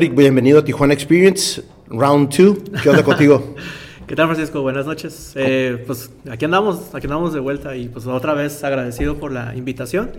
Patrick, 0.00 0.16
bienvenido 0.16 0.60
a 0.60 0.64
Tijuana 0.64 0.94
Experience, 0.94 1.62
Round 1.88 2.34
2. 2.34 2.82
¿Qué 2.82 2.88
onda 2.88 3.04
contigo? 3.04 3.54
¿Qué 4.06 4.16
tal, 4.16 4.28
Francisco? 4.28 4.62
Buenas 4.62 4.86
noches. 4.86 5.32
Eh, 5.34 5.84
pues 5.86 6.10
aquí 6.30 6.46
andamos, 6.46 6.94
aquí 6.94 7.06
andamos 7.06 7.34
de 7.34 7.40
vuelta 7.40 7.76
y 7.76 7.88
pues 7.88 8.06
otra 8.06 8.32
vez 8.32 8.64
agradecido 8.64 9.18
por 9.18 9.30
la 9.30 9.54
invitación. 9.54 10.12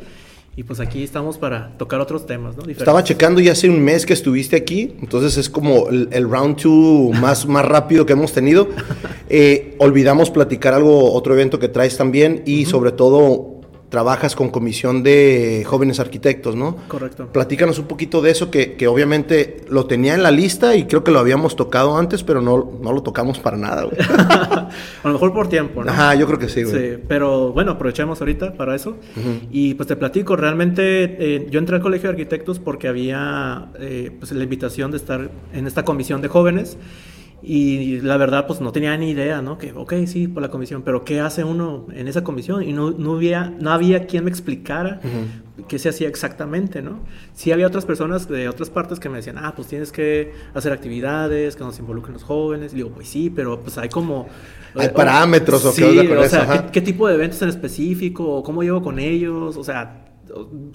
Y 0.56 0.62
pues 0.62 0.80
aquí 0.80 1.02
estamos 1.02 1.40
para 1.40 1.76
tocar 1.80 2.00
otros 2.00 2.28
temas, 2.28 2.56
¿no? 2.58 2.64
Estaba 2.70 3.04
checando 3.04 3.42
ya 3.42 3.54
hace 3.54 3.72
un 3.72 3.84
mes 3.84 4.06
que 4.06 4.14
estuviste 4.14 4.56
aquí, 4.56 4.94
entonces 5.02 5.36
es 5.38 5.50
como 5.50 5.90
el, 5.90 6.30
round 6.30 6.62
2 6.62 7.20
más, 7.20 7.48
más 7.48 7.66
rápido 7.66 8.06
que 8.06 8.14
hemos 8.14 8.34
tenido. 8.34 8.70
Eh, 9.34 9.76
olvidamos 9.78 10.30
platicar 10.30 10.74
algo, 10.74 11.14
otro 11.14 11.34
evento 11.34 11.58
que 11.58 11.70
traes 11.70 11.96
también 11.96 12.44
y 12.46 12.66
sobre 12.66 12.92
todo 12.92 13.61
trabajas 13.92 14.38
con 14.38 14.50
comisión 14.50 15.04
de 15.04 15.64
jóvenes 15.68 16.00
arquitectos, 16.00 16.56
¿no? 16.56 16.78
Correcto. 16.88 17.28
Platícanos 17.28 17.78
un 17.78 17.86
poquito 17.86 18.22
de 18.22 18.32
eso, 18.32 18.50
que, 18.50 18.74
que, 18.74 18.88
obviamente 18.88 19.58
lo 19.70 19.86
tenía 19.86 20.16
en 20.16 20.24
la 20.24 20.32
lista 20.32 20.78
y 20.78 20.86
creo 20.86 21.04
que 21.04 21.12
lo 21.12 21.20
habíamos 21.20 21.58
tocado 21.58 21.98
antes, 21.98 22.24
pero 22.24 22.42
no, 22.42 22.72
no 22.82 22.94
lo 22.94 23.04
tocamos 23.04 23.38
para 23.40 23.58
nada, 23.58 23.84
güey. 23.84 23.98
a 24.10 24.70
lo 25.04 25.12
mejor 25.12 25.34
por 25.34 25.50
tiempo, 25.50 25.84
¿no? 25.84 25.92
Ajá, 25.92 26.16
yo 26.16 26.26
creo 26.26 26.40
que 26.40 26.48
sí, 26.48 26.64
güey. 26.64 26.76
Sí, 26.76 27.04
pero 27.06 27.52
bueno, 27.52 27.74
aprovechemos 27.74 28.22
ahorita 28.22 28.54
para 28.54 28.76
eso. 28.76 28.96
Y 29.52 29.74
pues 29.74 29.88
te 29.88 29.98
platico, 29.98 30.38
realmente 30.38 31.18
eh, 31.20 31.48
yo 31.52 31.60
entré 31.60 31.76
al 31.76 31.82
Colegio 31.82 32.08
de 32.08 32.14
Arquitectos 32.14 32.60
porque 32.60 32.88
había 32.88 33.72
eh, 33.78 34.10
pues 34.18 34.32
la 34.32 34.44
invitación 34.44 34.92
de 34.92 34.98
estar 34.98 35.30
en 35.54 35.68
esta 35.68 35.84
comisión 35.84 36.22
de 36.22 36.30
jóvenes. 36.30 36.78
Y 37.44 38.02
la 38.02 38.18
verdad, 38.18 38.46
pues 38.46 38.62
no 38.62 38.72
tenía 38.72 38.96
ni 38.98 39.10
idea, 39.12 39.42
¿no? 39.42 39.58
Que, 39.58 39.74
ok, 39.74 39.94
sí, 40.06 40.28
por 40.28 40.44
la 40.44 40.50
comisión, 40.50 40.84
pero 40.84 41.04
¿qué 41.04 41.22
hace 41.22 41.44
uno 41.44 41.88
en 41.92 42.08
esa 42.08 42.24
comisión? 42.24 42.62
Y 42.62 42.72
no, 42.72 42.92
no, 42.92 43.16
había, 43.16 43.52
no 43.60 43.72
había 43.72 44.06
quien 44.06 44.26
me 44.26 44.30
explicara 44.30 45.02
qué 45.68 45.80
se 45.80 45.90
hacía 45.90 46.08
exactamente, 46.08 46.84
¿no? 46.84 47.00
Sí 47.34 47.52
había 47.52 47.66
otras 47.66 47.86
personas 47.86 48.28
de 48.28 48.48
otras 48.48 48.70
partes 48.70 49.00
que 49.00 49.10
me 49.10 49.18
decían, 49.18 49.38
ah, 49.40 49.54
pues 49.56 49.68
tienes 49.68 49.92
que 49.92 50.34
hacer 50.54 50.72
actividades, 50.72 51.56
que 51.56 51.64
nos 51.64 51.80
involucren 51.80 52.14
los 52.14 52.24
jóvenes. 52.24 52.74
Y 52.74 52.78
digo, 52.78 52.90
pues 52.90 53.10
sí, 53.10 53.32
pero 53.32 53.60
pues 53.60 53.78
hay 53.80 53.90
como... 53.90 54.28
Hay 54.76 54.90
parámetros 54.90 55.66
o, 55.66 55.74
qué 55.74 56.16
o 56.16 56.30
sea, 56.30 56.70
¿qué, 56.72 56.82
tipo 56.82 57.08
de 57.08 57.16
eventos 57.16 57.42
en 57.42 57.50
específico? 57.50 58.36
O 58.36 58.44
¿Cómo 58.44 58.62
llevo 58.62 58.82
con 58.82 59.00
ellos? 59.00 59.58
O 59.58 59.64
sea, 59.64 60.06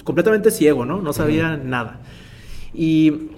completamente 0.05 0.51
ciego, 0.51 0.85
¿no? 0.85 1.01
No 1.01 1.13
sabía 1.13 1.57
nada. 1.57 2.01
Y 2.75 3.31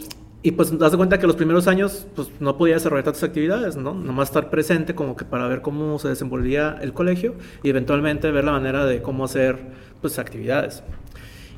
y 0.42 0.52
pues 0.52 0.76
das 0.78 0.94
cuenta 0.94 1.18
que 1.18 1.26
los 1.26 1.34
primeros 1.34 1.66
años 1.66 2.06
pues 2.14 2.28
no 2.38 2.56
podía 2.56 2.74
desarrollar 2.74 3.04
tantas 3.04 3.24
actividades, 3.24 3.76
¿no? 3.76 3.92
Nomás 3.92 4.28
estar 4.28 4.50
presente 4.50 4.94
como 4.94 5.16
que 5.16 5.24
para 5.24 5.48
ver 5.48 5.62
cómo 5.62 5.98
se 5.98 6.08
desenvolvía 6.08 6.78
el 6.80 6.92
colegio 6.92 7.34
y 7.64 7.70
eventualmente 7.70 8.30
ver 8.30 8.44
la 8.44 8.52
manera 8.52 8.86
de 8.86 9.02
cómo 9.02 9.24
hacer 9.24 9.58
pues 10.00 10.18
actividades. 10.18 10.84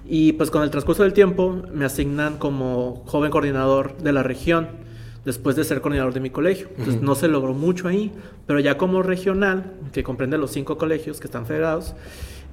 Y 0.07 0.33
pues 0.33 0.51
con 0.51 0.63
el 0.63 0.71
transcurso 0.71 1.03
del 1.03 1.13
tiempo 1.13 1.63
me 1.75 1.85
asignan 1.85 2.39
como 2.39 3.05
joven 3.07 3.31
coordinador 3.31 3.99
de 3.99 4.13
la 4.13 4.23
región 4.23 4.69
después 5.27 5.57
de 5.57 5.65
ser 5.65 5.83
coordinador 5.83 6.15
de 6.15 6.21
mi 6.21 6.31
colegio. 6.31 6.69
Entonces 6.79 7.03
no 7.03 7.15
se 7.15 7.29
logró 7.29 7.53
mucho 7.53 7.87
ahí, 7.87 8.11
pero 8.47 8.61
ya 8.61 8.79
como 8.79 9.03
regional, 9.03 9.75
que 9.93 10.03
comprende 10.03 10.39
los 10.39 10.53
cinco 10.53 10.79
colegios 10.79 11.21
que 11.21 11.27
están 11.27 11.45
federados, 11.45 11.95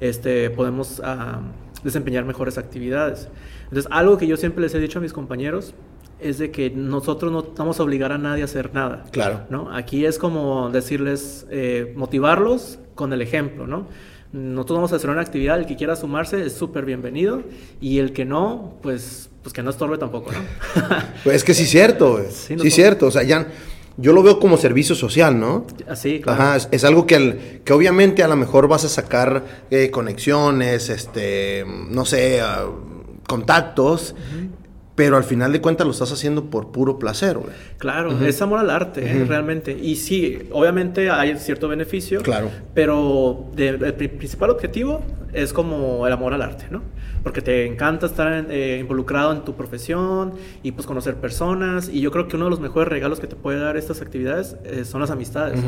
este, 0.02 0.50
podemos 0.50 1.02
ah, 1.06 1.40
desempeñar 1.86 2.26
mejores 2.26 2.58
actividades. 2.58 3.30
Entonces 3.64 3.88
algo 3.92 4.18
que 4.18 4.28
yo 4.28 4.36
siempre 4.36 4.62
les 4.62 4.76
he 4.76 4.80
dicho 4.80 5.00
a 5.00 5.02
mis 5.02 5.14
compañeros 5.14 5.74
es 6.20 6.38
de 6.38 6.52
que 6.52 6.70
nosotros 6.70 7.32
no 7.32 7.46
vamos 7.56 7.80
a 7.80 7.84
obligar 7.84 8.12
a 8.12 8.18
nadie 8.18 8.42
a 8.42 8.46
hacer 8.46 8.74
nada. 8.74 9.06
Claro. 9.12 9.42
¿no? 9.50 9.74
Aquí 9.74 10.06
es 10.06 10.18
como 10.18 10.70
decirles, 10.70 11.46
eh, 11.50 11.94
motivarlos 11.96 12.80
con 12.96 13.14
el 13.14 13.22
ejemplo, 13.22 13.68
¿no? 13.68 13.88
Nosotros 14.34 14.78
vamos 14.78 14.94
a 14.94 14.98
hacer 14.98 15.10
una 15.10 15.22
actividad, 15.22 15.58
el 15.58 15.66
que 15.66 15.78
quiera 15.78 15.96
sumarse 15.96 16.46
es 16.46 16.54
súper 16.54 16.84
bienvenido 16.84 17.44
y 17.80 18.00
el 18.00 18.12
que 18.12 18.26
no, 18.26 18.74
pues, 18.82 19.30
pues 19.42 19.54
que 19.54 19.64
no 19.64 19.70
estorbe 19.70 19.98
tampoco, 19.98 20.32
¿no? 20.34 20.40
pues 21.24 21.38
es 21.38 21.44
que 21.46 21.54
sí 21.54 21.64
es 21.64 21.70
cierto, 21.70 22.20
sí, 22.30 22.56
es 22.62 22.74
cierto, 22.74 23.08
o 23.08 23.12
sea, 23.12 23.24
ya 23.24 23.48
yo 23.96 24.14
lo 24.14 24.22
veo 24.22 24.40
como 24.40 24.58
servicio 24.58 24.96
social, 24.96 25.40
¿no? 25.40 25.66
Así, 25.88 26.20
claro. 26.20 26.42
Ajá, 26.42 26.68
es, 26.70 26.84
algo 26.84 27.08
que, 27.08 27.62
que 27.64 27.74
obviamente 27.74 28.22
a 28.22 28.28
lo 28.28 28.36
mejor 28.36 28.68
vas 28.68 28.86
a 28.86 28.90
sacar 28.90 29.44
eh, 29.72 29.90
conexiones, 29.90 30.90
este, 30.90 31.66
no 31.90 32.06
sé, 32.06 32.42
ah, 32.42 32.66
contactos, 33.28 34.14
pero 34.98 35.16
al 35.16 35.24
final 35.24 35.54
de 35.54 35.62
cuentas 35.62 35.86
lo 35.86 35.92
estás 35.92 36.12
haciendo 36.12 36.46
por 36.46 36.72
puro 36.72 36.98
placer, 36.98 37.38
güey. 37.38 37.54
Claro, 37.78 38.20
es 38.26 38.42
amor 38.42 38.58
al 38.58 38.72
arte, 38.72 39.06
¿eh? 39.06 39.26
realmente. 39.26 39.72
Y 39.72 39.96
sí, 39.96 40.40
obviamente 40.52 41.12
hay 41.12 41.38
cierto 41.38 41.68
beneficio. 41.68 42.24
Claro. 42.24 42.50
Pero 42.74 43.46
el 43.56 43.94
principal 43.94 44.50
objetivo 44.50 45.04
es 45.34 45.54
como 45.54 46.08
el 46.08 46.14
amor 46.14 46.34
al 46.34 46.42
arte, 46.42 46.66
¿no? 46.72 46.82
Porque 47.22 47.44
te 47.44 47.68
encanta 47.68 48.08
estar 48.08 48.48
eh, 48.50 48.80
involucrado 48.80 49.34
en 49.34 49.44
tu 49.44 49.54
profesión 49.54 50.34
y 50.64 50.72
pues 50.72 50.88
conocer 50.88 51.18
personas. 51.18 51.90
Y 51.90 52.02
yo 52.02 52.10
creo 52.10 52.28
que 52.28 52.36
uno 52.36 52.46
de 52.46 52.52
los 52.52 52.60
mejores 52.60 52.90
regalos 52.90 53.20
que 53.20 53.28
te 53.28 53.36
puede 53.36 53.60
dar 53.60 53.78
estas 53.78 54.02
actividades 54.02 54.56
eh, 54.64 54.84
son 54.84 55.02
las 55.02 55.12
amistades. 55.12 55.60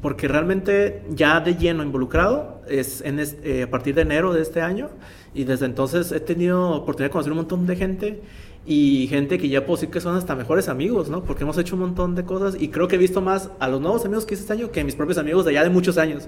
Porque 0.00 0.28
realmente 0.28 1.02
ya 1.10 1.40
de 1.40 1.56
lleno 1.56 1.82
involucrado 1.82 2.62
es 2.68 3.02
en 3.04 3.18
a 3.18 3.66
partir 3.68 3.96
de 3.96 4.02
enero 4.02 4.32
de 4.32 4.42
este 4.42 4.60
año. 4.60 4.90
Y 5.34 5.42
desde 5.42 5.66
entonces 5.66 6.12
he 6.12 6.20
tenido 6.20 6.70
oportunidad 6.70 7.08
de 7.08 7.12
conocer 7.12 7.32
un 7.32 7.38
montón 7.38 7.66
de 7.66 7.74
gente 7.74 8.22
y 8.66 9.06
gente 9.06 9.38
que 9.38 9.48
ya 9.48 9.64
puedo 9.64 9.76
decir 9.76 9.90
que 9.90 10.00
son 10.00 10.16
hasta 10.16 10.34
mejores 10.34 10.68
amigos, 10.68 11.08
¿no? 11.08 11.22
Porque 11.22 11.44
hemos 11.44 11.56
hecho 11.56 11.76
un 11.76 11.82
montón 11.82 12.16
de 12.16 12.24
cosas 12.24 12.56
y 12.60 12.68
creo 12.68 12.88
que 12.88 12.96
he 12.96 12.98
visto 12.98 13.20
más 13.20 13.50
a 13.60 13.68
los 13.68 13.80
nuevos 13.80 14.04
amigos 14.04 14.26
que 14.26 14.34
hice 14.34 14.42
este 14.42 14.54
año 14.54 14.72
que 14.72 14.80
a 14.80 14.84
mis 14.84 14.96
propios 14.96 15.18
amigos 15.18 15.44
de 15.44 15.52
allá 15.52 15.62
de 15.62 15.70
muchos 15.70 15.98
años. 15.98 16.26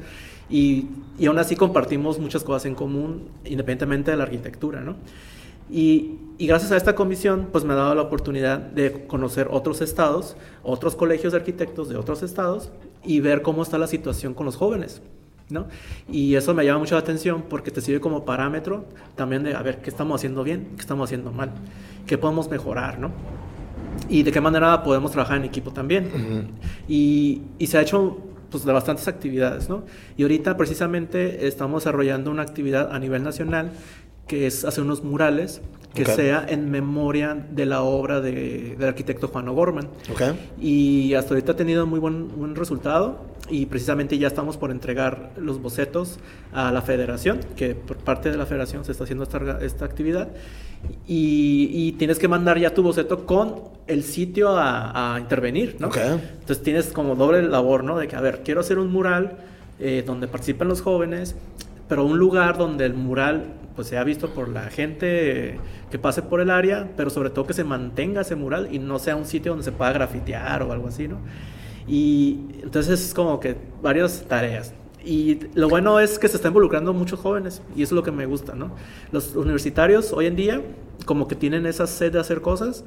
Y, 0.48 0.86
y 1.18 1.26
aún 1.26 1.38
así 1.38 1.56
compartimos 1.56 2.20
muchas 2.20 2.44
cosas 2.44 2.66
en 2.66 2.76
común, 2.76 3.28
independientemente 3.44 4.12
de 4.12 4.16
la 4.16 4.22
arquitectura, 4.22 4.80
¿no? 4.80 4.96
Y, 5.68 6.14
y, 6.38 6.46
gracias 6.46 6.72
a 6.72 6.76
esta 6.76 6.94
comisión, 6.94 7.48
pues 7.52 7.64
me 7.64 7.74
ha 7.74 7.76
dado 7.76 7.94
la 7.94 8.02
oportunidad 8.02 8.58
de 8.58 9.06
conocer 9.06 9.48
otros 9.50 9.82
estados, 9.82 10.36
otros 10.62 10.96
colegios 10.96 11.32
de 11.32 11.40
arquitectos 11.40 11.90
de 11.90 11.96
otros 11.96 12.22
estados 12.22 12.70
y 13.04 13.20
ver 13.20 13.42
cómo 13.42 13.62
está 13.62 13.76
la 13.76 13.86
situación 13.86 14.32
con 14.32 14.46
los 14.46 14.56
jóvenes. 14.56 15.02
¿No? 15.50 15.66
Y 16.10 16.34
eso 16.34 16.54
me 16.54 16.64
llama 16.64 16.80
mucho 16.80 16.94
la 16.94 17.00
atención 17.00 17.44
porque 17.48 17.70
te 17.70 17.80
sirve 17.80 18.00
como 18.00 18.24
parámetro 18.24 18.84
también 19.16 19.42
de 19.42 19.54
a 19.54 19.62
ver 19.62 19.80
qué 19.80 19.90
estamos 19.90 20.20
haciendo 20.20 20.44
bien, 20.44 20.68
qué 20.76 20.80
estamos 20.80 21.08
haciendo 21.08 21.32
mal, 21.32 21.52
qué 22.06 22.18
podemos 22.18 22.50
mejorar, 22.50 22.98
¿no? 22.98 23.10
Y 24.08 24.22
de 24.22 24.32
qué 24.32 24.40
manera 24.40 24.82
podemos 24.82 25.12
trabajar 25.12 25.38
en 25.38 25.44
equipo 25.44 25.72
también. 25.72 26.50
y, 26.88 27.42
y, 27.58 27.66
se 27.66 27.78
ha 27.78 27.82
hecho 27.82 28.18
pues, 28.50 28.64
de 28.64 28.72
bastantes 28.72 29.08
actividades, 29.08 29.68
¿no? 29.68 29.84
Y 30.16 30.22
ahorita 30.22 30.56
precisamente 30.56 31.46
estamos 31.46 31.82
desarrollando 31.82 32.30
una 32.30 32.42
actividad 32.42 32.92
a 32.92 32.98
nivel 32.98 33.22
nacional 33.22 33.72
que 34.26 34.46
es 34.46 34.64
hacer 34.64 34.84
unos 34.84 35.02
murales 35.02 35.62
que 35.94 36.04
sea 36.04 36.46
en 36.48 36.70
memoria 36.70 37.34
de 37.34 37.66
la 37.66 37.82
obra 37.82 38.20
de, 38.20 38.76
del 38.78 38.88
arquitecto 38.88 39.28
Juan 39.28 39.48
O'Gorman. 39.48 39.88
Okay. 40.12 40.52
Y 40.60 41.14
hasta 41.14 41.34
ahorita 41.34 41.52
ha 41.52 41.56
tenido 41.56 41.86
muy 41.86 41.98
buen, 41.98 42.28
buen 42.36 42.54
resultado 42.54 43.18
y 43.50 43.66
precisamente 43.66 44.18
ya 44.18 44.28
estamos 44.28 44.56
por 44.56 44.70
entregar 44.70 45.32
los 45.36 45.60
bocetos 45.60 46.18
a 46.52 46.70
la 46.70 46.82
federación, 46.82 47.40
que 47.56 47.74
por 47.74 47.96
parte 47.96 48.30
de 48.30 48.36
la 48.36 48.46
federación 48.46 48.84
se 48.84 48.92
está 48.92 49.04
haciendo 49.04 49.24
esta, 49.24 49.58
esta 49.62 49.84
actividad, 49.84 50.28
y, 51.06 51.70
y, 51.72 51.92
tienes 51.92 52.18
que 52.18 52.28
mandar 52.28 52.58
ya 52.58 52.72
tu 52.72 52.84
boceto 52.84 53.26
con 53.26 53.62
el 53.88 54.04
sitio 54.04 54.56
a, 54.56 55.14
a 55.14 55.18
intervenir, 55.18 55.76
¿no? 55.80 55.88
Entonces 55.88 56.62
tienes 56.62 56.92
como 56.92 57.16
doble 57.16 57.42
labor, 57.42 57.82
¿no? 57.82 57.98
De 57.98 58.06
que, 58.06 58.14
a 58.14 58.20
ver, 58.20 58.42
quiero 58.44 58.60
hacer 58.60 58.78
un 58.78 58.92
mural 58.92 59.38
eh, 59.80 60.04
donde 60.06 60.28
participen 60.28 60.68
los 60.68 60.80
jóvenes, 60.80 61.34
pero 61.88 62.04
un 62.04 62.18
lugar 62.18 62.58
donde 62.58 62.84
el 62.84 62.94
mural 62.94 63.54
pues 63.74 63.88
sea 63.88 64.02
visto 64.02 64.30
por 64.30 64.48
la 64.48 64.70
gente 64.70 65.60
que 65.90 65.98
pase 65.98 66.22
por 66.22 66.40
el 66.40 66.50
área, 66.50 66.90
pero 66.96 67.10
sobre 67.10 67.30
todo 67.30 67.46
que 67.46 67.54
se 67.54 67.64
mantenga 67.64 68.22
ese 68.22 68.34
mural 68.34 68.68
y 68.72 68.80
no 68.80 68.98
sea 68.98 69.14
un 69.14 69.24
sitio 69.24 69.52
donde 69.52 69.64
se 69.64 69.72
pueda 69.72 69.92
grafitear 69.92 70.62
o 70.64 70.72
algo 70.72 70.88
así, 70.88 71.06
¿no? 71.06 71.18
Y 71.86 72.40
entonces 72.62 73.00
es 73.00 73.14
como 73.14 73.38
que 73.40 73.56
varias 73.80 74.24
tareas. 74.28 74.74
Y 75.04 75.38
lo 75.54 75.68
bueno 75.68 76.00
es 76.00 76.18
que 76.18 76.28
se 76.28 76.36
está 76.36 76.48
involucrando 76.48 76.92
muchos 76.92 77.20
jóvenes 77.20 77.62
y 77.76 77.82
eso 77.82 77.94
es 77.94 77.96
lo 77.96 78.02
que 78.02 78.10
me 78.10 78.26
gusta, 78.26 78.54
¿no? 78.54 78.72
Los 79.12 79.36
universitarios 79.36 80.12
hoy 80.12 80.26
en 80.26 80.36
día 80.36 80.60
como 81.06 81.28
que 81.28 81.36
tienen 81.36 81.64
esa 81.64 81.86
sed 81.86 82.12
de 82.12 82.18
hacer 82.18 82.40
cosas 82.40 82.84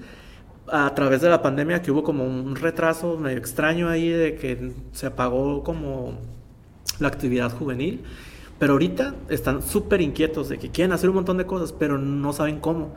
a 0.68 0.94
través 0.94 1.22
de 1.22 1.30
la 1.30 1.42
pandemia 1.42 1.82
que 1.82 1.92
hubo 1.92 2.04
como 2.04 2.26
un 2.26 2.56
retraso 2.56 3.18
medio 3.18 3.38
extraño 3.38 3.90
ahí 3.90 4.10
de 4.10 4.36
que 4.36 4.74
se 4.92 5.08
apagó 5.08 5.64
como 5.64 6.20
la 7.00 7.08
actividad 7.08 7.52
juvenil, 7.52 8.04
pero 8.62 8.74
ahorita 8.74 9.16
están 9.30 9.64
súper 9.64 10.02
inquietos 10.02 10.48
de 10.48 10.60
que 10.60 10.70
quieren 10.70 10.92
hacer 10.92 11.10
un 11.10 11.16
montón 11.16 11.36
de 11.38 11.48
cosas, 11.48 11.74
pero 11.74 11.98
no 11.98 12.32
saben 12.32 12.60
cómo. 12.60 12.94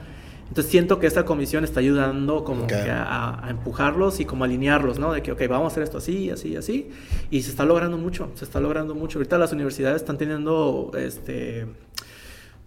Entonces 0.46 0.70
siento 0.70 0.98
que 0.98 1.06
esta 1.06 1.24
comisión 1.24 1.64
está 1.64 1.80
ayudando 1.80 2.44
como 2.44 2.66
que 2.66 2.74
a, 2.74 3.46
empujarlos 3.48 4.20
y 4.20 4.26
como 4.26 4.44
alinearlos, 4.44 4.98
¿no? 4.98 5.14
De 5.14 5.22
que, 5.22 5.32
ok, 5.32 5.40
vamos 5.48 5.64
a 5.64 5.66
hacer 5.68 5.82
esto 5.84 5.96
así, 5.96 6.28
así, 6.28 6.54
así. 6.54 6.90
Y 7.30 7.40
se 7.40 7.48
está 7.48 7.64
logrando 7.64 7.96
mucho, 7.96 8.28
se 8.34 8.44
está 8.44 8.60
logrando 8.60 8.94
mucho. 8.94 9.18
Ahorita 9.18 9.38
las 9.38 9.54
universidades 9.54 10.02
están 10.02 10.18
teniendo, 10.18 10.90
este, 10.98 11.66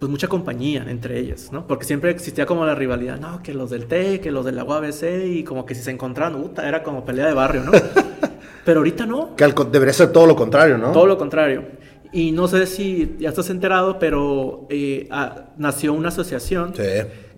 pues 0.00 0.10
mucha 0.10 0.26
compañía 0.26 0.84
entre 0.88 1.20
ellas, 1.20 1.52
¿no? 1.52 1.68
Porque 1.68 1.84
siempre 1.84 2.10
existía 2.10 2.46
como 2.46 2.66
la 2.66 2.74
rivalidad, 2.74 3.20
no, 3.20 3.44
que 3.44 3.54
los 3.54 3.70
del 3.70 3.86
T, 3.86 4.18
que 4.18 4.32
los 4.32 4.44
de 4.44 4.50
la 4.50 4.64
UABC 4.64 5.24
y 5.24 5.44
como 5.44 5.66
que 5.66 5.76
si 5.76 5.82
se 5.82 5.92
encontraban, 5.92 6.42
puta, 6.42 6.66
era 6.66 6.82
como 6.82 7.04
pelea 7.04 7.28
de 7.28 7.34
barrio, 7.34 7.62
¿no? 7.62 7.70
Pero 8.64 8.80
ahorita 8.80 9.06
no. 9.06 9.36
Que 9.36 9.46
debería 9.70 9.94
ser 9.94 10.10
todo 10.10 10.26
lo 10.26 10.34
contrario, 10.34 10.76
¿no? 10.76 10.90
Todo 10.90 11.06
lo 11.06 11.16
contrario. 11.16 11.77
Y 12.12 12.32
no 12.32 12.48
sé 12.48 12.66
si 12.66 13.16
ya 13.18 13.28
estás 13.28 13.50
enterado, 13.50 13.98
pero 13.98 14.66
eh, 14.70 15.08
nació 15.56 15.92
una 15.92 16.08
asociación 16.08 16.72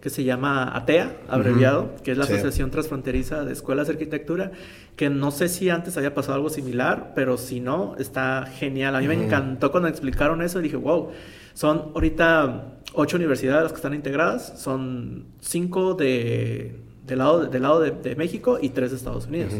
que 0.01 0.09
se 0.11 0.25
llama 0.25 0.75
ATEA, 0.77 1.17
abreviado, 1.29 1.95
que 2.03 2.13
es 2.13 2.19
la 2.19 2.25
Sí. 2.25 2.33
Asociación 2.33 2.71
Transfronteriza 2.71 3.45
de 3.45 3.53
Escuelas 3.53 3.89
de 3.89 3.95
Arquitectura, 3.95 4.53
que 4.97 5.11
no 5.11 5.31
sé 5.31 5.49
si 5.49 5.69
antes 5.71 5.97
había 5.97 6.15
pasado 6.15 6.35
algo 6.37 6.49
similar, 6.51 7.13
pero 7.15 7.37
si 7.37 7.61
no, 7.61 7.97
está 7.99 8.47
genial. 8.47 8.95
A 8.97 9.01
mí 9.01 9.09
me 9.09 9.15
encantó 9.15 9.71
cuando 9.71 9.89
explicaron 9.89 10.41
eso 10.41 10.61
y 10.61 10.63
dije, 10.63 10.77
wow, 10.77 11.11
son 11.53 11.91
ahorita 11.95 12.79
ocho 12.95 13.17
universidades 13.17 13.65
las 13.65 13.73
que 13.73 13.77
están 13.77 13.93
integradas, 13.95 14.55
son 14.59 15.27
cinco 15.41 15.95
de, 15.95 16.77
del 17.07 17.19
lado, 17.19 17.45
del 17.47 17.63
lado 17.63 17.81
de, 17.81 17.91
de 17.91 18.17
México 18.17 18.59
y 18.63 18.71
tres 18.71 18.93
de 18.93 18.97
Estados 18.97 19.27
Unidos. 19.27 19.53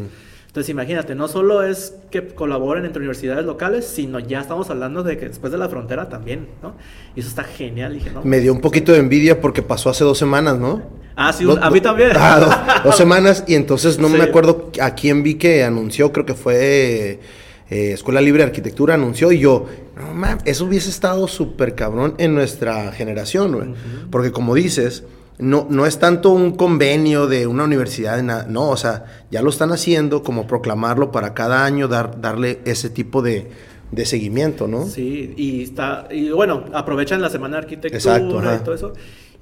Entonces 0.51 0.69
imagínate, 0.69 1.15
no 1.15 1.29
solo 1.29 1.63
es 1.63 1.95
que 2.11 2.27
colaboren 2.27 2.83
entre 2.83 2.99
universidades 2.99 3.45
locales, 3.45 3.85
sino 3.87 4.19
ya 4.19 4.41
estamos 4.41 4.69
hablando 4.69 5.01
de 5.01 5.17
que 5.17 5.29
después 5.29 5.49
de 5.53 5.57
la 5.57 5.69
frontera 5.69 6.09
también, 6.09 6.49
¿no? 6.61 6.73
Y 7.15 7.21
eso 7.21 7.29
está 7.29 7.45
genial, 7.45 7.93
dije, 7.93 8.11
¿no? 8.11 8.21
Me 8.23 8.41
dio 8.41 8.51
un 8.51 8.59
poquito 8.59 8.91
de 8.91 8.97
envidia 8.99 9.39
porque 9.39 9.61
pasó 9.61 9.89
hace 9.89 10.03
dos 10.03 10.17
semanas, 10.17 10.59
¿no? 10.59 10.81
Ah, 11.15 11.31
sí, 11.31 11.45
Do- 11.45 11.57
a 11.63 11.71
mí 11.71 11.79
también. 11.79 12.11
Ah, 12.15 12.39
dos, 12.75 12.83
dos 12.83 12.97
semanas 12.97 13.45
y 13.47 13.55
entonces 13.55 13.97
no 13.97 14.09
Sí. 14.09 14.15
me 14.17 14.23
acuerdo 14.23 14.71
a 14.81 14.93
quién 14.93 15.23
vi 15.23 15.35
que 15.35 15.63
anunció, 15.63 16.11
creo 16.11 16.25
que 16.25 16.33
fue 16.33 17.21
eh, 17.69 17.91
Escuela 17.93 18.19
Libre 18.19 18.43
de 18.43 18.49
Arquitectura 18.49 18.95
anunció 18.95 19.31
y 19.31 19.39
yo, 19.39 19.67
no 19.95 20.13
mames, 20.13 20.43
eso 20.43 20.65
hubiese 20.65 20.89
estado 20.89 21.29
súper 21.29 21.75
cabrón 21.75 22.15
en 22.17 22.35
nuestra 22.35 22.91
generación, 22.91 23.53
güey. 23.53 23.73
Porque 24.09 24.33
como 24.33 24.53
dices, 24.53 25.05
no, 25.41 25.67
no 25.69 25.85
es 25.85 25.99
tanto 25.99 26.29
un 26.29 26.55
convenio 26.55 27.27
de 27.27 27.47
una 27.47 27.63
universidad, 27.63 28.15
de 28.15 28.23
nada, 28.23 28.45
no, 28.47 28.69
o 28.69 28.77
sea, 28.77 29.05
ya 29.31 29.41
lo 29.41 29.49
están 29.49 29.71
haciendo 29.71 30.23
como 30.23 30.47
proclamarlo 30.47 31.11
para 31.11 31.33
cada 31.33 31.65
año, 31.65 31.87
dar, 31.87 32.21
darle 32.21 32.59
ese 32.65 32.89
tipo 32.89 33.21
de, 33.21 33.49
de 33.91 34.05
seguimiento, 34.05 34.67
¿no? 34.67 34.85
Sí, 34.85 35.33
y 35.35 35.63
está, 35.63 36.07
y 36.11 36.29
bueno, 36.29 36.65
aprovechan 36.73 37.21
la 37.21 37.29
semana 37.29 37.57
de 37.57 37.63
arquitectura 37.63 38.17
Exacto, 38.17 38.55
y 38.55 38.63
todo 38.63 38.75
eso. 38.75 38.93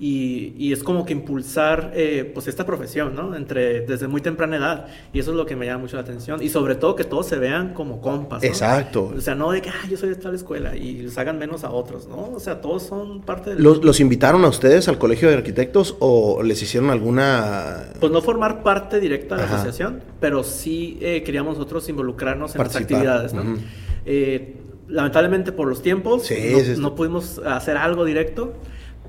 Y, 0.02 0.54
y 0.58 0.72
es 0.72 0.82
como 0.82 1.06
que 1.06 1.12
impulsar 1.12 1.92
eh, 1.94 2.32
pues 2.34 2.48
esta 2.48 2.66
profesión, 2.66 3.16
¿no? 3.16 3.36
Entre, 3.36 3.82
desde 3.82 4.08
muy 4.08 4.22
temprana 4.22 4.56
edad. 4.56 4.88
Y 5.12 5.20
eso 5.20 5.32
es 5.32 5.38
lo 5.38 5.46
que 5.46 5.58
me 5.58 5.66
llama 5.66 5.80
mucho 5.80 5.98
la 5.98 6.04
atención. 6.04 6.42
Y 6.42 6.48
sobre 6.48 6.76
todo 6.76 6.96
que 6.96 7.04
todos 7.04 7.26
se 7.28 7.38
vean 7.38 7.74
como 7.74 8.00
compas. 8.00 8.42
¿no? 8.42 8.48
Exacto. 8.48 9.12
O 9.18 9.20
sea, 9.20 9.36
no 9.36 9.52
de 9.52 9.62
que, 9.62 9.68
ah, 9.70 9.88
yo 9.90 9.98
soy 9.98 10.08
de 10.08 10.16
tal 10.16 10.34
escuela 10.36 10.78
y 10.78 11.00
les 11.00 11.18
hagan 11.18 11.38
menos 11.38 11.66
a 11.66 11.72
otros, 11.72 12.08
¿no? 12.08 12.32
O 12.34 12.40
sea, 12.40 12.62
todos 12.62 12.84
son 12.84 13.22
parte 13.24 13.50
del... 13.56 13.62
¿Los, 13.62 13.84
los 13.84 14.00
invitaron 14.00 14.46
a 14.46 14.48
ustedes 14.48 14.88
al 14.88 14.98
Colegio 14.98 15.28
de 15.28 15.36
Arquitectos 15.36 15.98
o 16.00 16.44
les 16.44 16.62
hicieron 16.64 16.92
alguna 16.92 17.90
Pues 18.00 18.12
no 18.14 18.22
formar 18.22 18.64
parte 18.64 19.02
directa 19.02 19.36
de 19.36 19.42
la 19.42 19.48
asociación, 19.50 20.02
pero 20.22 20.44
sí 20.46 20.98
eh, 21.02 21.24
queríamos 21.24 21.58
nosotros 21.58 21.90
involucrarnos 21.90 22.56
en 22.56 22.60
las 22.60 22.68
Participar. 22.70 23.02
actividades, 23.02 23.34
¿no? 23.34 23.42
Ujú. 23.42 23.62
Eh, 24.06 24.56
lamentablemente 24.88 25.52
por 25.52 25.68
los 25.68 25.82
tiempos 25.82 26.24
Sí, 26.24 26.36
no, 26.54 26.60
sí. 26.62 26.74
no 26.82 26.96
pudimos 26.96 27.40
hacer 27.46 27.76
algo 27.78 28.06
directo, 28.06 28.54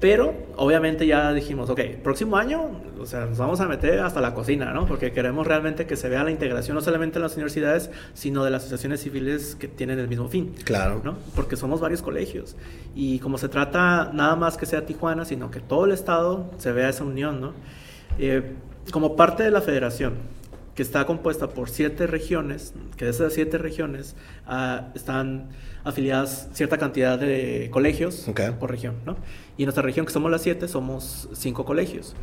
pero 0.00 0.32
obviamente 0.56 1.06
ya 1.06 1.32
dijimos, 1.34 1.68
ok, 1.68 1.80
próximo 2.02 2.38
año, 2.38 2.70
o 2.98 3.04
sea, 3.04 3.26
nos 3.26 3.36
vamos 3.36 3.60
a 3.60 3.68
meter 3.68 4.00
hasta 4.00 4.22
la 4.22 4.32
cocina, 4.32 4.72
¿no? 4.72 4.86
Porque 4.86 5.12
queremos 5.12 5.46
realmente 5.46 5.86
que 5.86 5.94
se 5.94 6.08
vea 6.08 6.24
la 6.24 6.30
integración 6.30 6.74
no 6.74 6.80
solamente 6.80 7.18
en 7.18 7.22
las 7.22 7.34
universidades, 7.34 7.90
sino 8.14 8.42
de 8.42 8.50
las 8.50 8.62
asociaciones 8.62 9.02
civiles 9.02 9.56
que 9.56 9.68
tienen 9.68 9.98
el 9.98 10.08
mismo 10.08 10.28
fin. 10.28 10.54
Claro. 10.64 11.02
¿no? 11.04 11.18
Porque 11.36 11.56
somos 11.56 11.80
varios 11.80 12.00
colegios. 12.00 12.56
Y 12.94 13.18
como 13.18 13.36
se 13.36 13.50
trata 13.50 14.10
nada 14.14 14.36
más 14.36 14.56
que 14.56 14.64
sea 14.64 14.86
Tijuana, 14.86 15.26
sino 15.26 15.50
que 15.50 15.60
todo 15.60 15.84
el 15.84 15.92
estado 15.92 16.50
se 16.56 16.72
vea 16.72 16.88
esa 16.88 17.04
unión, 17.04 17.40
¿no? 17.42 17.52
Eh, 18.18 18.54
como 18.92 19.16
parte 19.16 19.42
de 19.42 19.50
la 19.50 19.60
federación, 19.60 20.14
que 20.74 20.82
está 20.82 21.04
compuesta 21.04 21.50
por 21.50 21.68
siete 21.68 22.06
regiones, 22.06 22.72
que 22.96 23.04
de 23.04 23.10
esas 23.10 23.34
siete 23.34 23.58
regiones 23.58 24.16
ah, 24.46 24.88
están 24.94 25.48
afiliadas 25.84 26.48
cierta 26.52 26.78
cantidad 26.78 27.18
de 27.18 27.68
colegios 27.70 28.28
Ok. 28.28 28.40
por 28.58 28.70
región, 28.70 28.94
¿no? 29.04 29.16
Y 29.60 29.64
en 29.64 29.66
nuestra 29.66 29.82
región, 29.82 30.06
que 30.06 30.12
somos 30.14 30.30
las 30.30 30.40
siete, 30.40 30.68
somos 30.68 31.28
cinco 31.34 31.66
colegios. 31.66 32.16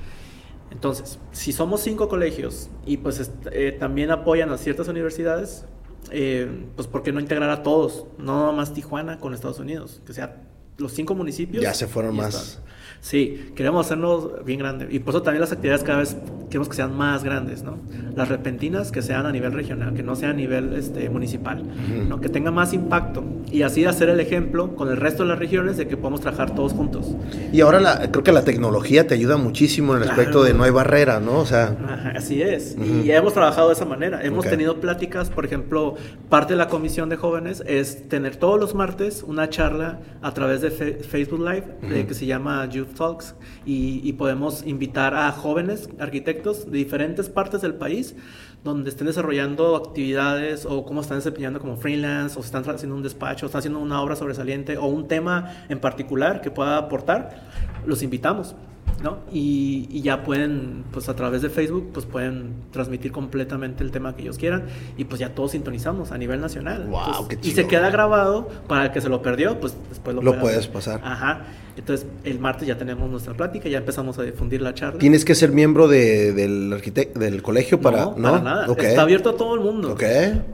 Entonces, 0.71 1.19
si 1.31 1.51
somos 1.51 1.81
cinco 1.81 2.09
colegios 2.09 2.71
y 2.83 2.97
pues 2.97 3.29
eh, 3.51 3.77
también 3.79 4.09
apoyan 4.09 4.49
a 4.49 4.57
ciertas 4.57 4.87
universidades, 4.87 5.63
eh, 6.09 6.49
pues 6.75 6.87
¿por 6.87 7.03
qué 7.03 7.11
no 7.11 7.19
integrar 7.19 7.51
a 7.51 7.61
todos? 7.61 8.07
No 8.17 8.53
más 8.53 8.73
Tijuana 8.73 9.19
con 9.19 9.35
Estados 9.35 9.59
Unidos, 9.59 10.01
que 10.03 10.13
sea 10.13 10.47
los 10.77 10.93
cinco 10.93 11.13
municipios. 11.13 11.61
Ya 11.61 11.75
se 11.75 11.85
fueron 11.85 12.15
más. 12.15 12.33
están. 12.33 12.63
Sí, 13.01 13.51
queremos 13.55 13.85
hacernos 13.85 14.43
bien 14.45 14.59
grande. 14.59 14.87
Y 14.89 14.99
por 14.99 15.13
eso 15.13 15.21
también 15.21 15.41
las 15.41 15.51
actividades 15.51 15.83
cada 15.83 15.99
vez 15.99 16.17
queremos 16.49 16.69
que 16.69 16.75
sean 16.75 16.95
más 16.95 17.23
grandes, 17.23 17.63
¿no? 17.63 17.77
Las 18.15 18.29
repentinas 18.29 18.91
que 18.91 19.01
sean 19.01 19.25
a 19.25 19.31
nivel 19.31 19.51
regional, 19.53 19.93
que 19.93 20.03
no 20.03 20.15
sea 20.15 20.29
a 20.29 20.33
nivel 20.33 20.73
este, 20.73 21.09
municipal, 21.09 21.63
¿no? 22.07 22.19
Que 22.21 22.29
tenga 22.29 22.51
más 22.51 22.73
impacto. 22.73 23.23
Y 23.51 23.61
así 23.61 23.85
hacer 23.85 24.09
el 24.09 24.19
ejemplo 24.19 24.75
con 24.75 24.89
el 24.89 24.97
resto 24.97 25.23
de 25.23 25.29
las 25.29 25.39
regiones 25.39 25.77
de 25.77 25.87
que 25.87 25.95
podemos 25.97 26.21
trabajar 26.21 26.53
todos 26.55 26.73
juntos. 26.73 27.15
Y 27.53 27.61
ahora 27.61 27.79
la, 27.79 28.11
creo 28.11 28.23
que 28.23 28.31
la 28.31 28.43
tecnología 28.43 29.07
te 29.07 29.13
ayuda 29.13 29.37
muchísimo 29.37 29.93
en 29.95 29.99
el 30.01 30.07
Claro. 30.07 30.21
aspecto 30.21 30.43
de 30.43 30.53
no 30.53 30.63
hay 30.63 30.71
barrera, 30.71 31.19
¿no? 31.19 31.39
O 31.39 31.45
sea, 31.45 31.75
Ajá, 31.85 32.13
así 32.15 32.41
es. 32.41 32.75
Ujú. 32.77 33.03
Y 33.05 33.11
hemos 33.11 33.33
trabajado 33.33 33.67
de 33.67 33.73
esa 33.75 33.85
manera. 33.85 34.23
Hemos 34.23 34.45
Ok. 34.45 34.51
tenido 34.51 34.79
pláticas, 34.81 35.29
por 35.29 35.45
ejemplo, 35.45 35.95
parte 36.29 36.53
de 36.53 36.57
la 36.57 36.67
comisión 36.67 37.09
de 37.09 37.15
jóvenes 37.17 37.61
es 37.67 38.07
tener 38.09 38.37
todos 38.37 38.59
los 38.59 38.73
martes 38.75 39.23
una 39.25 39.49
charla 39.49 39.99
a 40.21 40.33
través 40.33 40.61
de 40.61 40.71
Facebook 40.71 41.39
Live 41.39 41.63
eh, 41.83 41.99
Ujú. 41.99 42.07
que 42.07 42.13
se 42.13 42.25
llama 42.25 42.65
Youth 42.69 42.86
Talks 42.93 43.35
y, 43.65 44.13
podemos 44.13 44.65
invitar 44.65 45.13
a 45.13 45.31
jóvenes 45.31 45.89
arquitectos 45.99 46.71
de 46.71 46.77
diferentes 46.77 47.29
partes 47.29 47.61
del 47.61 47.75
país 47.75 48.15
donde 48.63 48.89
estén 48.89 49.07
desarrollando 49.07 49.75
actividades 49.75 50.65
o 50.65 50.83
cómo 50.85 51.01
están 51.01 51.19
desempeñando 51.19 51.59
como 51.59 51.77
freelance 51.77 52.37
o 52.37 52.41
están 52.41 52.67
haciendo 52.69 52.95
un 52.95 53.03
despacho, 53.03 53.45
o 53.45 53.47
están 53.47 53.59
haciendo 53.59 53.79
una 53.79 54.01
obra 54.01 54.15
sobresaliente 54.15 54.77
o 54.77 54.85
un 54.85 55.07
tema 55.07 55.65
en 55.69 55.79
particular 55.79 56.41
que 56.41 56.51
pueda 56.51 56.77
aportar, 56.77 57.43
los 57.85 58.01
invitamos. 58.01 58.55
¿No? 59.03 59.19
Y, 59.31 59.87
y 59.91 60.01
ya 60.01 60.23
pueden, 60.23 60.83
pues 60.91 61.07
a 61.09 61.15
través 61.15 61.41
de 61.41 61.49
Facebook, 61.49 61.91
pues 61.93 62.05
pueden 62.05 62.53
transmitir 62.71 63.11
completamente 63.11 63.83
el 63.83 63.91
tema 63.91 64.15
que 64.15 64.23
ellos 64.23 64.37
quieran 64.37 64.65
y 64.97 65.03
pues 65.05 65.19
ya 65.19 65.35
todos 65.35 65.51
sintonizamos 65.51 66.11
a 66.11 66.17
nivel 66.17 66.41
nacional. 66.41 66.85
Guau, 66.87 67.05
Entonces, 67.07 67.37
qué 67.41 67.47
y 67.47 67.51
se 67.51 67.67
queda 67.67 67.89
grabado 67.89 68.47
para 68.67 68.85
el 68.85 68.91
que 68.91 69.01
se 69.01 69.09
lo 69.09 69.21
perdió, 69.21 69.59
pues 69.59 69.75
después 69.89 70.15
lo, 70.15 70.21
Lo 70.21 70.39
puedes 70.39 70.67
pasar. 70.67 71.01
Ajá. 71.03 71.45
Entonces 71.77 72.07
el 72.23 72.39
martes 72.39 72.67
ya 72.67 72.75
tenemos 72.75 73.07
nuestra 73.07 73.35
plática, 73.35 73.69
ya 73.69 73.77
empezamos 73.77 74.17
a 74.17 74.23
difundir 74.23 74.63
la 74.63 74.73
charla. 74.73 74.97
tienes 74.97 75.23
que 75.23 75.35
ser 75.35 75.51
miembro 75.51 75.87
de- 75.87 76.33
del, 76.33 76.81
del 77.13 77.41
colegio 77.43 77.79
para... 77.79 78.05
no, 78.05 78.15
para 78.15 78.41
nada. 78.41 78.67
Está 78.79 79.03
abierto 79.03 79.29
a 79.29 79.37
todo 79.37 79.53
el 79.53 79.59
mundo. 79.61 79.95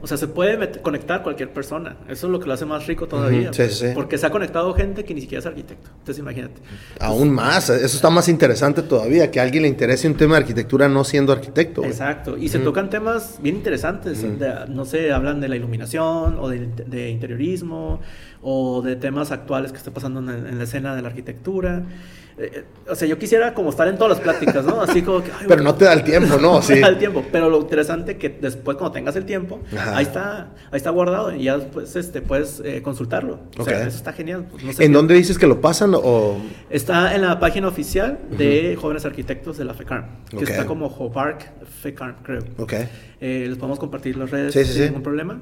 O 0.02 0.06
sea, 0.06 0.18
se 0.18 0.28
puede 0.28 0.82
conectar 0.82 1.22
cualquier 1.22 1.50
persona. 1.50 1.96
Eso 2.10 2.26
es 2.26 2.30
lo 2.30 2.40
que 2.40 2.46
lo 2.46 2.52
hace 2.52 2.66
más 2.66 2.86
rico 2.86 3.08
todavía. 3.08 3.54
Sí, 3.54 3.62
pues, 3.62 3.78
sí. 3.78 3.86
Porque 3.94 4.18
se 4.18 4.26
ha 4.26 4.30
conectado 4.30 4.74
gente 4.74 5.04
que 5.04 5.14
ni 5.14 5.22
siquiera 5.22 5.38
es 5.40 5.46
arquitecto. 5.46 5.88
Entonces 5.98 6.18
imagínate. 6.18 6.60
Aún 7.00 7.30
más, 7.30 7.70
eso 7.70 7.96
está 7.96 8.10
más 8.10 8.28
interesante 8.28 8.33
todavía, 8.82 9.30
que 9.30 9.40
a 9.40 9.42
alguien 9.42 9.62
le 9.62 9.68
interese 9.68 10.06
un 10.08 10.14
tema 10.14 10.34
de 10.36 10.42
arquitectura 10.42 10.88
no 10.88 11.04
siendo 11.04 11.32
arquitecto. 11.32 11.80
güey. 11.82 11.90
Exacto, 11.92 12.36
y 12.36 12.48
se 12.48 12.58
tocan 12.58 12.90
temas 12.90 13.38
bien 13.42 13.56
interesantes, 13.56 14.22
de- 14.22 14.54
no 14.68 14.84
sé, 14.84 15.12
hablan 15.12 15.40
de 15.40 15.48
la 15.48 15.56
iluminación 15.56 16.36
o 16.38 16.48
de, 16.48 16.66
de 16.86 17.10
interiorismo 17.10 18.00
o 18.42 18.82
de 18.82 18.96
temas 18.96 19.30
actuales 19.32 19.72
que 19.72 19.78
está 19.78 19.90
pasando 19.90 20.20
en, 20.20 20.46
en 20.46 20.58
la 20.58 20.64
escena 20.64 20.94
de 20.94 21.02
la 21.02 21.08
arquitectura. 21.08 21.82
Eh, 22.36 22.50
eh, 22.52 22.64
o 22.90 22.94
sea, 22.96 23.06
yo 23.06 23.16
quisiera 23.18 23.54
como 23.54 23.70
estar 23.70 23.86
en 23.86 23.96
todas 23.96 24.10
las 24.16 24.20
pláticas, 24.20 24.64
¿no? 24.64 24.80
Así 24.82 25.02
como 25.02 25.22
que... 25.22 25.30
ay, 25.30 25.36
Pero 25.46 25.48
bueno, 25.48 25.62
no 25.64 25.74
te 25.76 25.84
da 25.84 25.92
el 25.92 26.02
tiempo, 26.02 26.36
¿no? 26.36 26.54
no 26.54 26.62
Sí. 26.62 26.74
me 26.74 26.80
da 26.80 26.88
el 26.88 26.98
tiempo, 26.98 27.24
pero 27.30 27.48
lo 27.48 27.60
interesante 27.60 28.16
que 28.18 28.28
después 28.28 28.76
cuando 28.76 28.92
tengas 28.92 29.14
el 29.16 29.24
tiempo, 29.24 29.60
Ajá. 29.76 29.96
ahí 29.96 30.02
está, 30.04 30.48
ahí 30.72 30.76
está 30.76 30.90
guardado 30.90 31.34
y 31.34 31.44
ya 31.44 31.58
después 31.58 31.94
este, 31.94 32.22
puedes 32.22 32.60
eh, 32.64 32.82
consultarlo. 32.82 33.38
O 33.58 33.64
sea, 33.64 33.86
eso 33.86 33.96
está 33.96 34.12
genial. 34.12 34.46
pues, 34.50 34.64
no 34.64 34.72
sé 34.72 34.84
¿En 34.84 34.90
qué- 34.90 34.96
dónde 34.96 35.14
dices 35.14 35.38
que 35.38 35.46
lo 35.46 35.60
pasan 35.60 35.92
o...? 35.94 36.36
Está 36.70 37.14
en 37.14 37.22
la 37.22 37.38
página 37.38 37.68
oficial 37.68 38.18
de 38.36 38.76
Jóvenes 38.80 39.04
Arquitectos 39.04 39.56
de 39.56 39.64
la 39.64 39.74
FECARM, 39.74 40.04
que 40.30 40.36
Ok. 40.38 40.42
está 40.48 40.66
como 40.66 40.86
Hobart 40.88 41.42
FECARM, 41.82 42.16
creo. 42.24 42.42
Ok. 42.58 42.72
Eh, 43.20 43.46
les 43.48 43.56
podemos 43.56 43.78
compartir 43.78 44.16
las 44.16 44.30
redes 44.30 44.52
Sí, 44.52 44.64
sí, 44.64 44.72
sin 44.72 44.82
ningún 44.86 45.02
problema. 45.02 45.40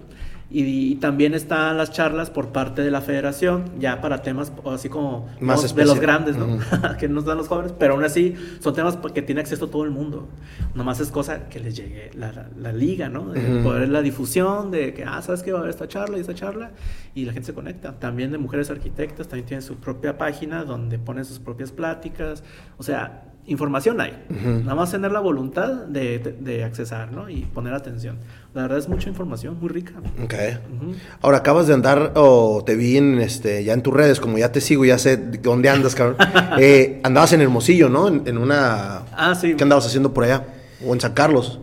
Y, 0.54 0.92
y 0.92 0.96
también 0.96 1.32
están 1.32 1.78
las 1.78 1.92
charlas 1.92 2.28
por 2.28 2.48
parte 2.52 2.82
de 2.82 2.90
la 2.90 3.00
federación, 3.00 3.64
ya 3.78 4.02
para 4.02 4.20
temas 4.20 4.52
así 4.66 4.90
como 4.90 5.26
Más 5.40 5.62
no, 5.62 5.76
de 5.76 5.84
los 5.86 5.98
grandes, 5.98 6.36
¿no? 6.36 6.58
Que 6.98 7.08
nos 7.08 7.24
dan 7.24 7.38
los 7.38 7.48
jóvenes, 7.48 7.72
pero 7.78 7.94
aún 7.94 8.04
así 8.04 8.34
son 8.60 8.74
temas 8.74 8.98
que 9.14 9.22
tiene 9.22 9.40
acceso 9.40 9.68
todo 9.68 9.84
el 9.84 9.90
mundo. 9.90 10.28
Nomás 10.74 11.00
es 11.00 11.10
cosa 11.10 11.48
que 11.48 11.58
les 11.58 11.74
llegue 11.74 12.10
la, 12.14 12.32
la- 12.32 12.48
la 12.56 12.72
liga, 12.72 13.08
¿no? 13.08 13.30
De 13.30 13.40
poder 13.62 13.88
la 13.88 14.02
difusión 14.02 14.70
de 14.70 14.92
que, 14.92 15.04
ah, 15.04 15.22
¿sabes 15.22 15.42
qué? 15.42 15.52
Va 15.52 15.58
a 15.58 15.60
haber 15.62 15.70
esta 15.70 15.88
charla 15.88 16.18
y 16.18 16.20
esta 16.20 16.34
charla 16.34 16.72
y 17.14 17.24
la 17.24 17.32
gente 17.32 17.46
se 17.46 17.54
conecta. 17.54 17.98
También 17.98 18.30
de 18.30 18.38
mujeres 18.38 18.70
arquitectas, 18.70 19.28
también 19.28 19.46
tienen 19.46 19.62
su 19.62 19.76
propia 19.76 20.18
página 20.18 20.64
donde 20.64 20.98
ponen 20.98 21.24
sus 21.24 21.38
propias 21.38 21.72
pláticas. 21.72 22.44
O 22.76 22.82
sea, 22.82 23.31
información 23.46 24.00
hay. 24.00 24.12
Ujú. 24.30 24.60
Nada 24.60 24.74
más 24.76 24.90
tener 24.90 25.10
la 25.12 25.20
voluntad 25.20 25.68
de, 25.86 26.18
de, 26.20 26.32
de 26.32 26.64
accesar, 26.64 27.10
¿no? 27.12 27.28
Y 27.28 27.42
poner 27.42 27.74
atención. 27.74 28.16
La 28.54 28.62
verdad 28.62 28.78
es 28.78 28.88
mucha 28.88 29.08
información, 29.08 29.58
muy 29.60 29.68
rica. 29.68 29.94
Ok. 30.22 30.34
Ujú. 30.80 30.94
Ahora 31.22 31.38
acabas 31.38 31.66
de 31.66 31.74
andar, 31.74 32.12
o 32.14 32.62
te 32.64 32.76
vi 32.76 32.96
en, 32.98 33.18
este, 33.18 33.64
ya 33.64 33.72
en 33.72 33.82
tus 33.82 33.92
redes, 33.94 34.20
como 34.20 34.38
ya 34.38 34.52
te 34.52 34.60
sigo, 34.60 34.84
ya 34.84 34.98
sé 34.98 35.16
dónde 35.16 35.68
andas, 35.68 35.94
cabrón. 35.94 36.16
Eh, 36.58 37.00
andabas 37.02 37.32
en 37.32 37.40
Hermosillo, 37.40 37.88
¿no? 37.88 38.08
En, 38.08 38.22
en 38.26 38.38
una... 38.38 39.02
Ah, 39.16 39.34
sí. 39.34 39.54
¿Qué 39.54 39.62
andabas 39.62 39.86
haciendo 39.86 40.12
por 40.14 40.24
allá? 40.24 40.44
O 40.86 40.92
en 40.92 41.00
San 41.00 41.12
Carlos. 41.12 41.60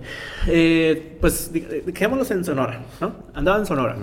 Eh, 0.48 1.18
pues 1.22 1.52
di- 1.54 1.60
dejémoslos 1.86 2.32
en 2.32 2.44
Sonora, 2.44 2.82
¿no? 3.02 3.14
Andaba 3.34 3.58
en 3.60 3.66
Sonora. 3.66 3.96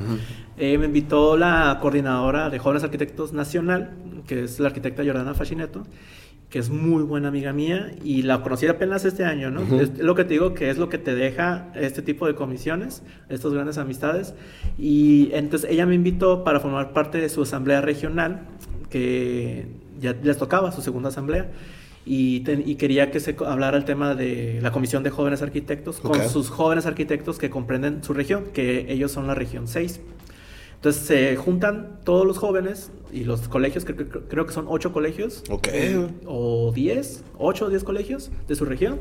Eh, 0.59 0.79
me 0.79 0.87
invitó 0.87 1.37
la 1.37 1.79
coordinadora 1.83 2.49
de 2.51 2.59
Jóvenes 2.59 2.85
Arquitectos 2.85 3.33
Nacional, 3.33 3.91
que 4.27 4.45
es 4.45 4.61
la 4.61 4.69
arquitecta 4.69 5.03
Jordana 5.05 5.35
Fascineto, 5.35 5.87
que 6.51 6.61
es 6.61 6.71
muy 6.71 7.03
buena 7.03 7.29
amiga 7.29 7.53
mía 7.53 7.93
y 8.05 8.23
la 8.23 8.43
conocí 8.43 8.67
apenas 8.67 9.05
este 9.05 9.25
año, 9.25 9.51
¿no? 9.51 9.63
Es 9.81 9.99
lo 9.99 10.15
que 10.15 10.25
te 10.25 10.35
digo 10.35 10.55
que 10.55 10.71
es 10.71 10.79
lo 10.79 10.89
que 10.89 10.99
te 10.99 11.15
deja 11.15 11.73
este 11.75 12.03
tipo 12.03 12.27
de 12.27 12.35
comisiones, 12.35 13.03
estas 13.29 13.53
grandes 13.53 13.79
amistades. 13.79 14.35
Y 14.79 15.31
entonces 15.33 15.69
ella 15.71 15.87
me 15.87 15.97
invitó 15.97 16.45
para 16.45 16.61
formar 16.61 16.93
parte 16.93 17.19
de 17.19 17.29
su 17.29 17.43
asamblea 17.43 17.81
regional, 17.81 18.43
que 18.91 19.67
ya 20.01 20.15
les 20.23 20.39
tocaba 20.39 20.71
su 20.71 20.83
segunda 20.83 21.09
asamblea. 21.09 21.51
Y, 22.09 22.45
quería 22.77 23.11
que 23.11 23.19
se 23.19 23.35
hablara 23.45 23.77
el 23.77 23.85
tema 23.85 24.15
de 24.15 24.61
la 24.63 24.71
Comisión 24.71 25.03
de 25.03 25.11
Jóvenes 25.11 25.43
Arquitectos 25.43 25.99
con 25.99 26.29
sus 26.29 26.51
jóvenes 26.51 26.87
arquitectos 26.87 27.37
que 27.37 27.51
comprenden 27.51 28.05
su 28.05 28.15
región, 28.15 28.45
que 28.53 28.93
ellos 28.93 29.11
son 29.11 29.27
la 29.27 29.35
región 29.35 29.67
6. 29.67 30.01
Entonces 30.87 31.05
se 31.05 31.35
juntan 31.35 31.99
todos 32.05 32.25
los 32.25 32.39
jóvenes 32.39 32.93
y 33.13 33.25
los 33.25 33.49
colegios, 33.49 33.85
que, 33.85 33.97
creo 33.97 34.47
que 34.47 34.53
son 34.53 34.67
ocho 34.69 34.93
colegios. 34.93 35.43
Ok. 35.51 35.67
o 36.27 36.71
diez, 36.73 37.25
ocho 37.39 37.67
o 37.67 37.69
diez 37.69 37.83
colegios 37.83 38.31
de 38.47 38.55
su 38.55 38.65
región. 38.65 39.01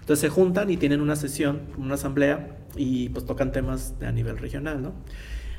Entonces 0.00 0.20
se 0.20 0.28
juntan 0.30 0.70
y 0.70 0.78
tienen 0.78 1.02
una 1.02 1.14
sesión, 1.14 1.60
una 1.76 1.96
asamblea 1.96 2.56
y 2.74 3.10
pues 3.10 3.26
tocan 3.26 3.52
temas 3.52 3.98
de 3.98 4.06
a 4.06 4.12
nivel 4.12 4.38
regional, 4.38 4.80
¿no? 4.80 4.94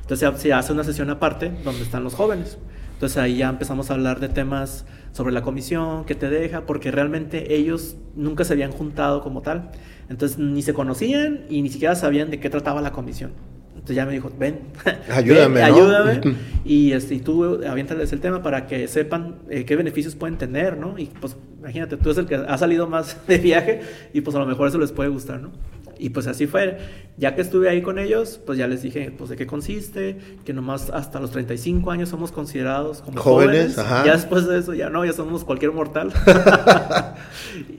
Entonces 0.00 0.28
se 0.40 0.52
hace 0.52 0.72
una 0.72 0.82
sesión 0.82 1.10
aparte 1.10 1.52
donde 1.62 1.82
están 1.82 2.02
los 2.02 2.16
jóvenes. 2.16 2.58
Entonces 2.94 3.16
ahí 3.18 3.36
ya 3.36 3.48
empezamos 3.48 3.92
a 3.92 3.94
hablar 3.94 4.18
de 4.18 4.30
temas 4.30 4.84
sobre 5.12 5.32
la 5.32 5.42
comisión, 5.42 6.06
qué 6.06 6.16
te 6.16 6.28
deja, 6.28 6.66
porque 6.66 6.90
realmente 6.90 7.54
ellos 7.54 7.94
nunca 8.16 8.42
se 8.42 8.54
habían 8.54 8.72
juntado 8.72 9.22
como 9.22 9.42
tal. 9.42 9.70
Entonces 10.08 10.40
ni 10.40 10.60
se 10.60 10.74
conocían 10.74 11.44
y 11.48 11.62
ni 11.62 11.68
siquiera 11.68 11.94
sabían 11.94 12.32
de 12.32 12.40
qué 12.40 12.50
trataba 12.50 12.82
la 12.82 12.90
comisión. 12.90 13.30
Entonces 13.78 13.96
ya 13.96 14.06
me 14.06 14.12
dijo, 14.12 14.30
ven, 14.36 14.60
ayúdame, 15.10 15.62
ayúdame. 15.62 16.20
y, 16.64 16.92
este, 16.92 17.14
y 17.14 17.20
tú 17.20 17.64
aviéntales 17.66 18.12
el 18.12 18.20
tema 18.20 18.42
para 18.42 18.66
que 18.66 18.88
sepan 18.88 19.36
eh, 19.48 19.64
qué 19.64 19.76
beneficios 19.76 20.14
pueden 20.14 20.36
tener, 20.36 20.76
¿no? 20.76 20.98
Y 20.98 21.06
pues 21.06 21.36
imagínate, 21.60 21.96
tú 21.96 22.10
eres 22.10 22.18
el 22.18 22.26
que 22.26 22.34
ha 22.34 22.58
salido 22.58 22.86
más 22.88 23.16
de 23.26 23.38
viaje 23.38 23.80
y 24.12 24.20
pues 24.20 24.34
a 24.36 24.40
lo 24.40 24.46
mejor 24.46 24.68
eso 24.68 24.78
les 24.78 24.92
puede 24.92 25.08
gustar, 25.08 25.40
¿no? 25.40 25.52
Y 25.98 26.10
pues 26.10 26.26
así 26.26 26.46
fue. 26.46 26.78
Ya 27.16 27.34
que 27.34 27.40
estuve 27.40 27.68
ahí 27.68 27.82
con 27.82 27.98
ellos, 27.98 28.40
pues 28.44 28.58
ya 28.58 28.68
les 28.68 28.82
dije, 28.82 29.12
pues 29.16 29.30
de 29.30 29.36
qué 29.36 29.46
consiste, 29.46 30.18
que 30.44 30.52
nomás 30.52 30.90
hasta 30.90 31.18
los 31.18 31.32
35 31.32 31.90
años 31.90 32.08
somos 32.08 32.30
considerados 32.30 33.02
como 33.02 33.20
jóvenes. 33.20 33.74
Ya 33.76 34.12
después 34.12 34.46
de 34.46 34.58
eso, 34.58 34.74
ya 34.74 34.90
no, 34.90 35.04
ya 35.04 35.12
somos 35.12 35.44
cualquier 35.44 35.72
mortal. 35.72 36.12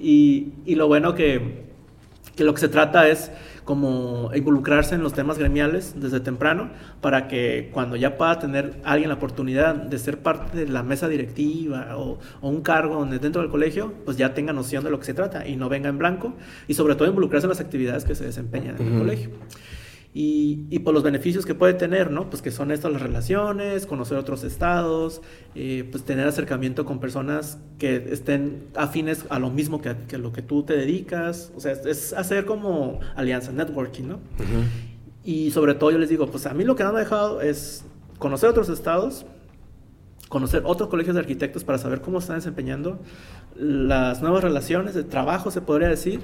y, 0.02 0.50
y, 0.66 0.76
lo 0.76 0.88
bueno 0.88 1.16
que, 1.16 1.64
que 2.36 2.44
lo 2.44 2.54
que 2.54 2.60
se 2.60 2.68
trata 2.68 3.08
es 3.08 3.32
como 3.70 4.32
involucrarse 4.34 4.96
en 4.96 5.04
los 5.04 5.14
temas 5.14 5.38
gremiales 5.38 5.94
desde 5.96 6.20
temprano 6.20 6.72
para 7.02 7.28
que 7.28 7.70
cuando 7.72 7.98
ya 7.98 8.18
pueda 8.18 8.40
tener 8.40 8.82
alguien 8.84 9.10
la 9.10 9.16
oportunidad 9.18 9.76
de 9.76 10.00
ser 10.00 10.24
parte 10.24 10.58
de 10.58 10.68
la 10.68 10.82
mesa 10.82 11.08
directiva 11.08 11.96
o, 11.96 12.18
un 12.42 12.62
cargo 12.62 13.06
dentro 13.06 13.44
del 13.44 13.52
colegio, 13.52 13.94
pues 14.06 14.18
ya 14.18 14.34
tenga 14.34 14.54
noción 14.54 14.84
de 14.84 14.90
lo 14.90 14.98
que 14.98 15.06
se 15.06 15.14
trata 15.14 15.48
y 15.48 15.56
no 15.56 15.70
venga 15.70 15.88
en 15.88 16.00
blanco 16.00 16.34
y 16.68 16.74
sobre 16.74 16.96
todo 16.96 17.08
involucrarse 17.10 17.46
en 17.46 17.50
las 17.50 17.60
actividades 17.60 18.06
que 18.06 18.16
se 18.16 18.26
desempeñan 18.26 18.76
en 18.80 18.88
el 18.88 18.98
colegio 18.98 19.30
y, 20.12 20.80
por 20.80 20.94
los 20.94 21.04
beneficios 21.04 21.46
que 21.46 21.54
puede 21.54 21.76
tener, 21.76 22.10
¿no? 22.10 22.30
Pues 22.30 22.42
que 22.42 22.50
son 22.50 22.72
estas 22.72 22.92
las 22.92 23.02
relaciones, 23.02 23.86
conocer 23.86 24.18
otros 24.18 24.44
estados, 24.44 25.22
eh, 25.54 25.88
pues 25.92 26.04
tener 26.04 26.28
acercamiento 26.28 26.84
con 26.84 27.00
personas 27.00 27.60
que 27.78 28.08
estén 28.12 28.68
afines 28.76 29.26
a 29.30 29.38
lo 29.38 29.52
mismo 29.52 29.82
que, 29.82 29.96
que 30.08 30.18
lo 30.18 30.34
que 30.34 30.42
tú 30.42 30.64
te 30.64 30.76
dedicas, 30.76 31.52
o 31.56 31.60
sea, 31.60 31.74
es, 31.74 32.14
hacer 32.14 32.46
como 32.46 33.00
alianza, 33.16 33.52
networking, 33.52 34.06
¿no? 34.06 34.20
Y 35.24 35.52
sobre 35.52 35.76
todo 35.76 35.92
yo 35.92 36.00
les 36.00 36.10
digo, 36.10 36.26
pues 36.28 36.48
a 36.48 36.54
mí 36.56 36.64
lo 36.64 36.76
que 36.76 36.84
me 36.84 36.90
ha 36.90 36.94
dejado 36.94 37.42
es 37.42 37.86
conocer 38.18 38.50
otros 38.50 38.70
estados, 38.70 39.28
conocer 40.28 40.64
otros 40.66 40.90
colegios 40.90 41.16
de 41.16 41.22
arquitectos 41.22 41.64
para 41.64 41.78
saber 41.78 42.02
cómo 42.02 42.18
están 42.18 42.38
desempeñando 42.38 43.00
las 43.56 44.22
nuevas 44.24 44.44
relaciones 44.44 44.96
de 44.96 45.04
trabajo, 45.04 45.52
se 45.52 45.62
podría 45.62 45.88
decir, 45.90 46.20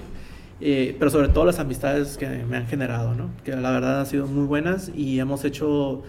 eh, 0.61 0.95
pero 0.97 1.11
sobre 1.11 1.29
todo 1.29 1.45
las 1.45 1.59
amistades 1.59 2.17
que 2.17 2.27
me 2.27 2.57
han 2.57 2.67
generado, 2.67 3.13
¿no? 3.13 3.29
que 3.43 3.55
la 3.55 3.71
verdad 3.71 3.99
han 4.01 4.05
sido 4.05 4.27
muy 4.27 4.45
buenas 4.45 4.91
y 4.95 5.19
hemos 5.19 5.43
hecho 5.45 6.03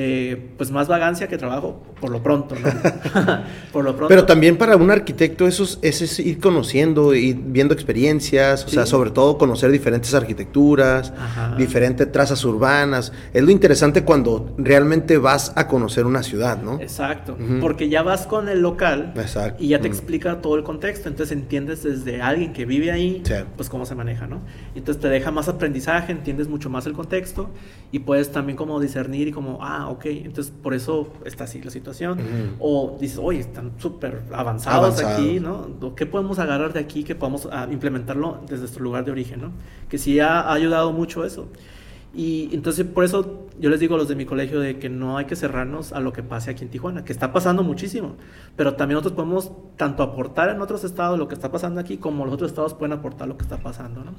eh, 0.00 0.50
pues 0.56 0.70
más 0.70 0.86
vagancia 0.86 1.26
que 1.26 1.36
trabajo, 1.36 1.82
por 2.00 2.10
lo 2.10 2.22
pronto, 2.22 2.54
¿no? 2.54 2.70
por 3.72 3.82
lo 3.82 3.96
pronto. 3.96 4.06
Pero 4.06 4.24
también 4.24 4.56
para 4.56 4.76
un 4.76 4.92
arquitecto 4.92 5.48
eso 5.48 5.64
es, 5.64 6.00
es 6.02 6.20
ir 6.20 6.38
conociendo 6.38 7.16
y 7.16 7.32
viendo 7.32 7.74
experiencias, 7.74 8.64
o 8.64 8.68
sea, 8.68 8.86
sobre 8.86 9.10
todo 9.10 9.36
conocer 9.38 9.72
diferentes 9.72 10.14
arquitecturas, 10.14 11.12
diferentes 11.56 12.12
trazas 12.12 12.44
urbanas. 12.44 13.12
Es 13.32 13.42
lo 13.42 13.50
interesante 13.50 14.04
cuando 14.04 14.54
realmente 14.56 15.18
vas 15.18 15.52
a 15.56 15.66
conocer 15.66 16.06
una 16.06 16.22
ciudad, 16.22 16.62
¿no? 16.62 16.80
Exacto, 16.80 17.36
porque 17.60 17.88
ya 17.88 18.04
vas 18.04 18.28
con 18.28 18.48
el 18.48 18.60
local 18.60 19.14
y 19.58 19.66
ya 19.66 19.80
te 19.80 19.88
explica 19.88 20.40
todo 20.40 20.54
el 20.54 20.62
contexto, 20.62 21.08
entonces 21.08 21.36
entiendes 21.36 21.82
desde 21.82 22.22
alguien 22.22 22.52
que 22.52 22.66
vive 22.66 22.92
ahí, 22.92 23.20
pues 23.56 23.68
cómo 23.68 23.84
se 23.84 23.96
maneja, 23.96 24.28
¿no? 24.28 24.42
Entonces 24.76 25.02
te 25.02 25.08
deja 25.08 25.32
más 25.32 25.48
aprendizaje, 25.48 26.12
entiendes 26.12 26.46
mucho 26.46 26.70
más 26.70 26.86
el 26.86 26.92
contexto 26.92 27.50
y 27.90 27.98
puedes 27.98 28.30
también 28.30 28.56
como 28.56 28.78
discernir 28.78 29.26
y 29.26 29.32
como, 29.32 29.58
ah, 29.60 29.87
ok, 29.90 30.06
entonces 30.06 30.52
por 30.62 30.74
eso 30.74 31.12
está 31.24 31.44
así 31.44 31.60
la 31.62 31.70
situación. 31.70 32.18
O 32.58 32.96
dices, 33.00 33.18
oye, 33.20 33.40
están 33.40 33.72
súper 33.78 34.22
avanzados 34.32 35.02
aquí, 35.02 35.40
¿no? 35.40 35.94
¿Qué 35.94 36.06
podemos 36.06 36.38
agarrar 36.38 36.72
de 36.72 36.80
aquí 36.80 37.04
que 37.04 37.14
podamos 37.14 37.48
ah, 37.50 37.68
implementarlo 37.70 38.40
desde 38.42 38.58
nuestro 38.60 38.82
lugar 38.82 39.04
de 39.04 39.12
origen, 39.12 39.40
¿no? 39.40 39.52
Que 39.88 39.98
sí 39.98 40.20
ha, 40.20 40.52
ayudado 40.52 40.92
mucho 40.92 41.24
eso. 41.24 41.48
Y 42.14 42.48
entonces 42.52 42.86
por 42.86 43.04
eso 43.04 43.46
yo 43.60 43.70
les 43.70 43.80
digo 43.80 43.94
a 43.94 43.98
los 43.98 44.08
de 44.08 44.14
mi 44.14 44.24
colegio 44.24 44.60
de 44.60 44.78
que 44.78 44.88
no 44.88 45.18
hay 45.18 45.26
que 45.26 45.36
cerrarnos 45.36 45.92
a 45.92 46.00
lo 46.00 46.12
que 46.12 46.22
pase 46.22 46.50
aquí 46.50 46.64
en 46.64 46.70
Tijuana, 46.70 47.04
que 47.04 47.12
está 47.12 47.32
pasando 47.32 47.62
muchísimo, 47.62 48.16
pero 48.56 48.74
también 48.74 48.94
nosotros 48.96 49.16
podemos 49.16 49.52
tanto 49.76 50.02
aportar 50.02 50.48
en 50.50 50.60
otros 50.60 50.84
estados 50.84 51.18
lo 51.18 51.28
que 51.28 51.34
está 51.34 51.50
pasando 51.50 51.80
aquí 51.80 51.98
como 51.98 52.24
los 52.24 52.34
otros 52.34 52.50
estados 52.50 52.74
pueden 52.74 52.92
aportar 52.92 53.28
lo 53.28 53.36
que 53.36 53.42
está 53.42 53.58
pasando, 53.58 54.04
¿no? 54.04 54.12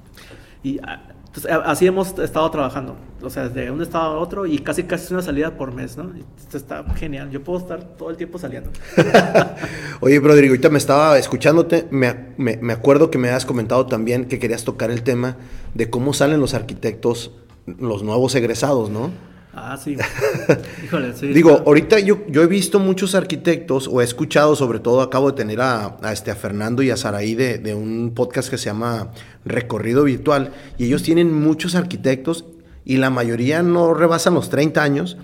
Y 0.61 0.79
ah, 0.83 1.01
entonces, 1.25 1.51
así 1.63 1.87
hemos 1.87 2.17
estado 2.19 2.49
trabajando, 2.51 2.97
o 3.21 3.29
sea, 3.29 3.49
de 3.49 3.71
un 3.71 3.81
estado 3.81 4.15
a 4.15 4.19
otro 4.19 4.45
y 4.45 4.59
casi 4.59 4.83
casi 4.83 5.05
es 5.05 5.11
una 5.11 5.21
salida 5.21 5.55
por 5.55 5.73
mes, 5.73 5.95
¿no? 5.95 6.11
Esto 6.37 6.57
está 6.57 6.83
genial, 6.95 7.29
yo 7.31 7.43
puedo 7.43 7.59
estar 7.59 7.83
todo 7.97 8.09
el 8.09 8.17
tiempo 8.17 8.37
saliendo. 8.39 8.71
Oye, 10.01 10.19
Rodrigo, 10.19 10.51
ahorita 10.51 10.69
me 10.69 10.77
estaba 10.79 11.17
escuchándote, 11.17 11.87
me, 11.91 12.33
me, 12.37 12.57
me, 12.57 12.73
acuerdo 12.73 13.09
que 13.09 13.17
me 13.17 13.29
has 13.29 13.45
comentado 13.45 13.85
también 13.85 14.25
que 14.25 14.37
querías 14.37 14.63
tocar 14.63 14.91
el 14.91 15.03
tema 15.03 15.37
de 15.75 15.89
cómo 15.89 16.13
salen 16.13 16.39
los 16.39 16.53
arquitectos, 16.53 17.31
los 17.79 18.03
nuevos 18.03 18.35
egresados, 18.35 18.89
¿no? 18.89 19.11
Ah, 19.53 19.77
sí. 19.77 19.97
Híjole, 20.85 21.13
sí. 21.15 21.27
Digo, 21.27 21.63
ahorita 21.65 21.99
yo, 21.99 22.25
yo 22.27 22.43
he 22.43 22.47
visto 22.47 22.79
muchos 22.79 23.15
arquitectos, 23.15 23.87
o 23.87 24.01
he 24.01 24.03
escuchado, 24.03 24.55
sobre 24.55 24.79
todo 24.79 25.01
acabo 25.01 25.31
de 25.31 25.37
tener 25.37 25.59
a, 25.61 25.97
este, 26.11 26.31
a 26.31 26.35
Fernando 26.35 26.83
y 26.83 26.91
a 26.91 26.97
Saraí 26.97 27.35
de, 27.35 27.57
de, 27.57 27.73
un 27.73 28.13
podcast 28.15 28.49
que 28.49 28.57
se 28.57 28.65
llama 28.65 29.11
Recorrido 29.45 30.03
Virtual, 30.03 30.53
y 30.77 30.85
ellos 30.85 31.03
tienen 31.03 31.33
muchos 31.33 31.75
arquitectos, 31.75 32.45
y 32.85 32.97
la 32.97 33.09
mayoría 33.09 33.61
no 33.61 33.93
rebasan 33.93 34.33
los 34.33 34.49
30 34.49 34.81
años, 34.81 35.17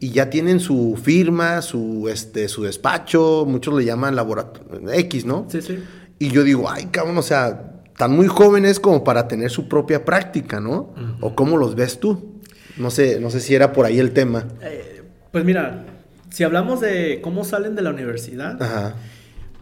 y 0.00 0.10
ya 0.10 0.30
tienen 0.30 0.60
su 0.60 0.98
firma, 1.02 1.62
su, 1.62 2.08
este, 2.10 2.48
su 2.48 2.64
despacho, 2.64 3.44
muchos 3.46 3.74
le 3.74 3.84
llaman 3.84 4.14
laboratorio 4.14 4.92
X, 4.92 5.24
¿no? 5.24 5.46
Sí, 5.48 5.62
sí. 5.62 5.78
Y 6.18 6.30
yo 6.30 6.44
digo, 6.44 6.68
ay, 6.70 6.86
cabrón, 6.90 7.18
o 7.18 7.22
sea, 7.22 7.77
tan 7.98 8.12
muy 8.12 8.28
jóvenes 8.28 8.80
como 8.80 9.04
para 9.04 9.28
tener 9.28 9.50
su 9.50 9.68
propia 9.68 10.04
práctica, 10.04 10.60
¿no? 10.60 10.94
¿O 11.20 11.34
cómo 11.34 11.58
los 11.58 11.74
ves 11.74 12.00
tú? 12.00 12.40
No 12.78 12.90
sé, 12.90 13.20
no 13.20 13.28
sé 13.28 13.40
si 13.40 13.54
era 13.54 13.72
por 13.72 13.84
ahí 13.84 13.98
el 13.98 14.12
tema. 14.12 14.46
Eh, 14.62 15.02
pues 15.32 15.44
mira, 15.44 15.84
si 16.30 16.44
hablamos 16.44 16.80
de 16.80 17.20
cómo 17.20 17.44
salen 17.44 17.74
de 17.74 17.82
la 17.82 17.90
universidad, 17.90 18.94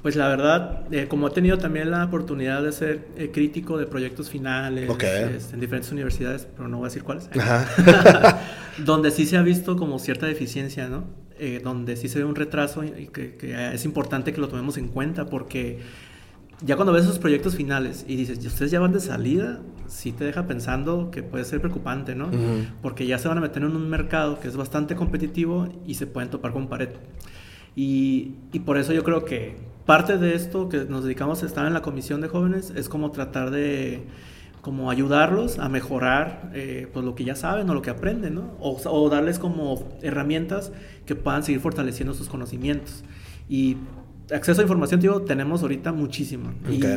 pues 0.02 0.16
la 0.16 0.28
verdad, 0.28 0.82
eh, 0.92 1.06
como 1.08 1.28
he 1.28 1.30
tenido 1.30 1.56
también 1.56 1.90
la 1.90 2.04
oportunidad 2.04 2.62
de 2.62 2.72
ser 2.72 3.08
eh, 3.16 3.30
crítico 3.32 3.78
de 3.78 3.86
proyectos 3.86 4.28
finales 4.28 4.88
este, 4.90 5.54
en 5.54 5.60
diferentes 5.60 5.90
universidades, 5.90 6.46
pero 6.54 6.68
no 6.68 6.76
voy 6.76 6.86
a 6.86 6.88
decir 6.88 7.04
cuáles, 7.04 7.30
donde 8.84 9.12
sí 9.12 9.24
se 9.24 9.38
ha 9.38 9.42
visto 9.42 9.76
como 9.76 9.98
cierta 9.98 10.26
deficiencia, 10.26 10.88
¿no? 10.88 11.04
donde 11.62 11.96
sí 11.96 12.08
se 12.08 12.18
ve 12.18 12.24
un 12.24 12.34
retraso 12.34 12.82
y 12.82 13.08
que, 13.08 13.36
que 13.36 13.74
es 13.74 13.84
importante 13.84 14.32
que 14.32 14.40
lo 14.40 14.48
tomemos 14.48 14.78
en 14.78 14.88
cuenta 14.88 15.26
porque 15.26 15.80
ya 16.62 16.76
cuando 16.76 16.92
ves 16.92 17.04
esos 17.04 17.18
proyectos 17.18 17.54
finales 17.54 18.04
y 18.08 18.16
dices, 18.16 18.44
ustedes 18.44 18.70
ya 18.70 18.80
van 18.80 18.92
de 18.92 19.00
salida, 19.00 19.60
sí 19.88 20.12
te 20.12 20.24
deja 20.24 20.46
pensando 20.46 21.10
que 21.10 21.22
puede 21.22 21.44
ser 21.44 21.60
preocupante, 21.60 22.14
¿no? 22.14 22.30
Porque 22.82 23.06
ya 23.06 23.18
se 23.18 23.28
van 23.28 23.38
a 23.38 23.40
meter 23.40 23.62
en 23.62 23.76
un 23.76 23.88
mercado 23.88 24.40
que 24.40 24.48
es 24.48 24.56
bastante 24.56 24.96
competitivo 24.96 25.68
y 25.86 25.94
se 25.94 26.06
pueden 26.06 26.30
topar 26.30 26.52
con 26.52 26.68
pared. 26.68 26.90
Y, 27.74 28.36
y, 28.52 28.60
por 28.60 28.78
eso 28.78 28.94
yo 28.94 29.04
creo 29.04 29.26
que 29.26 29.56
parte 29.84 30.16
de 30.16 30.34
esto 30.34 30.70
que 30.70 30.86
nos 30.86 31.04
dedicamos 31.04 31.42
a 31.42 31.46
estar 31.46 31.66
en 31.66 31.74
la 31.74 31.82
comisión 31.82 32.22
de 32.22 32.28
jóvenes 32.28 32.72
es 32.74 32.88
como 32.88 33.10
tratar 33.10 33.50
de 33.50 34.06
como 34.62 34.90
ayudarlos 34.90 35.58
a 35.58 35.68
mejorar 35.68 36.50
eh, 36.52 36.88
pues 36.92 37.04
lo 37.04 37.14
que 37.14 37.24
ya 37.24 37.36
saben 37.36 37.68
o 37.70 37.74
lo 37.74 37.82
que 37.82 37.90
aprenden, 37.90 38.34
¿no? 38.34 38.56
O, 38.58 38.80
o 38.84 39.10
darles 39.10 39.38
como 39.38 39.88
herramientas 40.02 40.72
que 41.04 41.14
puedan 41.14 41.44
seguir 41.44 41.60
fortaleciendo 41.60 42.14
sus 42.14 42.28
conocimientos. 42.28 43.04
Y 43.48 43.76
acceso 44.30 44.60
a 44.60 44.64
información, 44.64 45.00
digo, 45.00 45.22
tenemos 45.22 45.62
ahorita 45.62 45.92
muchísimo. 45.92 46.52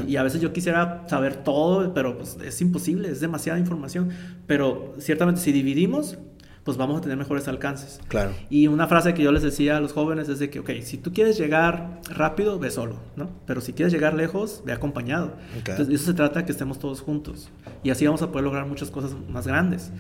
Y, 0.08 0.16
a 0.16 0.24
veces 0.24 0.42
yo 0.42 0.52
quisiera 0.54 1.06
saber 1.08 1.38
todo, 1.38 1.94
pero 1.94 2.18
pues, 2.18 2.38
es 2.44 2.62
imposible, 2.62 3.10
es 3.10 3.20
demasiada 3.20 3.60
información. 3.60 4.10
Pero 4.48 4.96
ciertamente 5.00 5.42
si 5.42 5.52
dividimos, 5.52 6.18
pues 6.64 6.78
vamos 6.78 7.00
a 7.00 7.02
tener 7.02 7.18
mejores 7.18 7.48
alcances. 7.48 8.00
Claro. 8.08 8.32
Y 8.50 8.68
una 8.68 8.88
frase 8.88 9.14
que 9.14 9.24
yo 9.24 9.32
les 9.32 9.44
decía 9.44 9.78
a 9.78 9.80
los 9.80 9.94
jóvenes 9.94 10.30
es 10.30 10.40
de 10.40 10.50
que, 10.50 10.60
ok, 10.60 10.72
si 10.82 10.98
tú 10.98 11.14
quieres 11.14 11.38
llegar 11.38 12.02
rápido, 12.10 12.60
ve 12.60 12.72
solo, 12.72 12.98
¿no? 13.16 13.30
Pero 13.46 13.62
si 13.62 13.74
quieres 13.74 13.94
llegar 13.94 14.14
lejos, 14.14 14.64
ve 14.66 14.74
acompañado. 14.74 15.34
Ok. 15.60 15.70
Entonces, 15.70 15.96
eso 15.96 16.06
se 16.06 16.14
trata 16.14 16.40
de 16.40 16.46
que 16.46 16.52
estemos 16.52 16.80
todos 16.80 17.02
juntos. 17.02 17.50
Y 17.84 17.92
así 17.92 18.06
vamos 18.06 18.22
a 18.22 18.28
poder 18.32 18.44
lograr 18.44 18.66
muchas 18.66 18.92
cosas 18.92 19.16
más 19.30 19.48
grandes. 19.48 19.92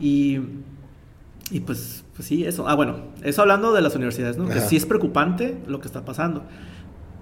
Y, 0.00 0.38
y 1.50 1.60
pues, 1.60 2.04
pues 2.18 2.26
sí, 2.26 2.44
eso. 2.44 2.68
Ah, 2.68 2.74
bueno, 2.74 2.96
eso 3.22 3.42
hablando 3.42 3.72
de 3.72 3.80
las 3.80 3.94
universidades, 3.94 4.36
¿no? 4.36 4.48
Que 4.48 4.60
sí 4.60 4.74
es 4.74 4.84
preocupante 4.84 5.56
lo 5.68 5.78
que 5.80 5.86
está 5.86 6.04
pasando. 6.04 6.42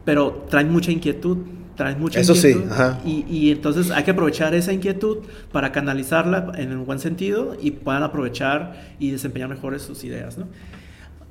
Pero 0.07 0.47
traen 0.49 0.73
mucha 0.73 0.91
inquietud. 0.91 1.37
Traen 1.75 2.01
mucha 2.01 2.19
Eso 2.19 2.35
sí, 2.35 2.53
inquietud. 2.53 2.73
ajá. 2.73 3.01
Y, 3.05 3.27
y 3.29 3.51
entonces 3.53 3.91
hay 3.91 4.05
que 4.05 4.13
aprovechar 4.13 4.55
esa 4.55 4.73
inquietud 4.73 5.19
para 5.53 5.71
canalizarla 5.71 6.53
en 6.57 6.75
un 6.75 6.87
buen 6.87 6.99
sentido 6.99 7.55
y 7.61 7.73
puedan 7.73 8.03
aprovechar 8.05 8.95
y 8.99 9.11
desempeñar 9.11 9.51
mejores 9.51 9.83
sus 9.83 10.03
ideas, 10.03 10.39
¿no? 10.39 10.47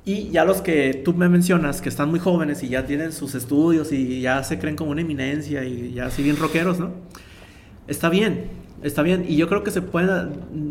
Y 0.04 0.28
ya 0.30 0.44
los 0.44 0.62
que 0.62 1.02
tú 1.04 1.12
me 1.12 1.28
mencionas, 1.28 1.80
que 1.80 1.88
están 1.88 2.08
muy 2.10 2.20
jóvenes 2.20 2.62
y 2.62 2.68
ya 2.68 2.86
tienen 2.86 3.10
sus 3.10 3.34
estudios 3.34 3.90
y 3.90 4.20
ya 4.20 4.44
se 4.44 4.60
creen 4.60 4.76
como 4.76 4.92
una 4.92 5.00
eminencia 5.00 5.64
y 5.64 5.92
ya 5.92 6.08
siguen 6.12 6.36
rockeros, 6.36 6.78
¿no? 6.78 6.92
Está 7.88 8.08
bien, 8.08 8.44
está 8.82 9.02
bien. 9.02 9.24
Y 9.28 9.36
yo 9.36 9.48
creo 9.48 9.62
que 9.64 9.70
se 9.70 9.82
puede 9.82 10.28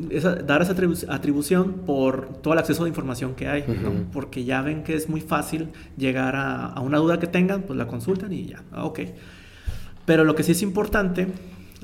esa- 0.09 0.35
dar 0.35 0.61
esa 0.61 0.75
atribu- 0.75 1.05
atribución 1.09 1.73
por 1.85 2.27
todo 2.41 2.53
el 2.53 2.59
acceso 2.59 2.83
de 2.83 2.89
información 2.89 3.35
que 3.35 3.47
hay, 3.47 3.63
¿no? 3.67 3.91
Porque 4.13 4.43
ya 4.45 4.61
ven 4.61 4.83
que 4.83 4.95
es 4.95 5.09
muy 5.09 5.21
fácil 5.21 5.69
llegar 5.97 6.35
a, 6.35 6.67
a 6.67 6.79
una 6.81 6.97
duda 6.97 7.19
que 7.19 7.27
tengan, 7.27 7.63
pues 7.63 7.77
la 7.77 7.87
consultan 7.87 8.31
y 8.33 8.45
ya, 8.45 8.63
ah, 8.71 8.85
ok. 8.85 8.99
Pero 10.05 10.23
lo 10.23 10.35
que 10.35 10.43
sí 10.43 10.51
es 10.51 10.61
importante 10.61 11.27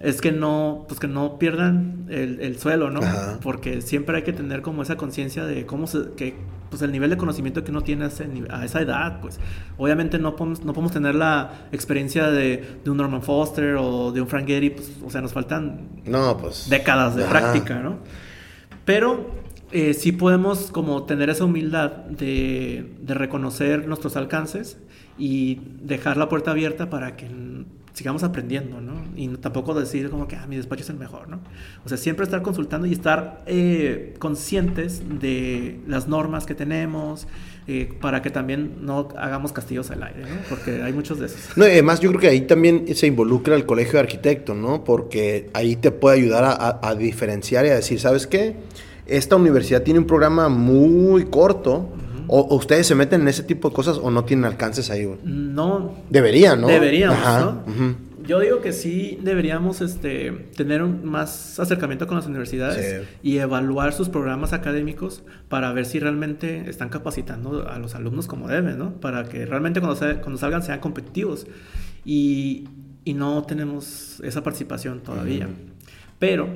es 0.02 0.22
que 0.22 0.32
no, 0.32 0.86
pues 0.88 1.00
que 1.00 1.08
no 1.08 1.38
pierdan 1.40 2.06
el, 2.10 2.40
el 2.42 2.58
suelo, 2.60 2.90
¿no? 2.92 3.02
Ajá. 3.02 3.40
Porque 3.42 3.82
siempre 3.82 4.18
hay 4.18 4.24
que 4.24 4.34
tener 4.34 4.62
como 4.62 4.82
esa 4.84 4.96
conciencia 4.96 5.46
de 5.46 5.66
cómo 5.66 5.86
se, 5.88 6.12
que, 6.18 6.36
pues 6.72 6.82
el 6.82 6.92
nivel 6.92 7.12
de 7.12 7.18
conocimiento 7.18 7.64
que 7.64 7.70
uno 7.70 7.82
tiene 7.82 8.06
a, 8.06 8.08
ese 8.08 8.28
nive- 8.28 8.48
a 8.50 8.66
esa 8.66 8.82
edad, 8.82 9.20
pues 9.22 9.40
obviamente 9.78 10.18
no 10.18 10.36
podemos, 10.36 10.64
no 10.66 10.74
podemos 10.74 10.92
tener 10.94 11.14
la 11.14 11.68
experiencia 11.72 12.32
de, 12.32 12.78
de 12.84 12.90
un 12.90 12.98
Norman 12.98 13.22
Foster 13.22 13.76
o 13.76 14.12
de 14.12 14.22
un 14.22 14.28
Frank 14.28 14.48
Gehry, 14.48 14.72
pues, 14.72 14.90
o 15.06 15.10
sea, 15.12 15.22
nos 15.22 15.34
faltan 15.34 15.90
No, 16.06 16.38
pues. 16.38 16.68
décadas 16.70 17.16
de 17.16 17.24
Ajá. 17.26 17.32
práctica, 17.32 17.80
¿no? 17.82 17.98
Pero 18.86 19.30
eh, 19.72 19.94
sí 19.94 20.12
podemos 20.14 20.72
como 20.72 21.04
tener 21.04 21.30
esa 21.30 21.46
humildad 21.46 21.92
de, 21.92 22.94
de 23.02 23.14
reconocer 23.14 23.88
nuestros 23.88 24.16
alcances 24.16 24.78
y 25.18 25.60
dejar 25.82 26.18
la 26.18 26.30
puerta 26.30 26.52
abierta 26.52 26.90
para 26.90 27.16
que 27.18 27.28
sigamos 28.02 28.24
aprendiendo, 28.24 28.82
¿no? 28.82 28.94
Y 29.16 29.28
tampoco 29.38 29.80
decir 29.80 30.10
como 30.10 30.28
que 30.28 30.36
ah, 30.36 30.48
mi 30.48 30.58
despacho 30.58 30.82
es 30.82 30.90
el 30.90 30.98
mejor, 30.98 31.30
¿no? 31.30 31.40
O 31.86 31.90
sea, 31.90 32.00
siempre 32.00 32.24
estar 32.24 32.42
consultando 32.42 32.88
y 32.88 32.94
estar 32.94 33.44
eh, 33.46 34.16
conscientes 34.18 35.04
de 35.20 35.80
las 35.88 36.08
normas 36.08 36.48
que 36.48 36.56
tenemos 36.56 37.28
eh, 37.68 37.94
para 38.02 38.24
que 38.24 38.32
también 38.32 38.78
no 38.82 39.10
hagamos 39.16 39.54
castillos 39.54 39.92
al 39.92 40.02
aire, 40.02 40.22
¿no? 40.22 40.36
Porque 40.50 40.82
hay 40.82 40.94
muchos 40.94 41.20
de 41.20 41.28
esos. 41.28 41.56
No, 41.56 41.66
además 41.66 42.00
yo 42.00 42.10
creo 42.10 42.22
que 42.22 42.28
ahí 42.30 42.42
también 42.42 42.88
se 42.96 43.06
involucra 43.06 43.56
el 43.56 43.68
colegio 43.68 43.94
de 43.94 44.00
arquitectos, 44.00 44.58
¿no? 44.58 44.84
Porque 44.84 45.52
ahí 45.54 45.76
te 45.76 45.92
puede 45.92 46.18
ayudar 46.18 46.80
a 46.82 46.96
diferenciar 46.96 47.68
y 47.68 47.70
a 47.70 47.76
decir, 47.76 48.00
¿sabes 48.00 48.26
qué? 48.26 48.56
Esta 49.06 49.36
universidad 49.36 49.84
tiene 49.84 50.00
un 50.00 50.08
programa 50.08 50.50
muy 50.50 51.26
corto. 51.26 51.90
O, 52.32 52.40
o 52.40 52.56
ustedes 52.56 52.88
se 52.88 52.96
meten 52.96 53.22
en 53.22 53.28
ese 53.28 53.44
tipo 53.44 53.70
de 53.70 53.76
cosas 53.76 53.98
o 54.02 54.10
no 54.10 54.24
tienen 54.26 54.46
alcances 54.46 54.90
ahí, 54.90 55.06
güey. 55.06 55.20
No, 55.24 55.96
Deberían, 56.10 56.62
¿no? 56.62 56.68
Deberíamos, 56.68 57.18
Ajá, 57.20 57.40
¿no? 57.68 58.12
Yo 58.26 58.40
digo 58.40 58.62
que 58.62 58.72
sí 58.72 59.18
deberíamos 59.24 59.82
este, 59.82 60.32
tener 60.56 60.84
un 60.84 61.04
más 61.06 61.60
acercamiento 61.60 62.06
con 62.06 62.18
las 62.18 62.28
universidades 62.28 63.02
Sí. 63.02 63.08
y 63.24 63.38
evaluar 63.40 63.94
sus 63.94 64.10
programas 64.10 64.54
académicos 64.54 65.24
para 65.50 65.74
ver 65.74 65.86
si 65.88 66.00
realmente 66.00 66.70
están 66.70 66.90
capacitando 66.90 67.68
a 67.68 67.80
los 67.80 67.96
alumnos 67.96 68.28
como 68.28 68.48
deben, 68.48 68.78
¿no? 68.78 68.94
Para 69.02 69.24
que 69.28 69.46
realmente 69.48 69.80
cuando, 69.82 69.96
sa- 69.98 70.22
cuando 70.22 70.38
salgan 70.38 70.62
sean 70.62 70.80
competitivos. 70.80 71.48
Y, 72.06 72.68
y 73.04 73.14
no 73.16 73.44
tenemos 73.44 74.20
esa 74.24 74.44
participación 74.44 75.02
todavía. 75.02 75.48
Pero 76.20 76.48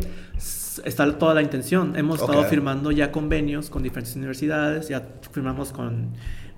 está 0.84 1.18
toda 1.18 1.34
la 1.34 1.42
intención. 1.42 1.96
Hemos 1.96 2.20
estado 2.20 2.44
firmando 2.46 2.92
ya 2.92 3.12
convenios 3.12 3.70
con 3.70 3.84
diferentes 3.84 4.16
universidades, 4.16 4.90
ya 4.90 5.08
firmamos 5.32 5.72
con, 5.72 6.10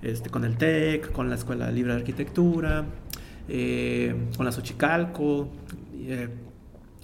este, 0.02 0.30
con 0.30 0.44
el 0.44 0.56
TEC, 0.56 1.12
con 1.12 1.28
la 1.28 1.36
Escuela 1.36 1.70
Libre 1.70 1.92
de 1.92 1.98
Arquitectura, 2.00 2.84
eh, 3.48 4.14
con 4.36 4.44
la 4.46 4.52
Xochicalco, 4.52 5.48
eh, 5.96 6.28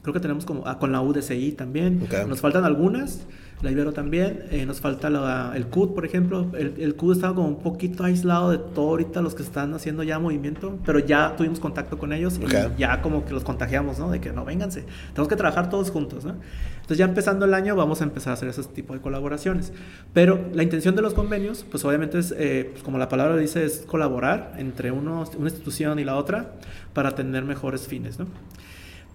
creo 0.03 0.13
que 0.13 0.21
tenemos 0.21 0.45
como, 0.45 0.67
ah, 0.67 0.79
con 0.79 0.93
la 0.93 1.01
UDCI 1.01 1.53
también. 1.53 2.07
Nos 2.29 2.41
faltan 2.41 2.65
algunas, 2.65 3.27
la 3.65 3.71
Ibero 3.73 3.93
también, 3.93 4.45
eh, 4.51 4.65
nos 4.67 4.81
falta 4.81 5.11
la- 5.11 5.53
el 5.57 5.67
CUD, 5.67 5.95
por 5.95 6.05
ejemplo. 6.05 6.47
El, 6.57 6.75
el 6.79 6.95
CUD 6.95 7.17
estaba 7.17 7.35
como 7.35 7.49
un 7.49 7.59
poquito 7.61 8.05
aislado 8.05 8.51
de 8.51 8.59
todo 8.59 8.91
ahorita 8.91 9.23
los 9.23 9.35
que 9.35 9.43
están 9.43 9.75
haciendo 9.75 10.03
ya 10.03 10.19
movimiento, 10.19 10.79
pero 10.87 10.99
ya 11.01 11.35
tuvimos 11.37 11.59
contacto 11.61 11.99
con 11.99 12.13
ellos 12.13 12.39
y 12.41 12.45
Ok. 12.45 12.77
ya 12.79 13.03
como 13.03 13.25
que 13.25 13.33
los 13.33 13.43
contagiamos, 13.43 13.99
¿no? 13.99 14.11
De 14.11 14.21
que 14.21 14.33
no, 14.33 14.45
vénganse, 14.45 14.85
tenemos 15.13 15.29
que 15.29 15.37
trabajar 15.37 15.71
todos 15.71 15.91
juntos, 15.91 16.25
¿no? 16.25 16.37
Entonces 16.77 16.99
ya 16.99 17.07
empezando 17.07 17.47
el 17.47 17.55
año 17.55 17.75
vamos 17.75 18.03
a 18.03 18.05
empezar 18.05 18.33
a 18.33 18.35
hacer 18.35 18.49
ese 18.51 18.63
tipo 18.65 18.93
de 18.93 19.01
colaboraciones. 19.01 19.73
Pero 20.13 20.39
la 20.53 20.63
intención 20.63 20.95
de 20.95 21.01
los 21.03 21.15
convenios, 21.15 21.65
pues 21.71 21.83
obviamente 21.87 22.19
es, 22.19 22.35
eh, 22.37 22.69
pues, 22.73 22.83
como 22.83 22.99
la 22.99 23.09
palabra 23.09 23.37
dice, 23.39 23.65
es 23.65 23.85
colaborar 23.87 24.55
entre 24.59 24.91
uno, 24.93 25.25
una 25.39 25.49
institución 25.49 25.99
y 25.99 26.05
la 26.05 26.17
otra 26.17 26.53
para 26.93 27.15
tener 27.15 27.45
mejores 27.45 27.89
fines, 27.89 28.19
¿no? 28.19 28.27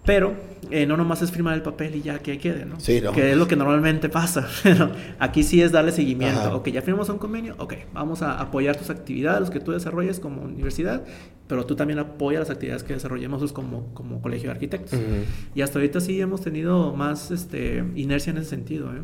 Pero 0.10 0.34
eh, 0.72 0.88
no 0.88 0.98
nomás 0.98 1.22
es 1.22 1.32
firmar 1.32 1.54
el 1.54 1.62
papel 1.62 1.96
y 1.96 2.02
ya 2.02 2.18
que 2.18 2.32
ahí 2.32 2.40
quede, 2.40 2.66
¿no? 2.66 2.80
Sí, 2.80 3.00
no. 3.00 3.12
Que 3.12 3.30
es 3.30 3.38
lo 3.38 3.48
que 3.48 3.56
normalmente 3.56 4.10
pasa. 4.10 4.48
Pero 4.64 4.92
aquí 5.20 5.44
sí 5.44 5.62
es 5.62 5.72
darle 5.72 5.92
seguimiento. 5.92 6.40
Ajá. 6.40 6.56
Ok, 6.56 6.70
ya 6.70 6.82
firmamos 6.82 7.10
un 7.10 7.20
convenio. 7.20 7.54
Ok, 7.60 7.76
vamos 7.94 8.24
a 8.24 8.40
apoyar 8.40 8.76
tus 8.76 8.90
actividades, 8.90 9.40
los 9.40 9.52
que 9.52 9.60
tú 9.60 9.72
desarrolles 9.72 10.20
como 10.20 10.42
universidad, 10.42 11.04
pero 11.50 11.66
tú 11.66 11.76
también 11.76 11.98
apoya 11.98 12.38
las 12.40 12.52
actividades 12.52 12.84
que 12.84 12.94
desarrollemos 12.94 13.42
nosotros 13.42 13.54
como, 13.66 13.92
como 13.96 14.22
colegio 14.22 14.50
de 14.50 14.54
arquitectos. 14.54 14.94
Ujú. 14.94 15.04
Y 15.56 15.62
hasta 15.64 15.80
ahorita 15.80 16.00
sí 16.00 16.22
hemos 16.22 16.42
tenido 16.42 16.94
más 16.96 17.32
este, 17.32 17.84
inercia 17.96 18.30
en 18.30 18.38
ese 18.38 18.52
sentido. 18.52 18.92
¿eh? 18.94 19.00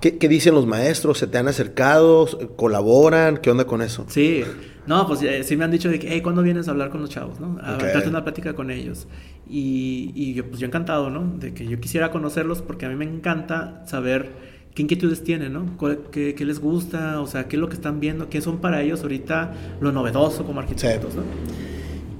¿Qué, 0.00 0.18
qué 0.18 0.28
dicen 0.28 0.54
los 0.54 0.66
maestros? 0.66 1.18
¿Se 1.18 1.28
te 1.28 1.38
han 1.38 1.46
acercado? 1.46 2.26
¿Colaboran? 2.56 3.36
¿Qué 3.36 3.48
onda 3.52 3.64
con 3.64 3.80
eso? 3.80 4.04
Sí, 4.08 4.42
no, 4.88 5.06
pues 5.06 5.22
eh, 5.22 5.44
sí 5.44 5.56
me 5.56 5.64
han 5.64 5.70
dicho 5.70 5.88
de 5.88 6.00
que, 6.00 6.08
hey, 6.10 6.20
¿cuándo 6.20 6.42
vienes 6.42 6.66
a 6.66 6.72
hablar 6.72 6.90
con 6.90 7.00
los 7.00 7.10
chavos? 7.10 7.38
¿no? 7.38 7.58
A 7.62 7.76
Ok. 7.76 7.82
darte 7.84 8.08
una 8.08 8.24
plática 8.24 8.54
con 8.54 8.72
ellos. 8.72 9.06
Y, 9.48 10.10
y 10.16 10.34
yo, 10.34 10.46
pues 10.48 10.58
yo 10.58 10.66
encantado, 10.66 11.10
¿no? 11.10 11.38
De 11.38 11.54
que 11.54 11.64
yo 11.64 11.78
quisiera 11.78 12.10
conocerlos 12.10 12.60
porque 12.60 12.86
a 12.86 12.88
mí 12.88 12.96
me 12.96 13.04
encanta 13.04 13.84
saber 13.86 14.30
qué 14.74 14.82
inquietudes 14.82 15.22
tienen, 15.22 15.52
¿no? 15.52 15.78
¿Qué, 16.10 16.34
qué 16.34 16.44
les 16.44 16.58
gusta? 16.58 17.20
O 17.20 17.28
sea, 17.28 17.46
qué 17.46 17.54
es 17.54 17.60
lo 17.60 17.68
que 17.68 17.74
están 17.76 18.00
viendo, 18.00 18.28
qué 18.28 18.40
son 18.40 18.58
para 18.58 18.82
ellos 18.82 19.02
ahorita 19.02 19.54
lo 19.80 19.92
novedoso 19.92 20.44
como 20.44 20.58
arquitectos, 20.58 21.14
¿no? 21.14 21.22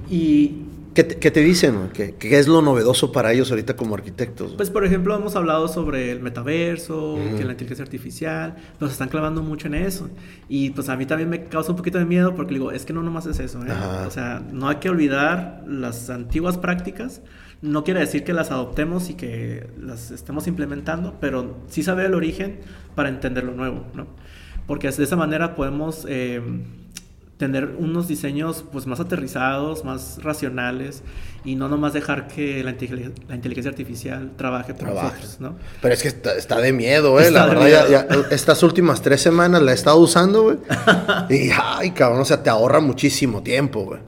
Y 0.09 0.65
¿Qué 0.95 1.03
te, 1.03 1.17
qué 1.17 1.29
te 1.29 1.41
dicen? 1.41 1.89
¿Qué, 1.93 2.15
qué 2.17 2.39
es 2.39 2.47
lo 2.47 2.61
novedoso 2.61 3.11
para 3.11 3.33
ellos 3.33 3.51
ahorita 3.51 3.75
como 3.75 3.95
arquitectos? 3.95 4.53
Pues, 4.55 4.69
por 4.69 4.85
ejemplo, 4.85 5.13
hemos 5.13 5.35
hablado 5.35 5.67
sobre 5.67 6.09
el 6.09 6.21
metaverso, 6.21 7.19
que 7.35 7.43
la 7.43 7.51
inteligencia 7.51 7.83
artificial, 7.83 8.55
nos 8.79 8.93
están 8.93 9.09
clavando 9.09 9.43
mucho 9.43 9.67
en 9.67 9.73
eso. 9.73 10.09
Y 10.47 10.69
pues 10.69 10.87
a 10.87 10.95
mí 10.95 11.05
también 11.05 11.29
me 11.29 11.43
causa 11.47 11.71
un 11.71 11.75
poquito 11.75 11.97
de 11.97 12.05
miedo 12.05 12.33
porque 12.33 12.53
digo, 12.53 12.71
es 12.71 12.85
que 12.85 12.93
no 12.93 13.03
nomás 13.03 13.25
es 13.25 13.39
eso, 13.39 13.59
¿eh? 13.65 13.73
O 14.07 14.09
sea, 14.09 14.41
no 14.53 14.69
hay 14.69 14.77
que 14.77 14.89
olvidar 14.89 15.65
las 15.67 16.09
antiguas 16.09 16.57
prácticas. 16.57 17.21
No 17.61 17.83
quiere 17.83 17.99
decir 17.99 18.23
que 18.23 18.31
las 18.31 18.51
adoptemos 18.51 19.09
y 19.09 19.15
que 19.15 19.67
las 19.77 20.11
estemos 20.11 20.47
implementando, 20.47 21.17
pero 21.19 21.57
sí 21.67 21.83
saber 21.83 22.05
el 22.05 22.13
origen 22.13 22.59
para 22.95 23.09
entender 23.09 23.43
lo 23.43 23.51
nuevo, 23.51 23.85
¿no? 23.93 24.07
Porque 24.65 24.89
de 24.89 25.03
esa 25.03 25.17
manera 25.17 25.55
podemos 25.55 26.05
eh, 26.07 26.41
tener 27.37 27.75
unos 27.77 28.07
diseños 28.07 28.63
pues 28.71 28.87
más 28.87 28.99
aterrizados, 29.01 29.83
más 29.83 30.19
racionales 30.23 31.03
y 31.43 31.55
no 31.55 31.67
nomás 31.67 31.91
dejar 31.93 32.27
que 32.27 32.63
la, 32.63 32.71
inteligen- 32.71 33.13
la 33.27 33.35
inteligencia 33.35 33.69
artificial 33.69 34.31
trabaje 34.37 34.73
por 34.73 34.83
Trabaje. 34.85 35.07
nosotros, 35.19 35.39
¿no? 35.41 35.55
Pero 35.81 35.93
es 35.93 36.01
que 36.01 36.07
está, 36.07 36.33
está 36.35 36.59
de 36.59 36.71
miedo, 36.71 37.19
¿eh? 37.19 37.27
Está 37.27 37.45
La 37.47 37.53
verdad, 37.53 37.89
ya, 37.89 38.07
estas 38.31 38.63
últimas 38.63 39.01
tres 39.01 39.21
semanas 39.21 39.61
la 39.61 39.71
he 39.71 39.75
estado 39.75 39.97
usando, 39.97 40.43
güey. 40.43 40.57
y, 41.29 41.49
ay, 41.61 41.91
cabrón, 41.91 42.21
o 42.21 42.25
sea, 42.25 42.41
te 42.41 42.49
ahorra 42.49 42.79
muchísimo 42.79 43.43
tiempo, 43.43 43.83
güey. 43.83 43.99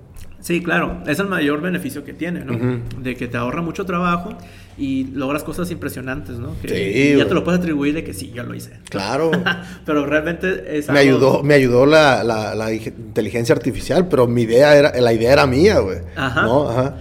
Sí, 0.48 0.64
claro, 0.64 1.04
es 1.06 1.20
el 1.20 1.28
mayor 1.28 1.60
beneficio 1.60 2.06
que 2.06 2.14
tiene, 2.14 2.46
¿no? 2.46 2.54
De 3.02 3.16
que 3.18 3.28
te 3.28 3.36
ahorra 3.36 3.62
mucho 3.62 3.86
trabajo 3.86 4.30
y 4.78 5.04
logras 5.14 5.44
cosas 5.44 5.70
impresionantes, 5.72 6.40
¿no? 6.40 6.56
Que 6.62 6.70
Sí, 6.70 7.18
ya 7.18 7.28
te 7.28 7.34
lo 7.34 7.44
puedes 7.44 7.60
atribuir 7.60 7.94
de 7.94 8.06
que 8.06 8.14
sí, 8.14 8.32
yo 8.34 8.44
lo 8.44 8.56
hice. 8.56 8.72
Claro. 8.90 9.30
pero 9.86 10.06
realmente 10.06 10.78
es 10.78 10.88
me 10.90 11.00
algo- 11.00 11.16
ayudó, 11.18 11.44
me 11.44 11.54
ayudó 11.56 11.86
la, 11.86 12.24
la- 12.24 12.56
la 12.56 12.72
ige- 12.72 12.94
inteligencia 12.98 13.54
artificial, 13.54 14.08
pero 14.08 14.26
mi 14.26 14.44
idea 14.44 14.74
era, 14.78 14.94
la 15.02 15.12
idea 15.12 15.34
era 15.34 15.46
mía, 15.48 15.80
güey. 15.80 15.98
Ajá. 16.16 16.44
¿No? 16.44 16.70
Ajá. 16.70 16.96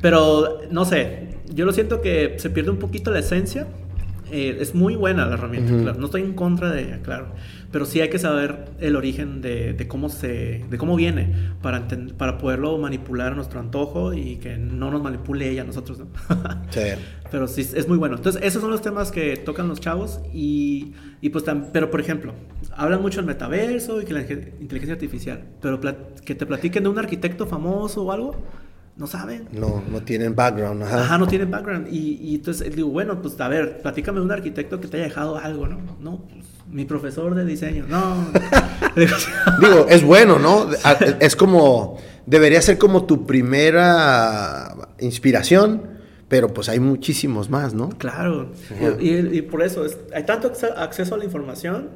Pero, 0.00 0.58
no 0.72 0.84
sé, 0.84 1.28
yo 1.54 1.66
lo 1.66 1.72
siento 1.72 2.00
que 2.00 2.34
se 2.38 2.50
pierde 2.50 2.70
un 2.70 2.78
poquito 2.78 3.12
la 3.12 3.20
esencia 3.20 3.68
Eh, 4.32 4.58
es 4.60 4.74
muy 4.76 4.94
buena 4.94 5.26
la 5.26 5.34
herramienta, 5.34 5.72
claro. 5.82 5.98
No 5.98 6.06
estoy 6.06 6.22
en 6.22 6.34
contra 6.34 6.70
de 6.70 6.82
ella, 6.82 6.98
claro. 7.02 7.26
Pero 7.70 7.84
sí 7.84 8.00
hay 8.00 8.10
que 8.10 8.18
saber 8.18 8.70
el 8.80 8.96
origen 8.96 9.40
de, 9.40 9.72
de 9.72 9.86
cómo 9.86 10.08
se, 10.08 10.64
de 10.68 10.78
cómo 10.78 10.96
viene 10.96 11.32
para, 11.62 11.86
para 12.18 12.36
poderlo 12.36 12.76
manipular 12.78 13.32
a 13.32 13.34
nuestro 13.36 13.60
antojo 13.60 14.12
y 14.12 14.36
que 14.36 14.56
no 14.56 14.90
nos 14.90 15.02
manipule 15.02 15.48
ella 15.48 15.62
a 15.62 15.64
nosotros, 15.66 15.98
¿no? 15.98 16.06
sí. 16.70 16.80
Pero 17.30 17.46
sí, 17.46 17.60
es 17.60 17.86
muy 17.86 17.96
bueno. 17.96 18.16
Entonces, 18.16 18.42
esos 18.42 18.60
son 18.60 18.72
los 18.72 18.82
temas 18.82 19.12
que 19.12 19.36
tocan 19.36 19.68
los 19.68 19.80
chavos 19.80 20.20
y, 20.32 20.94
y 21.20 21.30
pues 21.30 21.44
pero 21.72 21.90
por 21.90 22.00
ejemplo, 22.00 22.34
hablan 22.76 23.00
mucho 23.00 23.18
del 23.18 23.26
metaverso 23.26 24.02
y 24.02 24.04
que 24.04 24.14
la 24.14 24.20
inteligencia 24.22 24.94
artificial, 24.94 25.44
pero 25.60 25.80
que 26.24 26.34
te 26.34 26.46
platiquen 26.46 26.82
de 26.82 26.88
un 26.88 26.98
arquitecto 26.98 27.46
famoso 27.46 28.02
o 28.02 28.10
algo, 28.10 28.34
no 28.96 29.06
saben. 29.06 29.48
No, 29.52 29.82
no 29.90 30.02
tienen 30.02 30.34
background. 30.34 30.82
Ajá, 30.82 31.02
ajá 31.02 31.18
no 31.18 31.26
tienen 31.26 31.50
background. 31.50 31.88
Y, 31.90 32.18
y, 32.20 32.34
entonces 32.34 32.74
digo, 32.74 32.90
bueno, 32.90 33.22
pues 33.22 33.40
a 33.40 33.48
ver, 33.48 33.80
platícame 33.80 34.18
de 34.18 34.24
un 34.24 34.32
arquitecto 34.32 34.80
que 34.80 34.88
te 34.88 34.98
haya 34.98 35.06
dejado 35.06 35.38
algo, 35.38 35.66
¿no? 35.66 35.78
No, 36.00 36.18
pues 36.26 36.44
mi 36.70 36.84
profesor 36.84 37.34
de 37.34 37.44
diseño. 37.44 37.86
No. 37.88 38.26
digo, 39.60 39.86
es 39.88 40.02
bueno, 40.02 40.38
¿no? 40.38 40.68
Es 41.20 41.36
como, 41.36 41.98
debería 42.26 42.62
ser 42.62 42.78
como 42.78 43.04
tu 43.04 43.26
primera 43.26 44.74
inspiración 45.00 46.00
pero 46.30 46.54
pues 46.54 46.68
hay 46.68 46.78
muchísimos 46.78 47.50
más, 47.50 47.74
¿no? 47.74 47.88
Claro, 47.88 48.52
y, 49.00 49.42
por 49.42 49.64
eso 49.64 49.84
hay 50.14 50.22
tanto 50.22 50.52
acceso 50.76 51.16
a 51.16 51.18
la 51.18 51.24
información 51.24 51.88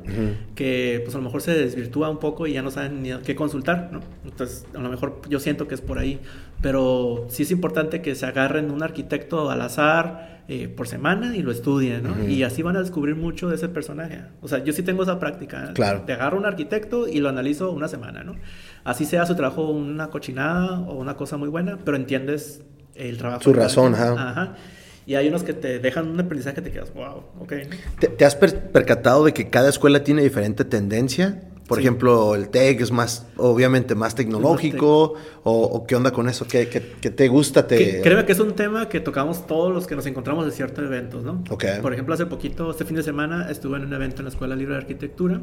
que 0.57 1.01
pues 1.05 1.15
a 1.15 1.19
lo 1.19 1.25
mejor 1.25 1.41
se 1.41 1.53
desvirtúa 1.53 2.11
un 2.11 2.19
poco 2.19 2.49
y 2.49 2.55
ya 2.55 2.61
no 2.61 2.73
saben 2.73 3.01
ni 3.01 3.13
qué 3.19 3.37
consultar, 3.37 3.91
¿no? 3.93 4.01
Entonces 4.25 4.67
a 4.75 4.81
lo 4.81 4.91
mejor 4.91 5.21
yo 5.29 5.39
siento 5.39 5.69
que 5.69 5.77
es 5.77 5.81
por 5.81 6.01
ahí, 6.01 6.19
pero 6.61 7.27
sí 7.29 7.45
es 7.45 7.53
importante 7.53 8.03
que 8.03 8.17
se 8.17 8.27
agarren 8.27 8.73
un 8.73 8.83
arquitecto 8.83 9.51
al 9.53 9.61
azar 9.61 10.34
eh, 10.47 10.69
por 10.69 10.87
semana 10.87 11.37
y 11.37 11.43
lo 11.43 11.51
estudien, 11.51 12.03
¿no? 12.03 12.29
Y 12.29 12.43
así 12.43 12.63
van 12.63 12.77
a 12.77 12.81
descubrir 12.81 13.17
mucho 13.17 13.49
de 13.49 13.57
ese 13.57 13.69
personaje. 13.69 14.23
O 14.43 14.49
sea, 14.49 14.63
yo 14.63 14.73
sí 14.73 14.83
tengo 14.83 15.03
esa 15.03 15.19
práctica. 15.19 15.73
Claro. 15.73 16.03
Te 16.03 16.13
agarro 16.13 16.37
un 16.37 16.45
arquitecto 16.45 17.09
y 17.09 17.21
lo 17.21 17.31
analizo 17.31 17.71
una 17.73 17.89
semana, 17.89 18.25
¿no? 18.25 18.37
Así 18.85 19.07
sea 19.07 19.25
su 19.25 19.35
trabajo 19.37 19.71
una 19.71 20.11
cochinada 20.11 20.81
o 20.81 20.95
una 20.95 21.17
cosa 21.17 21.39
muy 21.39 21.49
buena, 21.49 21.79
pero 21.83 21.97
entiendes 21.97 22.63
el 22.95 23.17
trabajo. 23.17 23.43
Su 23.43 23.55
razón, 23.55 23.95
ajá. 23.95 24.57
Y 25.07 25.15
hay 25.17 25.29
unos 25.29 25.45
que 25.45 25.53
te 25.53 25.79
dejan 25.79 26.09
un 26.09 26.21
aprendizaje 26.21 26.57
que 26.57 26.63
te 26.63 26.71
quedas, 26.71 26.93
wow, 26.95 27.25
ok. 27.41 27.53
¿Te, 28.17 28.25
has 28.25 28.37
percatado 28.37 29.25
de 29.25 29.33
que 29.33 29.51
cada 29.51 29.69
escuela 29.69 30.03
tiene 30.03 30.23
diferente 30.23 30.65
tendencia? 30.65 31.43
Por 31.67 31.81
ejemplo, 31.81 32.35
el 32.35 32.51
TEC 32.51 32.83
es 32.83 32.91
más, 32.91 33.27
obviamente, 33.37 33.95
más 33.95 34.15
tecnológico. 34.15 35.15
O, 35.45 35.87
qué 35.87 35.97
onda 35.97 36.11
con 36.11 36.29
eso? 36.29 36.47
¿Qué, 36.47 36.67
te 36.67 37.29
gusta? 37.29 37.67
Te... 37.67 38.03
Creo 38.03 38.25
que 38.27 38.33
es 38.33 38.41
un 38.41 38.53
tema 38.53 38.89
que 38.89 39.01
tocamos 39.01 39.47
todos 39.47 39.73
los 39.73 39.87
que 39.87 39.97
nos 39.97 40.05
encontramos 40.07 40.45
en 40.45 40.53
ciertos 40.53 40.85
eventos, 40.85 41.25
¿no? 41.25 41.43
Por 41.45 41.93
ejemplo, 41.93 42.15
hace 42.15 42.27
poquito, 42.27 42.71
este 42.71 42.85
fin 42.85 42.97
de 42.97 43.03
semana, 43.03 43.51
estuve 43.51 43.79
en 43.79 43.87
un 43.87 43.93
evento 43.95 44.19
en 44.19 44.25
la 44.25 44.31
Escuela 44.31 44.55
Libre 44.57 44.75
de 44.75 44.81
Arquitectura, 44.81 45.41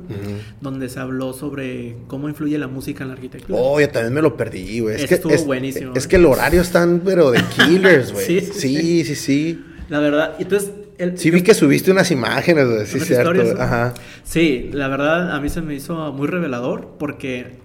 donde 0.60 0.90
se 0.90 1.00
habló 1.00 1.34
sobre 1.34 1.98
cómo 2.08 2.30
influye 2.30 2.58
la 2.58 2.68
música 2.68 3.04
en 3.04 3.10
la 3.10 3.16
arquitectura. 3.16 3.60
Oh, 3.60 3.80
yo 3.80 3.90
también 3.90 4.14
me 4.14 4.22
lo 4.22 4.38
perdí, 4.38 4.80
güey. 4.80 4.96
Es 4.96 5.08
que, 5.08 5.16
estuvo 5.16 5.36
buenísimo. 5.46 5.94
Es, 5.96 6.08
que 6.08 6.18
el 6.18 6.26
horario 6.26 6.62
están, 6.62 7.02
pero 7.04 7.32
de 7.32 7.42
killers, 7.56 8.14
güey. 8.14 8.26
sí, 8.26 8.42
sí, 8.42 9.04
sí, 9.06 9.16
sí, 9.16 9.66
La 9.90 10.00
verdad, 10.00 10.36
entonces 10.40 10.72
sí, 11.16 11.32
vi 11.32 11.42
que 11.42 11.54
subiste 11.54 11.92
unas 11.92 12.12
imágenes, 12.12 12.90
sí, 12.90 13.00
cierto. 13.00 13.62
Ajá. 13.62 13.94
Sí, 14.24 14.70
la 14.74 14.88
verdad 14.88 15.36
a 15.36 15.40
mí 15.40 15.50
se 15.50 15.62
me 15.62 15.76
hizo 15.76 16.12
muy 16.14 16.28
revelador 16.28 16.96
porque 16.98 17.60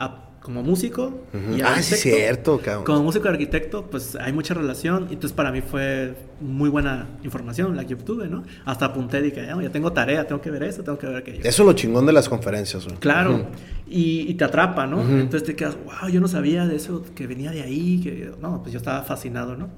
como 0.46 0.62
músico 0.62 1.24
y 1.56 1.60
Ah, 1.60 1.82
sí, 1.82 1.96
cierto, 1.96 2.60
cabrón. 2.64 2.84
Como 2.84 3.02
músico 3.02 3.26
y 3.26 3.30
arquitecto, 3.30 3.90
pues 3.90 4.14
hay 4.14 4.32
mucha 4.32 4.54
relación. 4.54 5.08
Y 5.10 5.14
entonces 5.14 5.32
para 5.32 5.50
mí 5.50 5.60
fue 5.60 6.14
muy 6.40 6.70
buena 6.70 7.08
información 7.24 7.76
la 7.76 7.84
que 7.84 7.94
obtuve, 7.94 8.28
¿no? 8.28 8.44
Hasta 8.64 8.84
apunté 8.84 9.18
y 9.18 9.22
dije, 9.22 9.44
ya 9.44 9.70
tengo 9.70 9.92
tarea, 9.92 10.24
tengo 10.24 10.40
que 10.40 10.52
ver 10.52 10.62
eso, 10.62 10.84
tengo 10.84 10.98
que 10.98 11.08
ver 11.08 11.16
aquello. 11.16 11.40
Eso 11.40 11.62
es 11.62 11.66
lo 11.66 11.72
chingón 11.72 12.06
de 12.06 12.12
las 12.12 12.28
conferencias, 12.28 12.84
güey. 12.84 12.96
Claro. 12.98 13.48
y, 13.88 14.34
te 14.34 14.44
atrapa, 14.44 14.86
¿no? 14.86 15.00
Entonces 15.00 15.42
te 15.42 15.56
quedas, 15.56 15.76
wow, 15.84 16.08
yo 16.10 16.20
no 16.20 16.28
sabía 16.28 16.64
de 16.64 16.76
eso, 16.76 17.04
que 17.16 17.26
venía 17.26 17.50
de 17.50 17.62
ahí, 17.62 18.00
que 18.00 18.30
no, 18.40 18.62
pues 18.62 18.72
yo 18.72 18.78
estaba 18.78 19.02
fascinado, 19.02 19.56
¿no? 19.56 19.70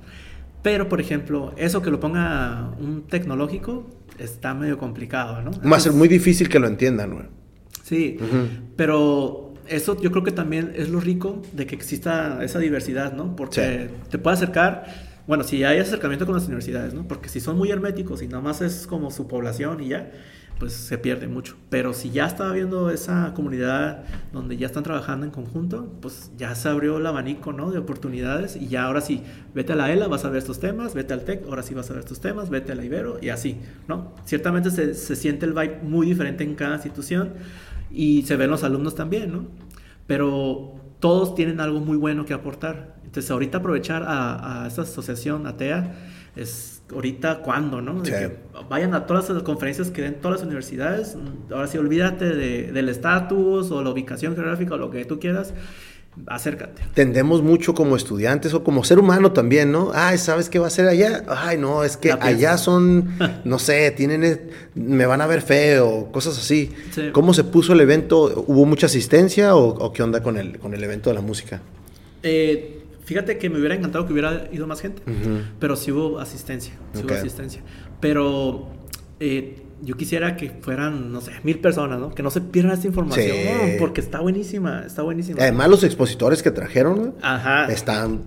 Pero, 0.63 0.89
por 0.89 1.01
ejemplo, 1.01 1.55
eso 1.57 1.83
que 1.83 1.91
lo 1.91 2.01
ponga 2.01 2.73
un 2.81 3.03
tecnológico 3.03 3.87
está 4.19 4.55
medio 4.55 4.79
complicado, 4.79 5.41
¿no? 5.43 5.51
Va 5.69 5.77
a 5.77 5.81
ser 5.81 5.93
muy 5.93 6.09
difícil 6.09 6.49
que 6.49 6.59
lo 6.59 6.67
entiendan, 6.67 7.15
güey. 7.15 7.27
Sí, 7.85 8.19
pero 8.77 9.55
eso 9.67 10.01
yo 10.01 10.11
creo 10.11 10.25
que 10.25 10.33
también 10.33 10.73
es 10.75 10.91
lo 10.91 11.01
rico 11.01 11.43
de 11.53 11.67
que 11.67 11.75
exista 11.75 12.43
esa 12.43 12.59
diversidad, 12.59 13.13
¿no? 13.13 13.37
Porque 13.37 13.89
te 14.11 14.19
puede 14.19 14.37
acercar, 14.37 14.87
bueno, 15.27 15.45
si 15.45 15.65
hay 15.65 15.79
acercamiento 15.79 16.27
con 16.27 16.35
las 16.35 16.47
universidades, 16.47 16.93
¿no? 16.93 17.07
Porque 17.07 17.29
si 17.29 17.41
son 17.41 17.57
muy 17.57 17.71
herméticos 17.71 18.23
y 18.23 18.29
nada 18.29 18.43
más 18.43 18.61
es 18.61 18.87
como 18.87 19.11
su 19.11 19.27
población 19.29 19.83
y 19.83 19.89
ya, 19.89 20.11
pues 20.59 20.73
se 20.73 20.99
pierde 20.99 21.29
mucho. 21.29 21.57
Pero 21.71 21.93
si 21.93 22.11
ya 22.11 22.27
está 22.27 22.49
habiendo 22.49 22.91
esa 22.91 23.33
comunidad 23.35 24.05
donde 24.33 24.57
ya 24.57 24.67
están 24.67 24.83
trabajando 24.83 25.25
en 25.25 25.33
conjunto, 25.33 25.93
pues 26.01 26.33
ya 26.37 26.55
se 26.55 26.69
abrió 26.69 26.99
el 26.99 27.07
abanico, 27.07 27.53
¿no? 27.53 27.71
De 27.71 27.79
oportunidades 27.79 28.57
y 28.57 28.69
ya 28.69 28.85
ahora 28.85 29.01
sí, 29.01 29.23
vete 29.55 29.73
a 29.73 29.77
la 29.77 29.93
ELA, 29.93 30.09
vas 30.09 30.25
a 30.25 30.31
ver 30.31 30.39
estos 30.39 30.59
temas, 30.59 30.95
vete 30.95 31.15
al 31.15 31.25
TEC, 31.25 31.47
ahora 31.47 31.63
sí 31.63 31.75
vas 31.75 31.91
a 31.91 31.95
ver 31.95 32.01
estos 32.01 32.21
temas, 32.21 32.51
vete 32.51 32.73
a 32.73 32.75
la 32.75 32.85
Ibero 32.85 33.19
y 33.23 33.29
así, 33.29 33.59
¿no? 33.87 34.13
Ciertamente 34.25 34.71
se, 34.71 34.95
se 34.95 35.17
siente 35.17 35.47
el 35.47 35.53
vibe 35.53 35.81
muy 35.83 36.07
diferente 36.07 36.45
en 36.45 36.55
cada 36.55 36.75
institución 36.75 37.35
y 37.91 38.23
se 38.23 38.37
ven 38.37 38.51
los 38.51 38.65
alumnos 38.65 38.95
también, 38.95 39.33
¿no? 39.33 39.47
Pero 40.07 40.75
todos 40.99 41.35
tienen 41.35 41.61
algo 41.61 41.81
muy 41.81 41.97
bueno 41.97 42.25
que 42.25 42.35
aportar. 42.35 42.97
Entonces 43.05 43.31
ahorita 43.31 43.59
aprovechar 43.59 44.03
a, 44.03 44.65
a 44.65 44.67
esta 44.67 44.83
asociación 44.83 45.47
ATEA 45.47 45.95
es 46.35 46.78
ahorita 46.93 47.43
cuándo, 47.43 47.81
¿no? 47.81 48.03
vayan 48.69 48.95
a 48.95 49.07
todas 49.07 49.29
las 49.31 49.43
conferencias 49.43 49.91
que 49.91 50.03
den 50.03 50.21
todas 50.21 50.39
las 50.39 50.47
universidades. 50.47 51.17
Ahora 51.51 51.67
sí, 51.67 51.79
olvídate 51.79 52.35
de, 52.35 52.73
del 52.73 52.89
estatus 52.89 53.71
o 53.71 53.83
la 53.83 53.91
ubicación 53.91 54.35
geográfica 54.35 54.75
o 54.75 54.79
lo 54.79 54.91
que 54.91 55.05
tú 55.05 55.19
quieras. 55.19 55.55
Acércate. 56.27 56.83
Tendemos 56.95 57.43
mucho 57.43 57.75
como 57.75 57.95
estudiantes 57.95 58.53
o 58.53 58.65
como 58.65 58.83
ser 58.83 58.99
humano 58.99 59.33
también, 59.33 59.71
¿no? 59.71 59.93
Ay, 59.95 60.19
¿sabes 60.19 60.49
qué 60.49 60.59
va 60.59 60.67
a 60.67 60.71
ser 60.71 60.89
allá? 60.89 61.25
Ay, 61.29 61.59
no, 61.59 61.85
es 61.85 61.97
que 61.97 62.11
allá 62.11 62.59
son, 62.59 63.17
no 63.45 63.59
sé, 63.59 63.93
tienen, 63.93 64.25
e, 64.25 64.41
me 64.75 65.07
van 65.07 65.21
a 65.21 65.27
ver 65.27 65.43
feo, 65.43 66.09
cosas 66.11 66.37
así. 66.37 66.73
¿Cómo 67.13 67.35
se 67.35 67.45
puso 67.45 67.73
el 67.73 67.81
evento? 67.81 68.45
¿Hubo 68.49 68.67
mucha 68.67 68.87
asistencia 68.87 69.55
o, 69.55 69.93
qué 69.93 70.03
onda 70.03 70.23
con 70.23 70.37
el, 70.37 70.59
con 70.59 70.75
el 70.75 70.83
evento 70.83 71.11
de 71.11 71.15
la 71.15 71.23
música? 71.23 71.61
Eh, 72.23 72.78
Fíjate 73.09 73.39
que 73.39 73.49
me 73.49 73.59
hubiera 73.59 73.75
encantado 73.75 74.05
que 74.05 74.13
hubiera 74.13 74.49
ido 74.53 74.67
más 74.67 74.83
gente, 74.83 75.03
pero 75.59 75.77
sí 75.77 75.91
hubo 75.91 76.19
asistencia, 76.19 76.75
sí 76.93 77.03
hubo 77.03 77.15
asistencia. 77.15 77.63
Pero 78.03 78.69
eh, 79.19 79.63
yo 79.81 79.97
quisiera 79.97 80.37
que 80.37 80.51
fueran, 80.51 81.11
no 81.11 81.23
sé, 81.23 81.33
mil 81.43 81.59
personas, 81.59 81.99
¿no? 81.99 82.15
Que 82.15 82.23
no 82.23 82.31
se 82.31 82.43
pierdan 82.43 82.75
esta 82.75 82.87
información, 82.87 83.35
porque 83.79 84.03
está 84.03 84.21
buenísima, 84.21 84.83
está 84.87 85.01
buenísima. 85.01 85.41
Además, 85.41 85.71
los 85.71 85.85
expositores 85.85 86.43
que 86.43 86.51
trajeron, 86.51 87.15
Ajá. 87.23 87.73
están... 87.73 88.25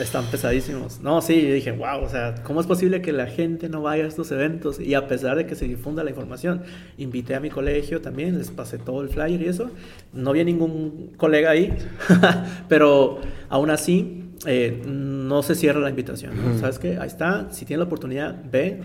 Están 0.00 0.24
pesadísimos. 0.24 1.00
No, 1.00 1.20
sí, 1.20 1.42
yo 1.42 1.52
dije, 1.52 1.72
wow, 1.72 2.02
o 2.02 2.08
sea, 2.08 2.36
¿cómo 2.42 2.62
es 2.62 2.66
posible 2.66 3.02
que 3.02 3.12
la 3.12 3.26
gente 3.26 3.68
no 3.68 3.82
vaya 3.82 4.04
a 4.04 4.08
estos 4.08 4.32
eventos? 4.32 4.80
Y 4.80 4.94
a 4.94 5.06
pesar 5.08 5.36
de 5.36 5.44
que 5.44 5.56
se 5.56 5.66
difunda 5.66 6.02
la 6.04 6.08
información, 6.08 6.62
invité 6.96 7.34
a 7.34 7.40
mi 7.40 7.50
colegio 7.50 8.00
también, 8.00 8.38
les 8.38 8.50
pasé 8.50 8.78
todo 8.78 9.02
el 9.02 9.10
flyer 9.10 9.42
y 9.42 9.48
eso. 9.48 9.70
No 10.14 10.30
había 10.30 10.44
ningún 10.44 11.12
colega 11.18 11.50
ahí, 11.50 11.76
pero 12.68 13.20
aún 13.50 13.68
así 13.68 14.21
eh, 14.46 14.82
no 14.86 15.42
se 15.42 15.54
cierra 15.54 15.80
la 15.80 15.90
invitación. 15.90 16.32
¿Sabes 16.60 16.78
qué? 16.78 16.98
Ahí 16.98 17.08
está. 17.08 17.48
Si 17.50 17.64
tienes 17.64 17.78
la 17.78 17.84
oportunidad, 17.84 18.36
ve. 18.50 18.80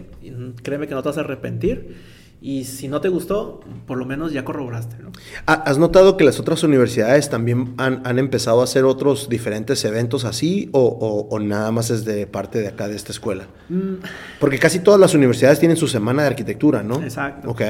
Créeme 0.61 0.87
que 0.87 0.95
no 0.95 1.01
te 1.01 1.09
vas 1.09 1.17
a 1.17 1.21
arrepentir. 1.21 1.95
Y 2.39 2.65
si 2.65 2.87
no 2.87 3.01
te 3.01 3.09
gustó, 3.09 3.61
por 3.87 3.97
lo 3.97 4.05
menos 4.05 4.31
ya 4.31 4.45
corroboraste. 4.45 4.97
¿no? 5.01 5.11
¿Has 5.47 5.79
notado 5.79 6.17
que 6.17 6.23
las 6.23 6.39
otras 6.39 6.63
universidades 6.63 7.29
también 7.29 7.73
han, 7.77 8.19
empezado 8.19 8.61
a 8.61 8.65
hacer 8.65 8.85
otros 8.85 9.27
diferentes 9.27 9.83
eventos 9.85 10.23
así? 10.23 10.69
O, 10.71 11.35
nada 11.41 11.71
más 11.71 11.89
es 11.89 12.05
de 12.05 12.27
parte 12.27 12.59
de 12.59 12.67
acá 12.67 12.87
de 12.87 12.95
esta 12.95 13.11
escuela? 13.11 13.47
Mm. 13.69 13.95
Porque 14.39 14.59
casi 14.59 14.79
todas 14.79 14.99
las 14.99 15.15
universidades 15.15 15.59
tienen 15.59 15.77
su 15.77 15.87
semana 15.87 16.21
de 16.21 16.27
arquitectura, 16.27 16.83
¿no? 16.83 17.01
Exacto. 17.01 17.49
Ok. 17.49 17.61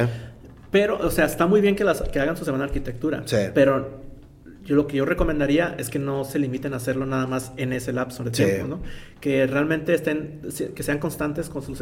Pero, 0.70 1.00
o 1.00 1.12
sea, 1.12 1.26
está 1.26 1.48
muy 1.48 1.62
bien 1.62 1.76
que, 1.78 1.86
las, 1.86 2.02
que 2.02 2.20
hagan 2.20 2.36
su 2.36 2.44
semana 2.44 2.66
de 2.66 2.70
arquitectura. 2.70 3.24
Sí. 3.26 3.38
Pero 3.54 4.07
yo 4.68 4.76
lo 4.76 4.86
que 4.86 4.98
yo 4.98 5.06
recomendaría 5.06 5.76
es 5.80 5.90
que 5.90 5.98
no 5.98 6.26
se 6.26 6.40
limiten 6.40 6.74
a 6.74 6.78
hacerlo 6.78 7.06
nada 7.06 7.26
más 7.26 7.54
en 7.56 7.72
ese 7.72 7.94
lapso 7.94 8.26
de 8.26 8.32
tiempo, 8.32 8.68
¿no? 8.68 8.82
Que 9.22 9.48
realmente 9.48 9.94
estén, 9.94 10.42
que 10.76 10.84
sean 10.84 11.00
constantes 11.00 11.48
con 11.48 11.64
sus, 11.64 11.82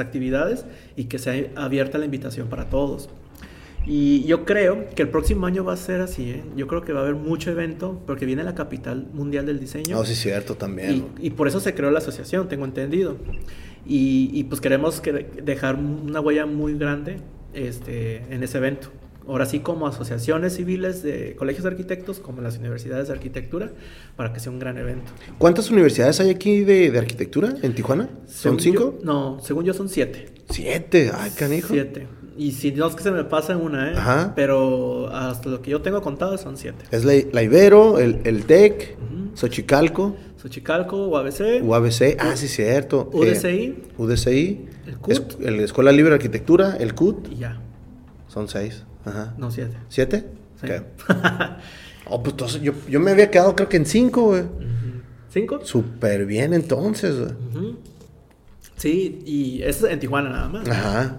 actividades 0.00 0.66
y 0.96 1.04
que 1.04 1.20
sea 1.20 1.40
abierta 1.54 1.96
la 1.96 2.06
invitación 2.06 2.48
para 2.48 2.68
todos. 2.68 3.08
Y 3.86 4.24
yo 4.24 4.44
creo 4.44 4.90
que 4.96 5.02
el 5.02 5.10
próximo 5.10 5.46
año 5.46 5.62
va 5.62 5.74
a 5.74 5.76
ser 5.76 6.00
así, 6.00 6.30
¿eh? 6.30 6.42
Yo 6.56 6.66
creo 6.66 6.82
que 6.82 6.92
va 6.92 7.00
a 7.00 7.02
haber 7.04 7.14
mucho 7.14 7.52
evento 7.52 8.02
porque 8.04 8.26
viene 8.26 8.42
la 8.42 8.56
capital 8.56 9.06
mundial 9.12 9.46
del 9.46 9.60
diseño. 9.60 9.96
Oh, 9.96 10.04
sí, 10.04 10.16
cierto, 10.16 10.56
también. 10.56 11.06
Y, 11.20 11.30
por 11.30 11.46
eso 11.46 11.60
se 11.60 11.72
creó 11.72 11.92
la 11.92 12.00
asociación, 12.00 12.48
tengo 12.48 12.64
entendido. 12.64 13.16
Y, 13.86 14.30
y 14.32 14.42
pues 14.44 14.60
queremos 14.60 15.00
que 15.00 15.12
dejar 15.12 15.76
una 15.76 16.20
huella 16.20 16.46
muy 16.46 16.76
grande 16.76 17.18
este, 17.54 18.24
en 18.34 18.42
ese 18.42 18.58
evento 18.58 18.90
ahora 19.28 19.46
sí 19.46 19.60
como 19.60 19.86
asociaciones 19.86 20.56
civiles 20.56 21.02
de 21.02 21.36
colegios 21.36 21.64
de 21.64 21.70
arquitectos, 21.70 22.18
como 22.18 22.40
las 22.42 22.58
universidades 22.58 23.08
de 23.08 23.14
arquitectura, 23.14 23.70
para 24.16 24.32
que 24.32 24.40
sea 24.40 24.50
un 24.50 24.58
gran 24.58 24.76
evento. 24.78 25.12
¿Cuántas 25.38 25.70
universidades 25.70 26.18
hay 26.20 26.30
aquí 26.30 26.64
de, 26.64 26.90
de 26.90 26.98
arquitectura 26.98 27.54
en 27.62 27.74
Tijuana? 27.74 28.08
¿Son 28.26 28.58
Según 28.58 28.60
cinco? 28.60 28.94
yo- 28.98 29.04
no, 29.04 29.38
según 29.42 29.64
yo 29.64 29.74
son 29.74 29.88
siete. 29.88 30.26
Siete. 30.50 31.10
Ay, 31.14 31.30
canijo. 31.36 31.68
Siete. 31.70 32.06
Y 32.36 32.52
si 32.52 32.70
no 32.72 32.86
es 32.86 32.94
que 32.94 33.02
se 33.02 33.10
me 33.10 33.24
pasa 33.24 33.56
una, 33.56 33.90
¿eh? 33.90 33.94
Ajá. 33.96 34.32
Pero 34.36 35.08
hasta 35.12 35.48
lo 35.48 35.60
que 35.60 35.72
yo 35.72 35.82
tengo 35.82 36.00
contado 36.02 36.38
son 36.38 36.56
siete. 36.56 36.84
Es 36.92 37.04
la, 37.04 37.12
la 37.32 37.42
Ibero, 37.42 37.98
el, 37.98 38.20
el 38.24 38.44
TEC, 38.46 38.96
Ujú. 38.96 39.36
Xochicalco, 39.36 40.14
Xochicalco, 40.40 41.08
UABC, 41.08 41.62
UABC. 41.64 42.16
Ah, 42.20 42.36
sí, 42.36 42.46
cierto. 42.46 43.10
Eh, 43.12 43.16
UDCI 43.18 43.76
UDCI. 43.98 44.66
El 44.86 44.98
CUT. 44.98 45.10
Es- 45.12 45.22
el 45.40 45.60
Escuela 45.60 45.90
Libre 45.90 46.10
de 46.10 46.14
Arquitectura, 46.16 46.76
el 46.78 46.94
CUT. 46.94 47.26
y 47.32 47.36
ya. 47.38 47.60
Son 48.28 48.46
seis. 48.48 48.84
Ajá. 49.04 49.34
No, 49.38 49.50
siete. 49.50 49.76
¿Siete? 49.88 50.26
Sí. 50.60 50.68
Oh, 52.10 52.22
pues 52.22 52.32
entonces 52.32 52.62
yo, 52.62 52.72
yo 52.88 53.00
me 53.00 53.10
había 53.10 53.30
quedado 53.30 53.54
creo 53.54 53.68
que 53.68 53.76
en 53.76 53.84
cinco, 53.84 54.22
güey. 54.28 54.44
¿Cinco? 55.28 55.60
Súper 55.62 56.24
bien 56.24 56.54
entonces, 56.54 57.18
güey. 57.18 57.32
Ujú. 57.32 57.78
Sí, 58.76 59.22
y 59.26 59.62
eso 59.62 59.86
es 59.86 59.92
en 59.92 60.00
Tijuana 60.00 60.30
nada 60.30 60.48
más. 60.48 60.68
Ajá. 60.68 61.18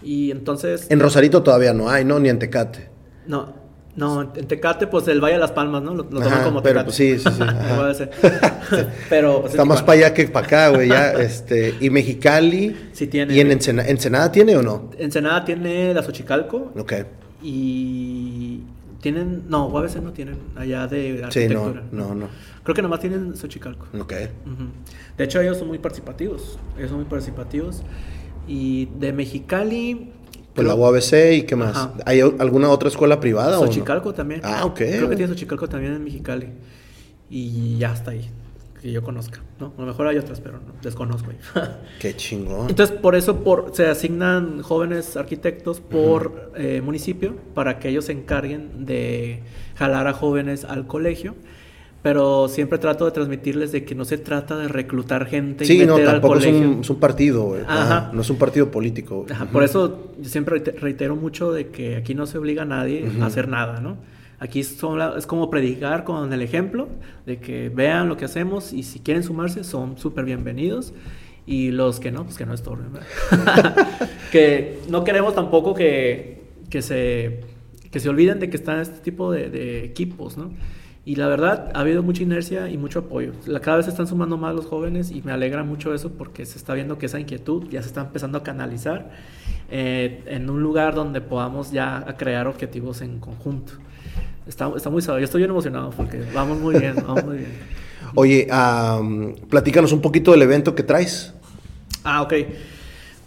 Y 0.00 0.30
entonces... 0.30 0.86
En 0.90 1.00
Rosarito 1.00 1.42
todavía 1.42 1.72
no 1.72 1.90
hay, 1.90 2.04
¿no? 2.04 2.20
Ni 2.20 2.28
en 2.28 2.38
Tecate. 2.38 2.88
No, 3.26 3.52
no, 3.98 4.22
en 4.34 4.46
Tecate, 4.46 4.86
pues 4.86 5.06
el 5.08 5.20
Valle 5.20 5.34
de 5.34 5.40
las 5.40 5.50
Palmas, 5.52 5.82
¿no? 5.82 5.90
Lo, 5.90 6.04
lo 6.04 6.08
toman 6.08 6.32
Ajá, 6.32 6.44
como 6.44 6.62
pero, 6.62 6.84
Tecate. 6.84 6.84
pues, 6.86 6.96
sí, 6.96 7.18
sí, 7.18 7.28
sí, 7.98 8.04
pero 9.10 9.40
pues, 9.42 9.52
Está 9.52 9.64
más 9.64 9.82
para 9.82 9.98
allá 9.98 10.14
que 10.14 10.26
para 10.28 10.46
acá, 10.46 10.68
güey. 10.70 10.88
Ya, 10.88 11.12
este. 11.20 11.74
Y 11.80 11.90
Mexicali. 11.90 12.76
Sí 12.92 13.06
tiene. 13.08 13.34
¿Y 13.34 13.40
en 13.40 13.50
Ensenada, 13.50 13.88
Ensenada 13.88 14.32
tiene 14.32 14.56
o 14.56 14.62
no? 14.62 14.90
Ensenada 14.98 15.44
tiene 15.44 15.92
la 15.94 16.02
Xochicalco 16.02 16.72
Ok. 16.78 16.92
y 17.42 18.60
tienen, 19.00 19.44
no, 19.48 19.66
UABC 19.68 19.96
no 20.02 20.12
tienen 20.12 20.38
allá 20.56 20.86
de 20.88 21.24
Sí, 21.30 21.48
no, 21.48 21.64
arquitectura. 21.66 21.82
no, 21.92 22.14
no. 22.14 22.28
Creo 22.64 22.74
que 22.74 22.82
nomás 22.82 23.00
tienen 23.00 23.36
Xochicalco. 23.36 23.86
Ok. 23.98 24.12
De 25.16 25.24
hecho, 25.24 25.40
ellos 25.40 25.56
son 25.58 25.68
muy 25.68 25.78
participativos. 25.78 26.58
Ellos 26.76 26.90
son 26.90 26.98
muy 27.00 27.08
participativos. 27.08 27.82
Y 28.46 28.86
de 28.98 29.12
Mexicali. 29.12 30.12
Pues 30.54 30.66
la 30.66 30.74
creo- 30.74 30.84
UABC 30.84 31.32
y 31.34 31.42
qué 31.42 31.56
más. 31.56 31.76
Ajá. 31.76 31.92
¿Hay 32.04 32.20
alguna 32.20 32.68
otra 32.70 32.88
escuela 32.88 33.20
privada 33.20 33.58
o 33.58 33.62
no? 33.62 33.66
Xochicalco 33.66 34.12
también. 34.14 34.40
Ah, 34.44 34.64
ok. 34.64 34.76
Creo 34.76 35.08
que 35.08 35.16
tiene 35.16 35.32
Xochicalco 35.32 35.68
también 35.68 35.94
en 35.94 36.04
Mexicali. 36.04 36.48
Y 37.30 37.78
ya 37.78 37.92
está 37.92 38.12
ahí. 38.12 38.28
Que 38.80 38.92
yo 38.92 39.02
conozca. 39.02 39.40
¿no? 39.60 39.72
A 39.76 39.80
lo 39.80 39.86
mejor 39.88 40.06
hay 40.06 40.18
otras, 40.18 40.40
pero 40.40 40.58
no, 40.58 40.72
desconozco. 40.82 41.30
Qué 42.00 42.14
chingón. 42.14 42.70
Entonces, 42.70 42.96
por 42.96 43.16
eso 43.16 43.42
por, 43.42 43.72
se 43.74 43.86
asignan 43.86 44.62
jóvenes 44.62 45.16
arquitectos 45.16 45.80
por 45.80 46.52
eh, 46.56 46.80
municipio 46.80 47.34
para 47.54 47.78
que 47.80 47.88
ellos 47.88 48.04
se 48.06 48.12
encarguen 48.12 48.86
de 48.86 49.42
jalar 49.76 50.06
a 50.06 50.12
jóvenes 50.12 50.64
al 50.64 50.86
colegio. 50.86 51.34
Pero 52.08 52.48
siempre 52.48 52.78
trato 52.78 53.04
de 53.04 53.10
transmitirles 53.10 53.70
de 53.70 53.84
que 53.84 53.94
no 53.94 54.06
se 54.06 54.16
trata 54.16 54.56
de 54.56 54.66
reclutar 54.66 55.26
gente 55.26 55.64
y 55.64 55.66
sí, 55.66 55.78
no, 55.84 55.96
meter 55.96 56.08
al 56.08 56.12
tampoco 56.14 56.38
es 56.38 56.46
colegio. 56.46 56.70
un, 56.70 56.80
es 56.80 56.88
un 56.88 56.96
partido. 57.00 57.54
Ajá. 57.66 57.82
Ajá, 57.82 58.10
No 58.14 58.22
es 58.22 58.30
un 58.30 58.38
partido 58.38 58.70
político. 58.70 59.26
Ajá. 59.30 59.44
Por 59.44 59.62
eso 59.62 60.12
yo 60.18 60.28
siempre 60.30 60.56
reite- 60.64 60.74
reitero 60.78 61.16
mucho 61.16 61.52
de 61.52 61.66
que 61.68 61.96
aquí 61.96 62.14
no 62.14 62.26
se 62.26 62.38
obliga 62.38 62.62
a 62.62 62.64
nadie 62.64 63.06
a 63.20 63.26
hacer 63.26 63.46
nada, 63.48 63.80
¿no? 63.80 63.98
Aquí 64.38 64.62
son 64.64 64.98
la- 64.98 65.16
es 65.18 65.26
como 65.26 65.50
predicar 65.50 66.04
con 66.04 66.32
el 66.32 66.40
ejemplo 66.40 66.88
de 67.26 67.38
que 67.40 67.68
vean 67.68 68.08
lo 68.08 68.16
que 68.16 68.24
hacemos 68.24 68.72
y 68.72 68.84
si 68.84 69.00
quieren 69.00 69.22
sumarse 69.22 69.64
son 69.64 69.98
súper 69.98 70.24
bienvenidos 70.24 70.94
y 71.44 71.70
los 71.72 72.00
que 72.00 72.10
no, 72.10 72.24
pues 72.24 72.38
que 72.38 72.46
no 72.46 72.54
estorben. 72.54 72.86
que 74.32 74.78
no 74.88 75.04
queremos 75.04 75.34
tampoco 75.34 75.74
que, 75.74 76.40
que, 76.70 76.80
se, 76.82 77.40
que 77.90 78.00
se 78.00 78.08
olviden 78.08 78.38
de 78.40 78.48
que 78.50 78.56
están 78.56 78.80
este 78.80 79.00
tipo 79.00 79.30
de, 79.32 79.50
de 79.50 79.84
equipos, 79.84 80.36
¿no? 80.38 80.52
Y 81.08 81.14
la 81.14 81.26
verdad, 81.26 81.70
ha 81.72 81.80
habido 81.80 82.02
mucha 82.02 82.22
inercia 82.22 82.68
y 82.68 82.76
mucho 82.76 82.98
apoyo. 82.98 83.32
Cada 83.62 83.78
vez 83.78 83.86
se 83.86 83.92
están 83.92 84.06
sumando 84.06 84.36
más 84.36 84.54
los 84.54 84.66
jóvenes 84.66 85.10
y 85.10 85.22
me 85.22 85.32
alegra 85.32 85.64
mucho 85.64 85.94
eso 85.94 86.10
porque 86.10 86.44
se 86.44 86.58
está 86.58 86.74
viendo 86.74 86.98
que 86.98 87.06
esa 87.06 87.18
inquietud 87.18 87.64
ya 87.70 87.80
se 87.80 87.88
está 87.88 88.02
empezando 88.02 88.36
a 88.36 88.42
canalizar 88.42 89.10
eh, 89.70 90.22
en 90.26 90.50
un 90.50 90.62
lugar 90.62 90.94
donde 90.94 91.22
podamos 91.22 91.72
ya 91.72 92.04
crear 92.18 92.46
objetivos 92.46 93.00
en 93.00 93.20
conjunto. 93.20 93.72
Está, 94.46 94.70
está 94.76 94.90
muy 94.90 95.00
suave. 95.00 95.22
Yo 95.22 95.24
estoy 95.24 95.38
bien 95.40 95.50
emocionado 95.50 95.88
porque 95.96 96.20
vamos 96.34 96.58
muy 96.60 96.78
bien, 96.78 96.96
vamos 96.96 97.24
muy 97.24 97.38
bien. 97.38 97.52
Oye, 98.14 98.46
am, 98.50 99.34
platícanos 99.48 99.92
un 99.92 100.02
poquito 100.02 100.32
del 100.32 100.42
evento 100.42 100.74
que 100.74 100.82
traes. 100.82 101.32
Ah, 102.04 102.20
ok. 102.20 102.34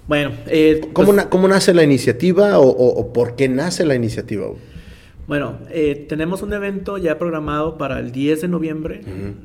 Bueno, 0.08 0.34
eh, 0.46 0.82
¿Cómo, 0.94 1.08
pues- 1.08 1.18
na- 1.18 1.30
cómo 1.30 1.48
nace 1.48 1.74
la 1.74 1.82
iniciativa 1.84 2.60
o, 2.60 2.68
o- 2.70 3.00
o 3.00 3.12
por 3.12 3.36
qué 3.36 3.50
nace 3.50 3.86
la 3.86 3.96
iniciativa? 3.96 4.46
Bueno, 5.32 5.60
eh, 5.70 6.08
tenemos 6.10 6.42
un 6.42 6.52
evento 6.52 6.98
ya 6.98 7.18
programado 7.18 7.78
para 7.78 8.00
el 8.00 8.12
10 8.12 8.42
de 8.42 8.48
noviembre, 8.50 9.00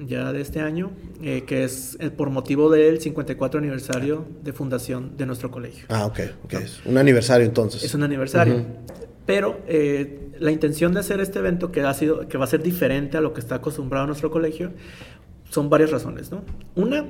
ya 0.04 0.32
de 0.32 0.40
este 0.40 0.58
año, 0.58 0.90
eh, 1.22 1.44
que 1.46 1.62
es 1.62 1.96
eh, 2.00 2.10
por 2.10 2.28
motivo 2.28 2.68
del 2.72 3.00
54 3.00 3.60
aniversario 3.60 4.26
de 4.42 4.52
fundación 4.52 5.16
de 5.16 5.26
nuestro 5.26 5.52
colegio. 5.52 5.86
Ah, 5.88 6.06
ok. 6.06 6.18
ok. 6.42 6.54
Es 6.54 6.84
un 6.86 6.98
aniversario 6.98 7.46
entonces. 7.46 7.84
Es 7.84 7.94
un 7.94 8.02
aniversario. 8.02 8.54
Ujú. 8.56 8.64
Pero 9.26 9.60
eh, 9.68 10.30
la 10.40 10.50
intención 10.50 10.92
de 10.92 10.98
hacer 10.98 11.20
este 11.20 11.38
evento, 11.38 11.70
que, 11.70 11.82
ha 11.82 11.94
sido, 11.94 12.26
que 12.26 12.36
va 12.36 12.46
a 12.46 12.48
ser 12.48 12.64
diferente 12.64 13.16
a 13.16 13.20
lo 13.20 13.32
que 13.32 13.38
está 13.38 13.54
acostumbrado 13.54 14.08
nuestro 14.08 14.32
colegio, 14.32 14.72
son 15.50 15.70
varias 15.70 15.90
razones, 15.90 16.30
¿no? 16.30 16.42
Una 16.74 17.04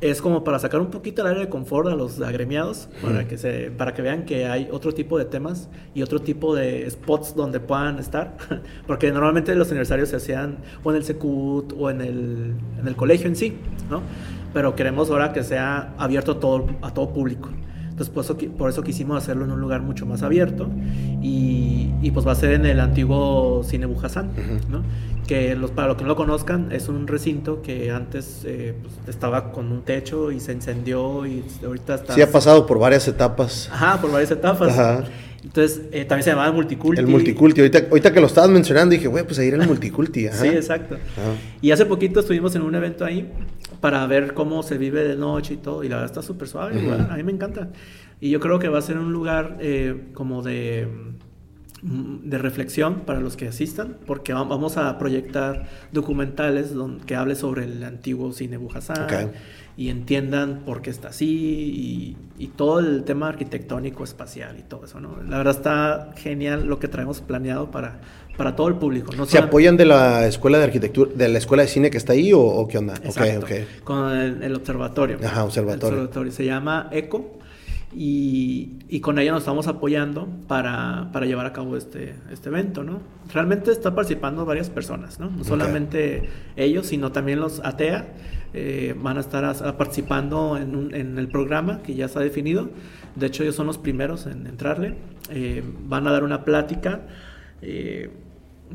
es 0.00 0.22
como 0.22 0.44
para 0.44 0.58
sacar 0.58 0.80
un 0.80 0.90
poquito 0.90 1.22
el 1.22 1.28
área 1.28 1.40
de 1.40 1.48
confort 1.48 1.88
a 1.88 1.94
los 1.94 2.20
agremiados, 2.20 2.88
para, 3.02 3.28
que 3.28 3.36
se, 3.36 3.70
para 3.70 3.92
que 3.92 4.02
vean 4.02 4.24
que 4.24 4.46
hay 4.46 4.68
otro 4.72 4.92
tipo 4.92 5.18
de 5.18 5.26
temas 5.26 5.68
y 5.94 6.02
otro 6.02 6.20
tipo 6.20 6.54
de 6.54 6.88
spots 6.90 7.34
donde 7.34 7.60
puedan 7.60 7.98
estar, 7.98 8.36
porque 8.86 9.12
normalmente 9.12 9.54
los 9.54 9.68
aniversarios 9.68 10.08
se 10.08 10.16
hacían 10.16 10.58
o 10.82 10.90
en 10.90 10.96
el 10.96 11.04
Secut 11.04 11.74
o 11.78 11.90
en 11.90 12.00
el, 12.00 12.54
en 12.78 12.88
el 12.88 12.96
colegio 12.96 13.26
en 13.26 13.36
sí, 13.36 13.58
¿no? 13.90 14.02
Pero 14.54 14.74
queremos 14.74 15.10
ahora 15.10 15.32
que 15.32 15.44
sea 15.44 15.94
abierto 15.98 16.32
a 16.32 16.40
todo, 16.40 16.66
a 16.82 16.92
todo 16.92 17.12
público. 17.12 17.50
Entonces, 18.00 18.14
por 18.14 18.24
eso, 18.24 18.38
qui- 18.38 18.48
por 18.48 18.70
eso 18.70 18.82
quisimos 18.82 19.22
hacerlo 19.22 19.44
en 19.44 19.50
un 19.50 19.60
lugar 19.60 19.82
mucho 19.82 20.06
más 20.06 20.22
abierto 20.22 20.70
y, 21.20 21.90
y, 22.00 22.10
pues 22.12 22.26
va 22.26 22.32
a 22.32 22.34
ser 22.34 22.52
en 22.52 22.64
el 22.64 22.80
antiguo 22.80 23.62
Cine 23.62 23.84
Bujasán. 23.84 24.30
¿no? 24.70 24.82
Que 25.26 25.54
los, 25.54 25.70
para 25.70 25.88
los 25.88 25.98
que 25.98 26.04
no 26.04 26.08
lo 26.08 26.16
conozcan, 26.16 26.72
es 26.72 26.88
un 26.88 27.06
recinto 27.06 27.60
que 27.60 27.90
antes 27.90 28.40
eh, 28.46 28.74
pues, 28.82 28.94
estaba 29.14 29.52
con 29.52 29.70
un 29.70 29.82
techo 29.82 30.32
y 30.32 30.40
se 30.40 30.54
incendió 30.54 31.26
y 31.26 31.44
ahorita 31.62 31.96
está... 31.96 32.14
Sí, 32.14 32.22
ha 32.22 32.32
pasado 32.32 32.64
por 32.66 32.78
varias 32.78 33.06
etapas. 33.06 33.68
Ajá, 33.70 34.00
por 34.00 34.10
varias 34.10 34.30
etapas. 34.30 34.70
Ajá. 34.72 35.04
Entonces, 35.44 35.82
eh, 35.92 36.06
también 36.06 36.24
se 36.24 36.30
llamaba 36.30 36.48
el 36.48 36.54
Multiculti. 36.54 37.00
El 37.00 37.06
multiculti. 37.06 37.60
Ahorita, 37.60 37.80
ahorita 37.90 38.12
que 38.14 38.20
lo 38.20 38.26
estabas 38.28 38.48
mencionando, 38.50 38.92
dije, 38.94 39.08
güey, 39.08 39.24
pues 39.24 39.38
ahí 39.38 39.48
era 39.48 39.58
el 39.62 39.68
multiculti. 39.68 40.26
Ajá. 40.28 40.38
Sí, 40.38 40.48
exacto. 40.48 40.94
Ajá. 40.94 41.32
Y 41.60 41.70
hace 41.70 41.84
poquito 41.84 42.20
estuvimos 42.20 42.54
en 42.56 42.62
un 42.62 42.74
evento 42.74 43.04
ahí 43.04 43.30
para 43.80 44.06
ver 44.06 44.34
cómo 44.34 44.62
se 44.62 44.78
vive 44.78 45.04
de 45.04 45.16
noche 45.16 45.54
y 45.54 45.56
todo. 45.58 45.82
Y 45.84 45.88
la 45.88 45.96
verdad 45.96 46.10
está 46.10 46.22
súper 46.22 46.48
suave, 46.48 46.76
Ujú. 46.76 46.84
igual, 46.84 47.08
a 47.10 47.16
mí 47.16 47.22
me 47.22 47.32
encanta. 47.32 47.68
Y 48.20 48.30
yo 48.30 48.40
creo 48.40 48.58
que 48.58 48.68
va 48.68 48.78
a 48.78 48.82
ser 48.82 48.98
un 48.98 49.12
lugar 49.12 49.56
eh, 49.60 50.08
como 50.12 50.42
de, 50.42 50.86
de 51.82 52.36
reflexión 52.38 53.00
para 53.06 53.20
los 53.20 53.36
que 53.38 53.48
asistan, 53.48 53.96
porque 54.06 54.34
va- 54.34 54.44
vamos 54.44 54.76
a 54.76 54.98
proyectar 54.98 55.66
documentales 55.92 56.74
don- 56.74 57.00
que 57.00 57.14
hable 57.16 57.34
sobre 57.34 57.64
el 57.64 57.82
antiguo 57.84 58.32
cine 58.32 58.58
Bujasán 58.58 59.04
Ok. 59.04 59.32
y 59.78 59.88
entiendan 59.88 60.60
por 60.66 60.82
qué 60.82 60.90
está 60.90 61.08
así 61.08 61.26
y, 62.38 62.44
y 62.44 62.48
todo 62.48 62.80
el 62.80 63.04
tema 63.04 63.28
arquitectónico, 63.28 64.04
espacial 64.04 64.58
y 64.58 64.62
todo 64.62 64.84
eso, 64.84 65.00
¿no? 65.00 65.16
La 65.26 65.38
verdad 65.38 65.56
está 65.56 66.10
genial 66.18 66.66
lo 66.66 66.78
que 66.78 66.88
traemos 66.88 67.22
planeado 67.22 67.70
para, 67.70 68.00
para 68.36 68.56
todo 68.56 68.68
el 68.68 68.74
público. 68.74 69.12
No 69.16 69.26
¿Se 69.26 69.38
solam- 69.38 69.44
apoyan 69.46 69.76
de 69.76 69.84
la 69.84 70.26
escuela 70.26 70.58
de 70.58 70.64
arquitectura, 70.64 71.10
de 71.14 71.28
la 71.28 71.38
escuela 71.38 71.62
de 71.62 71.68
cine 71.68 71.90
que 71.90 71.98
está 71.98 72.12
ahí 72.14 72.32
o, 72.32 72.40
o 72.40 72.66
qué 72.68 72.78
onda? 72.78 72.94
Exacto, 73.04 73.40
Ok, 73.40 73.44
ok. 73.44 73.84
Con 73.84 74.10
el, 74.16 74.42
el 74.42 74.54
observatorio. 74.54 75.18
Ajá, 75.24 75.44
observatorio. 75.44 75.88
El 75.98 76.04
observatorio. 76.06 76.32
Se 76.32 76.44
llama 76.44 76.88
ECO 76.92 77.38
y, 77.92 78.78
y 78.88 79.00
con 79.00 79.18
ella 79.18 79.32
nos 79.32 79.40
estamos 79.42 79.66
apoyando 79.66 80.28
para, 80.46 81.10
para 81.12 81.26
llevar 81.26 81.46
a 81.46 81.52
cabo 81.52 81.76
este, 81.76 82.14
este 82.32 82.48
evento, 82.48 82.84
¿no? 82.84 83.00
Realmente 83.32 83.72
está 83.72 83.94
participando 83.94 84.44
varias 84.46 84.70
personas, 84.70 85.18
¿no? 85.18 85.28
No 85.30 85.42
Ok. 85.42 85.46
solamente 85.48 86.28
ellos, 86.56 86.86
sino 86.86 87.10
también 87.12 87.40
los 87.40 87.60
ATEA 87.64 88.08
eh, 88.54 88.94
van 88.96 89.16
a 89.16 89.20
estar 89.20 89.44
as- 89.44 89.62
participando 89.74 90.56
en, 90.56 90.76
un- 90.76 90.94
en 90.94 91.18
el 91.18 91.28
programa 91.28 91.82
que 91.82 91.94
ya 91.94 92.06
está 92.06 92.20
definido. 92.20 92.70
De 93.16 93.26
hecho, 93.26 93.42
ellos 93.42 93.56
son 93.56 93.66
los 93.66 93.78
primeros 93.78 94.26
en 94.26 94.46
entrarle. 94.46 94.94
Eh, 95.30 95.62
van 95.86 96.06
a 96.06 96.12
dar 96.12 96.22
una 96.24 96.44
plática. 96.44 97.00
Eh, 97.62 98.10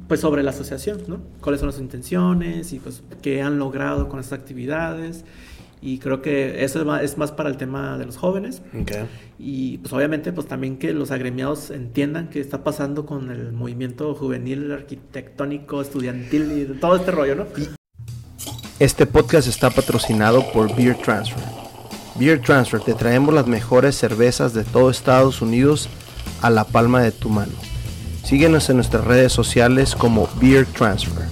pues 0.08 0.20
sobre 0.20 0.44
la 0.44 0.52
asociación, 0.52 1.04
¿no? 1.08 1.20
Cuáles 1.42 1.60
son 1.60 1.68
las 1.70 1.80
intenciones 1.80 2.74
y 2.74 2.80
pues 2.80 3.04
qué 3.22 3.42
han 3.42 3.60
logrado 3.60 4.10
con 4.10 4.20
estas 4.20 4.40
actividades. 4.40 5.24
Y 5.82 6.00
creo 6.00 6.22
que 6.22 6.64
eso 6.64 6.96
es 6.98 7.18
más, 7.18 7.32
para 7.32 7.50
el 7.50 7.58
tema 7.58 7.98
de 7.98 8.06
los 8.06 8.18
jóvenes. 8.18 8.62
Y 9.38 9.78
pues 9.80 9.94
obviamente 9.94 10.34
pues 10.34 10.48
también 10.48 10.78
que 10.78 10.94
los 10.94 11.12
agremiados 11.12 11.70
entiendan 11.70 12.30
qué 12.30 12.40
está 12.40 12.64
pasando 12.64 13.06
con 13.06 13.30
el 13.30 13.52
movimiento 13.52 14.16
juvenil, 14.16 14.72
arquitectónico, 14.72 15.82
estudiantil 15.82 16.52
y 16.60 16.80
todo 16.80 16.96
este 16.96 17.12
rollo, 17.12 17.36
¿no? 17.36 17.46
Este 18.80 19.06
podcast 19.06 19.48
está 19.48 19.70
patrocinado 19.70 20.52
por 20.52 20.76
Beer 20.76 20.98
Transfer. 20.98 21.44
Beer 22.16 22.42
Transfer, 22.42 22.80
te 22.80 22.94
traemos 22.94 23.34
las 23.34 23.46
mejores 23.46 23.96
cervezas 23.96 24.54
de 24.54 24.64
todo 24.64 24.90
Estados 24.90 25.42
Unidos 25.42 25.88
a 26.42 26.50
la 26.50 26.64
palma 26.64 27.02
de 27.02 27.12
tu 27.12 27.30
mano. 27.30 27.54
Síguenos 28.26 28.68
en 28.72 28.78
nuestras 28.78 29.06
redes 29.06 29.32
sociales 29.32 29.96
como 29.96 30.28
Beer 30.42 30.66
Transfer. 30.66 31.26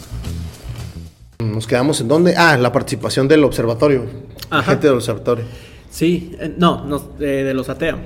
Nos 1.40 1.66
quedamos 1.66 2.00
en 2.02 2.08
dónde? 2.08 2.36
Ah, 2.38 2.56
la 2.56 2.72
participación 2.72 3.28
del 3.28 3.44
observatorio. 3.44 4.06
La 4.52 4.62
gente 4.62 4.86
del 4.86 4.98
observatorio. 4.98 5.44
Sí, 5.90 6.36
eh, 6.40 6.54
no, 6.56 7.10
de 7.18 7.52
los 7.56 7.68
ATEA. 7.68 7.98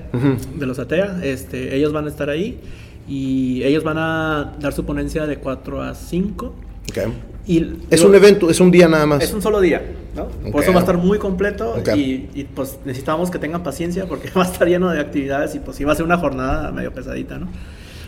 De 0.55 0.65
los 0.65 0.79
ATEA, 0.79 1.19
este, 1.21 1.75
ellos 1.75 1.91
van 1.91 2.05
a 2.05 2.07
estar 2.07 2.29
ahí 2.29 2.61
y 3.09 3.61
ellos 3.63 3.83
van 3.83 3.97
a 3.97 4.53
dar 4.57 4.71
su 4.71 4.85
ponencia 4.85 5.27
de 5.27 5.37
4 5.37 5.81
a 5.81 5.93
5. 5.93 6.55
Okay. 6.89 7.13
Y, 7.45 7.79
es 7.89 8.01
un 8.05 8.15
evento, 8.15 8.49
es 8.49 8.61
un 8.61 8.71
día 8.71 8.87
nada 8.87 9.05
más. 9.05 9.21
Es 9.21 9.33
un 9.33 9.41
solo 9.41 9.59
día, 9.59 9.81
¿no? 10.15 10.27
Por 10.49 10.63
eso 10.63 10.71
va 10.71 10.77
a 10.77 10.81
estar 10.81 10.97
muy 10.97 11.19
completo 11.19 11.75
y, 11.93 12.29
y, 12.33 12.45
pues 12.55 12.79
necesitamos 12.85 13.31
que 13.31 13.37
tengan 13.37 13.63
paciencia 13.63 14.05
porque 14.05 14.29
va 14.35 14.43
a 14.43 14.45
estar 14.45 14.65
lleno 14.65 14.89
de 14.89 15.01
actividades 15.01 15.55
y 15.55 15.59
pues 15.59 15.75
sí 15.75 15.83
va 15.83 15.91
a 15.91 15.95
ser 15.95 16.05
una 16.05 16.17
jornada 16.17 16.71
medio 16.71 16.93
pesadita, 16.93 17.37
¿no? 17.37 17.49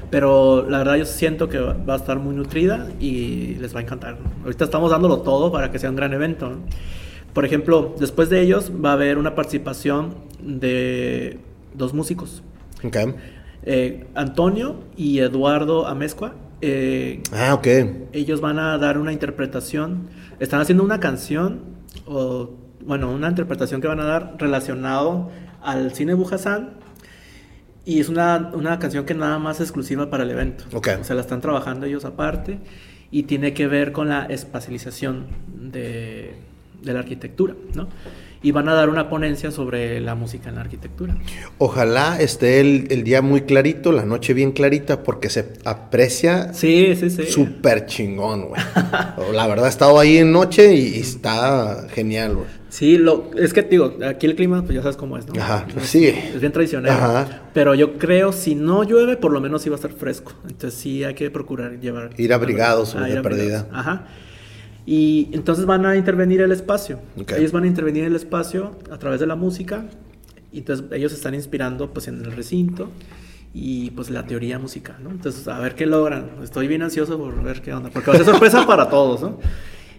Pero 0.10 0.68
la 0.68 0.80
verdad 0.80 0.96
yo 0.96 1.06
siento 1.06 1.50
que 1.50 1.60
va 1.60 1.94
a 1.94 1.98
estar 1.98 2.18
muy 2.20 2.36
nutrida 2.36 2.88
y 3.00 3.56
les 3.56 3.76
va 3.76 3.80
a 3.80 3.84
encantar. 3.84 4.18
Ahorita 4.44 4.66
estamos 4.66 4.92
dándolo 4.92 5.20
todo 5.20 5.52
para 5.52 5.72
que 5.72 5.78
sea 5.78 5.90
un 5.90 5.96
gran 5.96 6.14
evento. 6.14 6.58
Por 7.34 7.46
ejemplo, 7.46 7.96
después 8.00 8.30
de 8.30 8.42
ellos 8.42 8.72
va 8.84 8.92
a 8.92 8.94
haber 8.94 9.18
una 9.18 9.36
participación 9.36 10.16
de 10.42 11.38
dos 11.76 11.94
músicos. 11.94 12.42
Okay. 12.84 13.14
Eh, 13.64 14.08
Antonio 14.16 14.78
y 14.98 15.20
Eduardo 15.20 15.86
Amezcua. 15.86 16.34
Eh, 16.62 17.22
ah, 17.32 17.54
ok. 17.54 17.68
Ellos 18.14 18.42
van 18.42 18.58
a 18.58 18.78
dar 18.78 18.98
una 18.98 19.14
interpretación. 19.14 20.10
Están 20.40 20.62
haciendo 20.62 20.84
una 20.84 21.00
canción, 21.00 21.62
o 22.08 22.52
bueno, 22.84 23.12
una 23.12 23.30
interpretación 23.30 23.80
que 23.80 23.88
van 23.88 24.00
a 24.00 24.06
dar 24.06 24.36
relacionado 24.40 25.30
al 25.62 25.94
cine 25.94 26.14
Bujasán 26.14 26.80
y 27.90 28.00
es 28.00 28.08
una, 28.10 28.52
una, 28.54 28.78
canción 28.78 29.06
que 29.06 29.16
nada 29.16 29.40
más 29.40 29.58
es 29.58 29.62
exclusiva 29.64 30.10
para 30.10 30.24
el 30.24 30.30
evento. 30.30 30.66
Okay. 30.72 30.96
O 31.02 31.04
sea, 31.04 31.16
la 31.16 31.22
están 31.22 31.42
trabajando 31.42 31.88
ellos 31.88 32.06
aparte 32.06 32.60
y 33.10 33.24
tiene 33.24 33.54
que 33.54 33.68
ver 33.68 33.92
con 33.92 34.10
la 34.10 34.26
espacialización 34.26 35.26
de, 35.72 36.36
de 36.84 36.94
la 36.94 37.00
arquitectura, 37.00 37.56
¿no? 37.74 37.88
y 38.42 38.52
van 38.52 38.70
a 38.70 38.74
dar 38.74 38.90
una 38.90 39.10
ponencia 39.10 39.52
sobre 39.52 40.00
la 40.00 40.16
música 40.16 40.50
en 40.50 40.56
la 40.56 40.62
arquitectura. 40.62 41.18
Ojalá 41.58 42.20
esté 42.22 42.62
el, 42.62 43.04
día 43.04 43.22
muy 43.22 43.42
clarito, 43.42 43.92
la 43.92 44.06
noche 44.06 44.34
bien 44.34 44.52
clarita, 44.52 45.04
porque 45.04 45.30
se 45.30 45.54
aprecia 45.66 46.54
sí, 46.54 46.96
sí, 46.96 47.10
sí. 47.10 47.26
súper 47.26 47.86
chingón, 47.86 48.50
güey. 48.50 48.62
la 49.34 49.48
verdad, 49.48 49.66
he 49.66 49.70
estado 49.70 50.00
ahí 50.00 50.18
en 50.18 50.32
noche 50.32 50.74
y, 50.74 51.00
está 51.00 51.88
genial, 51.90 52.36
güey. 52.36 52.59
Sí, 52.70 52.98
lo, 52.98 53.32
es 53.36 53.54
que 53.54 53.64
digo, 53.64 53.98
aquí 54.08 54.28
el 54.28 54.36
clima, 54.36 54.62
pues 54.62 54.76
ya 54.76 54.82
sabes 54.82 54.96
cómo 54.96 55.18
es, 55.18 55.26
¿no? 55.28 55.34
Ajá, 55.42 55.66
sí. 55.82 56.06
Es 56.06 56.40
bien 56.40 56.52
tradicional. 56.52 56.92
Ajá. 56.92 57.42
Pero 57.54 57.74
yo 57.74 57.98
creo, 57.98 58.32
si 58.32 58.54
no 58.54 58.84
llueve, 58.84 59.18
por 59.18 59.32
lo 59.32 59.42
menos 59.42 59.64
sí 59.64 59.70
va 59.70 59.76
a 59.76 59.78
estar 59.78 59.92
fresco. 59.92 60.34
Entonces 60.44 60.80
sí 60.80 61.04
hay 61.04 61.16
que 61.16 61.32
procurar 61.32 61.80
llevar... 61.80 62.12
Ir 62.18 62.32
abrigados, 62.32 62.96
a, 62.96 63.02
de 63.02 63.22
perdida. 63.22 63.68
Ajá. 63.72 64.08
Y 64.86 65.30
entonces 65.34 65.66
van 65.66 65.86
a 65.86 65.96
intervenir 65.96 66.42
el 66.42 66.52
espacio. 66.52 67.00
Ellos 67.36 67.52
van 67.52 67.64
a 67.64 67.68
intervenir 67.68 68.04
el 68.06 68.16
espacio 68.16 68.78
a 68.92 68.98
través 68.98 69.20
de 69.20 69.28
la 69.28 69.36
música. 69.36 69.86
Y 70.52 70.60
entonces 70.60 70.86
ellos 70.92 71.12
están 71.12 71.34
inspirando 71.34 71.92
pues 71.92 72.08
en 72.08 72.24
el 72.24 72.32
recinto 72.32 72.90
y 73.54 73.92
pues 73.92 74.10
la 74.10 74.26
teoría 74.26 74.60
musical, 74.60 74.98
¿no? 75.02 75.10
Entonces, 75.10 75.48
a 75.48 75.60
ver 75.60 75.76
qué 75.76 75.86
logran. 75.86 76.30
Estoy 76.44 76.68
bien 76.68 76.82
ansioso 76.82 77.18
por 77.18 77.44
ver 77.44 77.62
qué 77.62 77.74
onda, 77.74 77.90
porque 77.90 78.12
va 78.12 78.16
a 78.16 78.18
ser 78.18 78.28
sorpresa 78.28 78.66
para 78.68 78.90
todos, 78.90 79.22
¿no? 79.22 79.40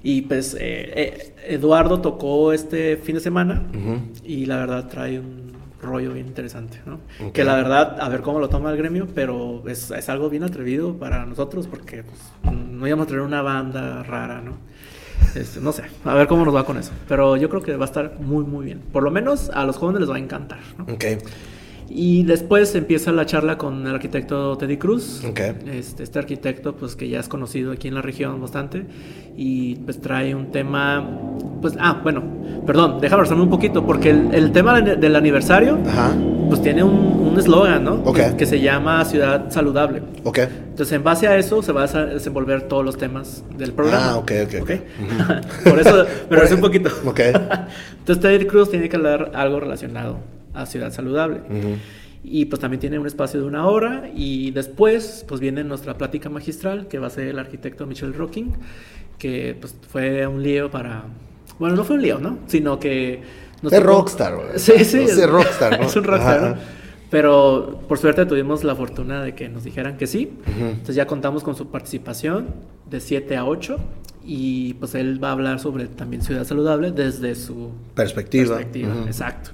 Y 0.02 0.22
pues 0.22 0.54
eh, 0.54 0.58
eh, 0.60 1.34
Eduardo 1.48 2.00
tocó 2.00 2.52
este 2.52 2.96
fin 2.96 3.16
de 3.16 3.20
semana 3.20 3.62
y 4.24 4.46
la 4.46 4.56
verdad 4.56 4.88
trae 4.88 5.18
un 5.18 5.52
rollo 5.82 6.12
bien 6.12 6.26
interesante, 6.26 6.80
¿no? 6.86 7.00
Que 7.32 7.44
la 7.44 7.54
verdad, 7.54 7.98
a 8.00 8.08
ver 8.08 8.20
cómo 8.22 8.38
lo 8.38 8.48
toma 8.48 8.70
el 8.70 8.76
gremio, 8.76 9.08
pero 9.14 9.62
es, 9.66 9.90
es 9.90 10.08
algo 10.08 10.30
bien 10.30 10.42
atrevido 10.42 10.96
para 10.96 11.24
nosotros 11.26 11.66
porque 11.66 12.04
pues, 12.04 12.54
no 12.54 12.86
íbamos 12.86 13.04
a 13.04 13.08
tener 13.08 13.22
una 13.22 13.42
banda 13.42 14.02
rara, 14.02 14.40
¿no? 14.40 14.56
Este, 15.34 15.60
no 15.60 15.72
sé, 15.72 15.84
a 16.04 16.14
ver 16.14 16.26
cómo 16.26 16.44
nos 16.44 16.54
va 16.54 16.64
con 16.64 16.76
eso. 16.76 16.92
Pero 17.08 17.36
yo 17.36 17.48
creo 17.48 17.62
que 17.62 17.76
va 17.76 17.84
a 17.84 17.88
estar 17.88 18.18
muy, 18.20 18.44
muy 18.44 18.64
bien. 18.64 18.80
Por 18.92 19.02
lo 19.02 19.10
menos 19.10 19.50
a 19.50 19.64
los 19.64 19.76
jóvenes 19.76 20.00
les 20.00 20.10
va 20.10 20.16
a 20.16 20.18
encantar. 20.18 20.60
¿no? 20.78 20.84
Ok. 20.92 21.04
Y 21.92 22.22
después 22.22 22.72
empieza 22.76 23.10
la 23.10 23.26
charla 23.26 23.58
con 23.58 23.84
el 23.84 23.92
arquitecto 23.92 24.56
Teddy 24.56 24.76
Cruz. 24.76 25.24
Okay. 25.24 25.54
Este, 25.72 26.04
este, 26.04 26.20
arquitecto, 26.20 26.76
pues 26.76 26.94
que 26.94 27.08
ya 27.08 27.18
es 27.18 27.26
conocido 27.26 27.72
aquí 27.72 27.88
en 27.88 27.94
la 27.94 28.02
región 28.02 28.40
bastante. 28.40 28.86
Y 29.36 29.74
pues 29.74 30.00
trae 30.00 30.36
un 30.36 30.52
tema. 30.52 31.04
Pues, 31.60 31.74
ah, 31.80 31.98
bueno, 32.00 32.22
perdón, 32.64 33.00
déjame 33.00 33.22
hablarme 33.22 33.42
un 33.42 33.50
poquito, 33.50 33.84
porque 33.84 34.10
el, 34.10 34.52
tema 34.52 34.80
del 34.80 35.16
aniversario, 35.16 35.78
pues 36.48 36.62
tiene 36.62 36.84
un 36.84 37.34
eslogan, 37.36 37.82
¿no? 37.82 37.94
Okay. 38.04 38.34
Que, 38.36 38.46
se 38.46 38.60
llama 38.60 39.04
Ciudad 39.04 39.50
Saludable. 39.50 40.02
Ok. 40.22 40.38
Entonces, 40.38 40.92
en 40.92 41.02
base 41.02 41.26
a 41.26 41.36
eso, 41.36 41.60
se 41.60 41.72
va 41.72 41.84
a 41.84 42.04
desenvolver 42.06 42.62
todos 42.62 42.84
los 42.84 42.96
temas 42.96 43.42
del 43.58 43.72
programa. 43.72 44.10
Ah, 44.10 44.16
ok, 44.16 44.32
ok. 44.44 44.62
okay. 44.62 44.82
Por 45.64 45.80
eso, 45.80 46.06
pero 46.28 46.44
es 46.44 46.52
un 46.52 46.60
poquito. 46.60 46.88
Entonces, 47.04 48.20
Teddy 48.20 48.46
Cruz 48.46 48.70
tiene 48.70 48.88
que 48.88 48.94
hablar 48.94 49.32
algo 49.34 49.58
relacionado 49.58 50.39
a 50.54 50.66
Ciudad 50.66 50.92
Saludable. 50.92 51.40
Y 52.22 52.44
pues 52.46 52.60
también 52.60 52.80
tiene 52.80 52.98
un 52.98 53.06
espacio 53.06 53.40
de 53.40 53.46
una 53.46 53.66
hora 53.66 54.10
y 54.14 54.50
después 54.50 55.24
pues 55.26 55.40
viene 55.40 55.64
nuestra 55.64 55.94
plática 55.94 56.28
magistral 56.28 56.86
que 56.86 56.98
va 56.98 57.06
a 57.06 57.10
ser 57.10 57.28
el 57.28 57.38
arquitecto 57.38 57.86
Michel 57.86 58.12
Rocking, 58.12 58.52
que 59.18 59.56
pues 59.58 59.74
fue 59.88 60.26
un 60.26 60.42
lío 60.42 60.70
para... 60.70 61.04
Bueno, 61.58 61.76
no 61.76 61.84
fue 61.84 61.96
un 61.96 62.02
lío, 62.02 62.18
¿no? 62.18 62.38
Sino 62.46 62.78
que... 62.78 63.22
es 63.70 63.82
rockstar, 63.82 64.34
güey. 64.34 64.58
Sí, 64.58 64.84
sí. 64.84 64.98
es 64.98 65.28
rockstar, 65.28 65.74
es 65.82 65.96
un 65.96 66.04
rockstar, 66.04 66.58
Pero 67.10 67.80
por 67.88 67.98
suerte 67.98 68.26
tuvimos 68.26 68.64
la 68.64 68.74
fortuna 68.74 69.22
de 69.22 69.34
que 69.34 69.48
nos 69.48 69.64
dijeran 69.64 69.96
que 69.96 70.06
sí. 70.06 70.30
Entonces 70.58 70.96
ya 70.96 71.06
contamos 71.06 71.42
con 71.42 71.56
su 71.56 71.70
participación 71.70 72.48
de 72.90 73.00
7 73.00 73.36
a 73.36 73.46
8 73.46 73.78
y 74.24 74.74
pues 74.74 74.94
él 74.94 75.22
va 75.22 75.28
a 75.28 75.32
hablar 75.32 75.58
sobre 75.58 75.86
también 75.86 76.22
ciudad 76.22 76.44
saludable 76.44 76.92
desde 76.92 77.34
su 77.34 77.70
perspectiva. 77.94 78.56
perspectiva. 78.56 78.94
Exacto. 79.06 79.52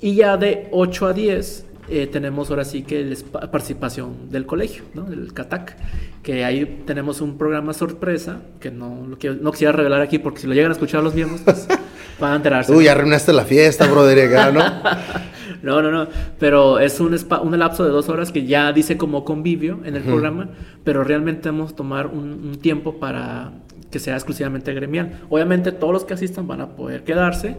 Y 0.00 0.14
ya 0.14 0.36
de 0.36 0.68
8 0.70 1.06
a 1.06 1.12
10 1.12 1.64
eh, 1.90 2.06
tenemos 2.06 2.50
ahora 2.50 2.64
sí 2.64 2.82
que 2.82 3.16
la 3.32 3.50
participación 3.50 4.30
del 4.30 4.44
colegio, 4.44 4.82
¿no? 4.94 5.04
Del 5.04 5.32
CATAC, 5.32 5.76
que 6.22 6.44
ahí 6.44 6.82
tenemos 6.86 7.22
un 7.22 7.38
programa 7.38 7.72
sorpresa, 7.72 8.42
que 8.60 8.70
no, 8.70 9.06
no 9.06 9.50
quisiera 9.52 9.72
revelar 9.72 10.02
aquí 10.02 10.18
porque 10.18 10.40
si 10.40 10.46
lo 10.46 10.52
llegan 10.52 10.70
a 10.70 10.74
escuchar 10.74 11.02
los 11.02 11.14
miembros, 11.14 11.40
pues 11.42 11.66
van 12.20 12.32
a 12.32 12.36
enterarse. 12.36 12.72
Uy, 12.72 12.84
ya 12.84 12.92
arruinaste 12.92 13.32
la 13.32 13.44
fiesta, 13.44 13.86
brother, 13.86 14.52
¿no? 14.52 14.60
no, 15.62 15.82
no, 15.82 15.90
no, 15.90 16.08
pero 16.38 16.78
es 16.78 17.00
un, 17.00 17.18
un 17.42 17.58
lapso 17.58 17.84
de 17.84 17.90
dos 17.90 18.10
horas 18.10 18.32
que 18.32 18.44
ya 18.44 18.70
dice 18.72 18.98
como 18.98 19.24
convivio 19.24 19.80
en 19.84 19.96
el 19.96 20.02
programa, 20.02 20.50
pero 20.84 21.04
realmente 21.04 21.48
vamos 21.48 21.72
a 21.72 21.76
tomar 21.76 22.08
un 22.08 22.58
tiempo 22.60 23.00
para 23.00 23.52
que 23.90 23.98
sea 23.98 24.14
exclusivamente 24.14 24.74
gremial. 24.74 25.20
Obviamente 25.30 25.72
todos 25.72 25.92
los 25.92 26.04
que 26.04 26.14
asistan 26.14 26.46
van 26.46 26.60
a 26.60 26.68
poder 26.68 27.04
quedarse 27.04 27.56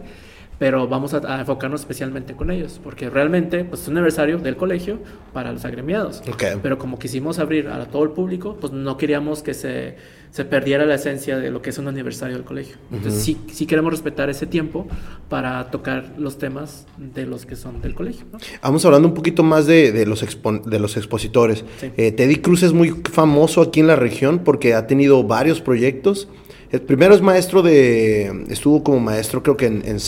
pero 0.60 0.86
vamos 0.86 1.14
a, 1.14 1.40
enfocarnos 1.40 1.80
especialmente 1.80 2.34
con 2.34 2.50
ellos, 2.50 2.82
porque 2.84 3.08
realmente 3.08 3.64
pues, 3.64 3.80
es 3.80 3.88
un 3.88 3.96
aniversario 3.96 4.36
del 4.36 4.58
colegio 4.58 4.98
para 5.32 5.52
los 5.52 5.64
agremiados. 5.64 6.22
Pero 6.62 6.76
como 6.76 6.98
quisimos 6.98 7.38
abrir 7.38 7.68
a 7.68 7.86
todo 7.86 8.02
el 8.02 8.10
público, 8.10 8.58
pues 8.60 8.70
no 8.70 8.98
queríamos 8.98 9.42
que 9.42 9.54
se, 9.54 9.96
se 10.30 10.44
perdiera 10.44 10.84
la 10.84 10.96
esencia 10.96 11.38
de 11.38 11.50
lo 11.50 11.62
que 11.62 11.70
es 11.70 11.78
un 11.78 11.88
aniversario 11.88 12.36
del 12.36 12.44
colegio. 12.44 12.76
Entonces 12.92 13.22
sí, 13.22 13.38
sí 13.50 13.64
queremos 13.64 13.90
respetar 13.90 14.28
ese 14.28 14.46
tiempo 14.46 14.86
para 15.30 15.70
tocar 15.70 16.12
los 16.18 16.36
temas 16.36 16.86
de 16.98 17.24
los 17.24 17.46
que 17.46 17.56
son 17.56 17.80
del 17.80 17.94
colegio. 17.94 18.26
Vamos 18.62 18.84
hablando 18.84 19.08
un 19.08 19.14
poquito 19.14 19.42
más 19.42 19.66
de, 19.66 19.92
de 19.92 20.04
los, 20.04 20.22
de 20.66 20.78
los 20.78 20.96
expositores. 20.98 21.64
Eh, 21.96 22.12
Teddy 22.12 22.36
Cruz 22.36 22.64
es 22.64 22.74
muy 22.74 22.90
famoso 23.10 23.62
aquí 23.62 23.80
en 23.80 23.86
la 23.86 23.96
región 23.96 24.40
porque 24.40 24.74
ha 24.74 24.86
tenido 24.86 25.24
varios 25.24 25.62
proyectos. 25.62 26.28
El 26.72 26.82
primero 26.82 27.14
es 27.14 27.20
maestro 27.20 27.62
de. 27.62 28.44
Estuvo 28.48 28.84
como 28.84 29.00
maestro, 29.00 29.42
creo 29.42 29.56
que 29.56 29.66
en, 29.66 29.82
en 29.84 29.98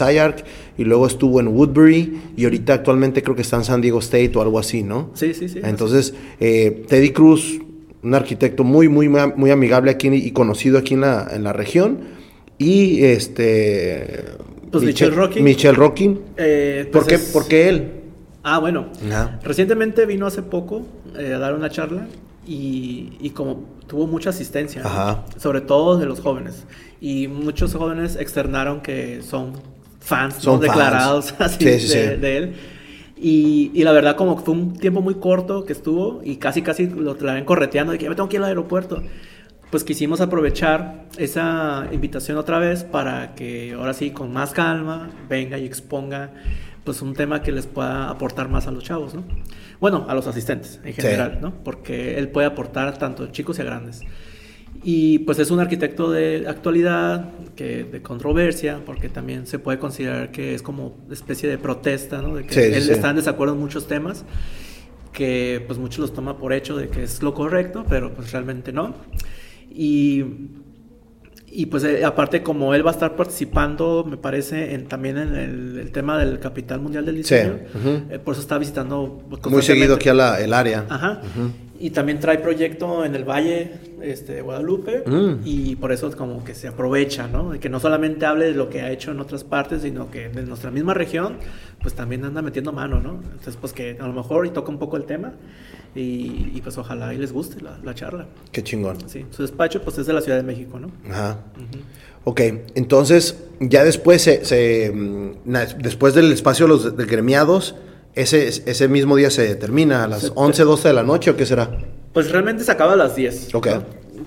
y 0.78 0.84
luego 0.84 1.06
estuvo 1.06 1.40
en 1.40 1.48
Woodbury, 1.48 2.20
y 2.36 2.44
ahorita 2.44 2.74
actualmente 2.74 3.22
creo 3.22 3.34
que 3.34 3.42
está 3.42 3.56
en 3.56 3.64
San 3.64 3.80
Diego 3.80 3.98
State 3.98 4.32
o 4.36 4.42
algo 4.42 4.58
así, 4.60 4.84
¿no? 4.84 5.10
Sí, 5.14 5.34
sí, 5.34 5.48
sí. 5.48 5.60
Entonces, 5.64 6.14
eh, 6.38 6.84
Teddy 6.86 7.10
Cruz, 7.10 7.58
un 8.02 8.14
arquitecto 8.14 8.62
muy, 8.62 8.88
muy, 8.88 9.08
muy 9.08 9.50
amigable 9.50 9.90
aquí 9.90 10.08
y 10.08 10.30
conocido 10.30 10.78
aquí 10.78 10.94
en 10.94 11.00
la, 11.00 11.28
en 11.32 11.42
la 11.42 11.52
región. 11.52 11.98
Y 12.58 13.02
este. 13.04 14.24
Pues 14.70 14.84
Michelle 14.84 15.14
Rocking. 15.14 15.42
Michelle 15.42 15.76
Rocking. 15.76 16.20
Eh, 16.36 16.88
¿Por, 16.92 17.06
pues 17.06 17.20
qué, 17.20 17.32
¿Por 17.32 17.48
qué 17.48 17.68
él? 17.68 17.92
Ah, 18.44 18.60
bueno. 18.60 18.86
Recientemente 19.42 20.06
vino 20.06 20.26
hace 20.26 20.42
poco 20.42 20.82
eh, 21.18 21.32
a 21.32 21.38
dar 21.38 21.54
una 21.54 21.70
charla 21.70 22.06
y, 22.46 23.12
y, 23.20 23.30
como 23.30 23.64
tuvo 23.86 24.06
mucha 24.06 24.30
asistencia, 24.30 24.82
sobre 25.36 25.60
todo 25.60 25.96
de 25.98 26.06
los 26.06 26.20
jóvenes. 26.20 26.64
Y 27.00 27.28
muchos 27.28 27.74
jóvenes 27.74 28.16
externaron 28.16 28.80
que 28.80 29.22
son 29.22 29.52
fans 30.00 30.36
son 30.40 30.60
declarados 30.60 31.34
así 31.38 31.64
de, 31.64 32.36
él. 32.36 32.54
Y, 33.16 33.70
y, 33.74 33.84
la 33.84 33.92
verdad 33.92 34.16
como 34.16 34.36
fue 34.38 34.54
un 34.54 34.74
tiempo 34.74 35.00
muy 35.00 35.14
corto 35.14 35.64
que 35.64 35.72
estuvo 35.72 36.20
y 36.24 36.36
casi 36.36 36.62
casi 36.62 36.86
lo 36.86 37.14
traen 37.14 37.44
correteando 37.44 37.92
de 37.92 37.98
que 37.98 38.04
ya 38.04 38.10
me 38.10 38.16
tengo 38.16 38.28
que 38.28 38.36
ir 38.36 38.42
al 38.42 38.48
aeropuerto. 38.48 39.02
Pues 39.70 39.84
quisimos 39.84 40.20
aprovechar 40.20 41.06
esa 41.16 41.88
invitación 41.92 42.36
otra 42.36 42.58
vez 42.58 42.84
para 42.84 43.34
que 43.34 43.72
ahora 43.72 43.94
sí 43.94 44.10
con 44.10 44.32
más 44.32 44.52
calma 44.52 45.10
venga 45.30 45.56
y 45.56 45.64
exponga 45.64 46.30
pues 46.84 47.02
un 47.02 47.14
tema 47.14 47.42
que 47.42 47.52
les 47.52 47.66
pueda 47.66 48.08
aportar 48.08 48.48
más 48.48 48.66
a 48.66 48.70
los 48.70 48.82
chavos, 48.82 49.14
¿no? 49.14 49.24
Bueno, 49.80 50.06
a 50.08 50.14
los 50.14 50.26
asistentes 50.26 50.80
en 50.84 50.94
general, 50.94 51.38
¿no? 51.40 51.52
Porque 51.64 52.18
él 52.18 52.28
puede 52.28 52.46
aportar 52.46 52.98
tanto 52.98 53.26
chicos 53.28 53.58
y 53.58 53.62
a 53.62 53.64
grandes. 53.64 54.02
Y 54.84 55.20
pues 55.20 55.38
es 55.38 55.50
un 55.50 55.60
arquitecto 55.60 56.10
de 56.10 56.44
actualidad, 56.48 57.30
que, 57.54 57.84
de 57.84 58.02
controversia, 58.02 58.80
porque 58.84 59.08
también 59.08 59.46
se 59.46 59.58
puede 59.58 59.78
considerar 59.78 60.32
que 60.32 60.54
es 60.54 60.62
como 60.62 60.96
especie 61.10 61.48
de 61.48 61.58
protesta, 61.58 62.20
¿no? 62.20 62.34
De 62.34 62.46
que 62.46 62.76
él 62.76 62.90
está 62.90 63.10
en 63.10 63.16
desacuerdo 63.16 63.54
en 63.54 63.60
muchos 63.60 63.86
temas, 63.86 64.24
que 65.12 65.62
pues 65.66 65.78
muchos 65.78 66.00
los 66.00 66.12
toma 66.12 66.36
por 66.36 66.52
hecho 66.52 66.76
de 66.76 66.88
que 66.88 67.04
es 67.04 67.22
lo 67.22 67.32
correcto, 67.32 67.84
pero 67.88 68.12
pues 68.12 68.32
realmente 68.32 68.72
no. 68.72 68.94
Y 69.70 70.24
y 71.54 71.66
pues 71.66 71.84
eh, 71.84 72.02
aparte 72.02 72.42
como 72.42 72.74
él 72.74 72.84
va 72.84 72.90
a 72.90 72.94
estar 72.94 73.14
participando, 73.14 74.06
me 74.08 74.16
parece, 74.16 74.72
en, 74.74 74.86
también 74.86 75.18
en 75.18 75.34
el, 75.34 75.92
tema 75.92 76.16
del 76.16 76.38
Capital 76.38 76.80
Mundial 76.80 77.04
del 77.04 77.16
Diseño, 77.16 77.58
eh, 78.10 78.18
por 78.18 78.32
eso 78.32 78.40
está 78.40 78.56
visitando... 78.56 79.22
Muy 79.50 79.62
seguido 79.62 79.96
aquí 79.96 80.08
a 80.08 80.14
la, 80.14 80.40
el 80.40 80.54
área. 80.54 80.86
Ajá. 80.88 81.20
Y 81.78 81.90
también 81.90 82.20
trae 82.20 82.38
proyecto 82.38 83.04
en 83.04 83.14
el 83.14 83.24
Valle 83.24 83.72
este, 84.00 84.34
de 84.34 84.40
Guadalupe 84.40 85.02
mm. 85.04 85.40
y 85.44 85.76
por 85.76 85.92
eso 85.92 86.10
como 86.16 86.42
que 86.42 86.54
se 86.54 86.68
aprovecha, 86.68 87.26
¿no? 87.26 87.50
De 87.50 87.60
que 87.60 87.68
no 87.68 87.80
solamente 87.80 88.24
hable 88.24 88.46
de 88.46 88.54
lo 88.54 88.70
que 88.70 88.80
ha 88.80 88.90
hecho 88.90 89.10
en 89.10 89.20
otras 89.20 89.44
partes, 89.44 89.82
sino 89.82 90.10
que 90.10 90.26
en 90.26 90.48
nuestra 90.48 90.70
misma 90.70 90.94
región, 90.94 91.36
pues 91.82 91.94
también 91.94 92.24
anda 92.24 92.40
metiendo 92.40 92.72
mano, 92.72 93.00
¿no? 93.00 93.20
Entonces, 93.24 93.58
pues 93.60 93.74
que 93.74 93.98
a 94.00 94.06
lo 94.06 94.12
mejor 94.14 94.46
y 94.46 94.50
toca 94.50 94.70
un 94.70 94.78
poco 94.78 94.96
el 94.96 95.04
tema 95.04 95.34
y, 95.94 96.60
pues 96.62 96.78
ojalá 96.78 97.12
y 97.12 97.18
les 97.18 97.32
guste 97.32 97.56
la, 97.60 97.94
charla. 97.94 98.26
Qué 98.50 98.62
chingón. 98.62 98.96
Sí, 99.08 99.26
su 99.30 99.42
despacho 99.42 99.82
pues 99.82 99.98
es 99.98 100.06
de 100.06 100.12
la 100.12 100.20
Ciudad 100.20 100.38
de 100.38 100.44
México, 100.44 100.78
¿no? 100.78 100.90
Ajá. 101.10 101.38
Ok, 102.24 102.40
entonces 102.74 103.36
ya 103.60 103.84
después, 103.84 104.22
se, 104.22 104.92
mm, 104.92 105.52
después 105.78 106.14
del 106.14 106.32
espacio 106.32 106.66
de 106.66 106.68
los 106.68 106.96
de 106.96 107.04
gremiados, 107.04 107.74
ese, 108.14 108.46
ese 108.46 108.88
mismo 108.88 109.16
día 109.16 109.30
se 109.30 109.54
termina 109.56 110.04
a 110.04 110.08
las 110.08 110.32
11, 110.34 110.64
12 110.64 110.88
de 110.88 110.94
la 110.94 111.02
noche 111.02 111.30
o 111.30 111.36
qué 111.36 111.46
será? 111.46 111.78
Pues 112.12 112.30
realmente 112.30 112.62
se 112.64 112.70
acaba 112.70 112.92
a 112.92 112.96
las 112.96 113.16
10. 113.16 113.54
Ok 113.54 113.68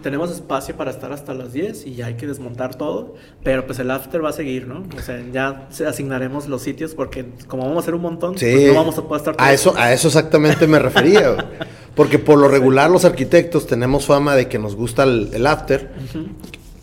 tenemos 0.01 0.31
espacio 0.31 0.75
para 0.75 0.91
estar 0.91 1.11
hasta 1.11 1.33
las 1.33 1.53
10 1.53 1.87
y 1.87 1.95
ya 1.95 2.07
hay 2.07 2.15
que 2.15 2.27
desmontar 2.27 2.75
todo, 2.75 3.15
pero 3.43 3.65
pues 3.65 3.79
el 3.79 3.91
after 3.91 4.23
va 4.23 4.29
a 4.29 4.33
seguir, 4.33 4.67
¿no? 4.67 4.83
O 4.97 5.01
sea, 5.01 5.23
ya 5.31 5.67
asignaremos 5.87 6.47
los 6.47 6.61
sitios 6.61 6.95
porque 6.95 7.25
como 7.47 7.63
vamos 7.63 7.77
a 7.77 7.79
hacer 7.81 7.95
un 7.95 8.01
montón, 8.01 8.35
pues 8.35 8.67
no 8.67 8.73
vamos 8.73 8.97
a 8.97 9.01
poder 9.03 9.19
estar 9.19 9.35
A 9.37 9.53
eso, 9.53 9.73
a 9.77 9.93
eso 9.93 10.07
exactamente 10.07 10.67
me 10.67 10.79
refería. 10.79 11.35
porque 11.95 12.19
por 12.19 12.37
lo 12.37 12.47
regular 12.47 12.91
los 12.91 13.05
arquitectos 13.05 13.65
tenemos 13.67 14.05
fama 14.05 14.35
de 14.35 14.47
que 14.47 14.59
nos 14.59 14.75
gusta 14.75 15.03
el, 15.03 15.47
after. 15.47 15.91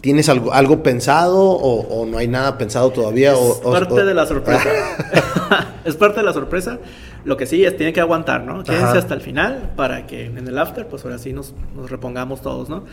¿Tienes 0.01 0.29
algo, 0.29 0.53
algo 0.53 0.83
pensado 0.83 1.39
o, 1.39 2.07
no 2.07 2.19
hay 2.19 2.27
nada 2.27 2.59
pensado 2.59 2.91
todavía? 2.91 3.33
Es 3.33 3.61
parte 3.63 4.05
de 4.05 4.15
la 4.15 4.27
sorpresa. 4.27 4.69
es 5.85 5.97
parte 5.97 6.21
de 6.21 6.27
la 6.27 6.33
sorpresa. 6.33 6.79
Lo 7.25 7.37
que 7.37 7.47
sí 7.47 7.65
es, 7.65 7.77
tiene 7.77 7.93
que 7.93 8.01
aguantar, 8.01 8.45
¿no? 8.45 8.63
Quédense 8.65 8.99
hasta 8.99 9.15
el 9.15 9.21
final 9.21 9.73
para 9.77 10.07
que 10.07 10.27
en 10.27 10.47
el 10.47 10.59
after, 10.59 10.89
pues 10.89 11.05
ahora 11.05 11.19
sí 11.19 11.33
nos, 11.33 11.55
nos 11.75 11.91
repongamos 11.91 12.43
todos, 12.43 12.69
¿no? 12.69 12.85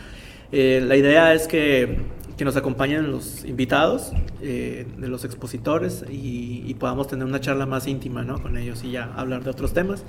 Eh, 0.51 0.83
la 0.85 0.95
idea 0.95 1.33
es 1.33 1.47
que, 1.47 1.97
que, 2.37 2.43
nos 2.43 2.55
acompañen 2.55 3.11
los 3.11 3.45
invitados 3.45 4.11
eh, 4.41 4.87
de 4.97 5.07
los 5.07 5.25
expositores 5.25 6.03
y, 6.09 6.63
y, 6.65 6.73
podamos 6.73 7.07
tener 7.07 7.25
una 7.25 7.39
charla 7.39 7.67
más 7.67 7.87
íntima, 7.87 8.23
¿no? 8.23 8.41
Con 8.41 8.57
ellos 8.57 8.83
y 8.83 8.91
ya 8.91 9.13
hablar 9.15 9.43
de 9.43 9.51
otros 9.51 9.73
temas. 9.73 10.03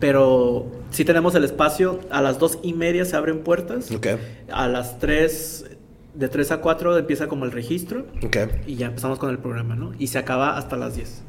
Pero 0.00 0.70
sí 0.90 1.04
tenemos 1.04 1.34
el 1.34 1.44
espacio, 1.44 2.00
a 2.10 2.22
las 2.22 2.38
dos 2.38 2.58
y 2.62 2.72
media 2.72 3.04
se 3.04 3.16
abren 3.16 3.40
puertas. 3.40 3.90
Okay. 3.90 4.16
A 4.50 4.68
las 4.68 4.98
tres 4.98 5.66
de 6.14 6.28
3 6.28 6.52
a 6.52 6.60
4 6.60 6.98
empieza 6.98 7.26
como 7.26 7.44
el 7.44 7.52
registro 7.52 8.06
okay. 8.24 8.46
y 8.66 8.76
ya 8.76 8.86
empezamos 8.86 9.18
con 9.18 9.30
el 9.30 9.38
programa, 9.38 9.74
¿no? 9.74 9.92
Y 9.98 10.06
se 10.06 10.18
acaba 10.18 10.56
hasta 10.56 10.76
las 10.76 10.96
10. 10.96 11.22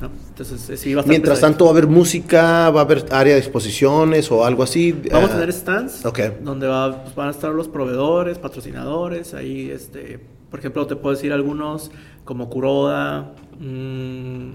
Entonces, 0.00 0.80
sí, 0.80 0.96
Mientras 1.06 1.40
tanto, 1.40 1.64
¿va 1.64 1.70
a 1.70 1.72
haber 1.72 1.86
música? 1.86 2.70
¿Va 2.70 2.80
a 2.80 2.84
haber 2.84 3.06
área 3.10 3.34
de 3.34 3.40
exposiciones 3.40 4.30
o 4.30 4.44
algo 4.44 4.62
así? 4.62 4.92
Vamos 5.10 5.30
a 5.30 5.34
ah, 5.34 5.36
tener 5.36 5.52
stands 5.52 6.04
okay. 6.06 6.38
donde 6.40 6.66
va, 6.66 7.02
pues, 7.02 7.14
van 7.14 7.28
a 7.28 7.30
estar 7.30 7.50
los 7.52 7.68
proveedores, 7.68 8.38
patrocinadores. 8.38 9.34
Ahí, 9.34 9.70
este, 9.70 10.18
por 10.50 10.58
ejemplo, 10.58 10.86
te 10.86 10.96
puedo 10.96 11.14
decir 11.14 11.32
algunos 11.32 11.90
como 12.24 12.48
Kuroda, 12.48 13.32
mmm, 13.58 14.52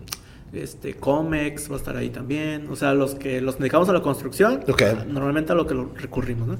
este, 0.55 0.93
Comex 0.93 1.69
va 1.69 1.75
a 1.75 1.77
estar 1.77 1.97
ahí 1.97 2.09
también. 2.09 2.67
O 2.69 2.75
sea, 2.75 2.93
los 2.93 3.15
que 3.15 3.41
los 3.41 3.57
dedicamos 3.59 3.89
a 3.89 3.93
la 3.93 4.01
construcción, 4.01 4.61
normalmente 5.09 5.51
a 5.51 5.55
lo 5.55 5.67
que 5.67 5.73
lo 5.73 5.91
recurrimos, 5.95 6.47
¿no? 6.47 6.57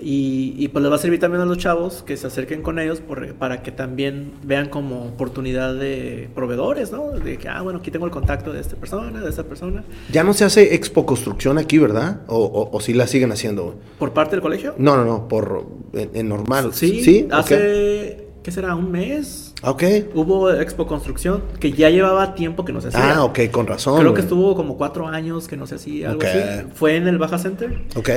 y, 0.00 0.54
y, 0.58 0.68
pues 0.68 0.82
les 0.82 0.90
va 0.90 0.96
a 0.96 0.98
servir 0.98 1.20
también 1.20 1.42
a 1.42 1.44
los 1.46 1.58
chavos 1.58 2.02
que 2.02 2.16
se 2.16 2.26
acerquen 2.26 2.62
con 2.62 2.78
ellos 2.78 3.02
para 3.38 3.62
que 3.62 3.72
también 3.72 4.32
vean 4.42 4.68
como 4.68 5.04
oportunidad 5.04 5.74
de 5.74 6.28
proveedores, 6.34 6.92
¿no? 6.92 7.10
De 7.10 7.36
que, 7.38 7.48
ah, 7.48 7.62
bueno, 7.62 7.78
aquí 7.78 7.90
tengo 7.90 8.06
el 8.06 8.12
contacto 8.12 8.52
de 8.52 8.60
esta 8.60 8.76
persona, 8.76 9.20
de 9.20 9.30
esta 9.30 9.44
persona. 9.44 9.84
Ya 10.12 10.24
no 10.24 10.34
se 10.34 10.44
hace 10.44 10.74
expo 10.74 11.06
construcción 11.06 11.58
aquí, 11.58 11.78
¿verdad? 11.78 12.22
¿O, 12.26 12.70
o, 12.72 12.80
si 12.80 12.92
la 12.92 13.06
siguen 13.06 13.32
haciendo? 13.32 13.78
¿Por 13.98 14.12
parte 14.12 14.32
del 14.32 14.42
colegio? 14.42 14.74
No, 14.78 14.96
no, 14.96 15.04
no, 15.04 15.28
por 15.28 15.66
en, 15.92 16.28
normal. 16.28 16.72
Sí, 16.72 17.02
¿Sí? 17.04 17.28
hace, 17.30 18.28
¿qué 18.42 18.50
será? 18.50 18.74
¿Un 18.74 18.90
mes? 18.90 19.43
Ok. 19.66 19.82
Hubo 20.14 20.52
Expo 20.52 20.86
Construcción, 20.86 21.42
que 21.60 21.72
ya 21.72 21.90
llevaba 21.90 22.34
tiempo 22.34 22.64
que 22.64 22.72
no 22.72 22.80
se 22.80 22.88
hacía. 22.88 23.16
Ah, 23.16 23.24
ok, 23.24 23.40
con 23.50 23.66
razón. 23.66 24.00
Creo 24.00 24.14
que 24.14 24.20
estuvo 24.20 24.54
como 24.54 24.76
cuatro 24.76 25.08
años 25.08 25.48
que 25.48 25.56
no 25.56 25.66
se 25.66 25.76
hacía, 25.76 26.10
algo 26.10 26.22
así. 26.22 26.38
Fue 26.74 26.96
en 26.96 27.08
el 27.08 27.18
Baja 27.18 27.38
Center. 27.38 27.82
Ok. 27.96 28.10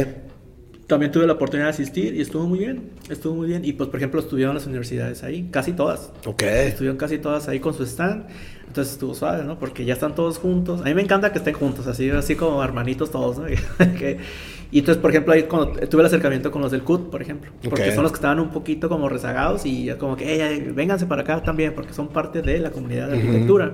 También 0.88 1.12
tuve 1.12 1.28
la 1.28 1.34
oportunidad 1.34 1.68
de 1.68 1.72
asistir 1.72 2.16
y 2.16 2.22
estuvo 2.22 2.48
muy 2.48 2.60
bien, 2.60 2.92
estuvo 3.10 3.36
muy 3.36 3.48
bien. 3.48 3.66
Y 3.66 3.74
pues, 3.74 3.90
por 3.90 4.00
ejemplo, 4.00 4.22
estuvieron 4.22 4.56
las 4.56 4.68
universidades 4.68 5.22
ahí, 5.22 5.50
casi 5.52 5.74
todas. 5.74 6.14
Ok. 6.26 6.44
Estuvieron 6.44 6.96
casi 6.96 7.18
todas 7.18 7.50
ahí 7.50 7.60
con 7.60 7.74
su 7.74 7.84
stand. 7.84 8.28
Entonces 8.68 8.94
estuvo 8.94 9.14
suave, 9.14 9.44
¿no? 9.44 9.60
Porque 9.60 9.84
ya 9.84 9.94
están 9.94 10.16
todos 10.16 10.38
juntos. 10.38 10.82
A 10.82 10.86
mí 10.86 10.94
me 10.94 11.02
encanta 11.02 11.34
que 11.34 11.40
estén 11.40 11.56
juntos, 11.56 11.88
así, 11.88 12.10
así 12.10 12.36
como 12.36 12.64
hermanitos 12.64 13.12
todos, 13.12 13.38
¿no? 13.38 13.46
Y 14.72 14.80
entonces, 14.80 15.02
por 15.02 15.12
ejemplo, 15.12 15.34
ahí 15.34 15.44
cuando 15.44 15.80
tuve 15.88 16.02
el 16.02 16.08
acercamiento 16.08 16.52
con 16.52 16.62
los 16.62 16.72
del 16.72 16.84
CUT, 16.84 17.10
por 17.10 17.22
ejemplo, 17.22 17.52
porque 17.70 17.94
son 17.94 18.04
los 18.04 18.12
que 18.12 18.18
estaban 18.18 18.40
un 18.40 18.50
poquito 18.50 18.90
como 18.90 19.08
rezagados 19.08 19.66
y 19.66 19.90
como 19.98 20.18
que, 20.18 20.26
hey, 20.28 20.72
vénganse 20.74 21.06
para 21.06 21.22
acá 21.22 21.42
también, 21.42 21.74
porque 21.74 21.94
son 21.94 22.10
parte 22.10 22.42
de 22.42 22.60
la 22.60 22.72
comunidad 22.72 23.10
de 23.10 23.18
arquitectura. 23.18 23.74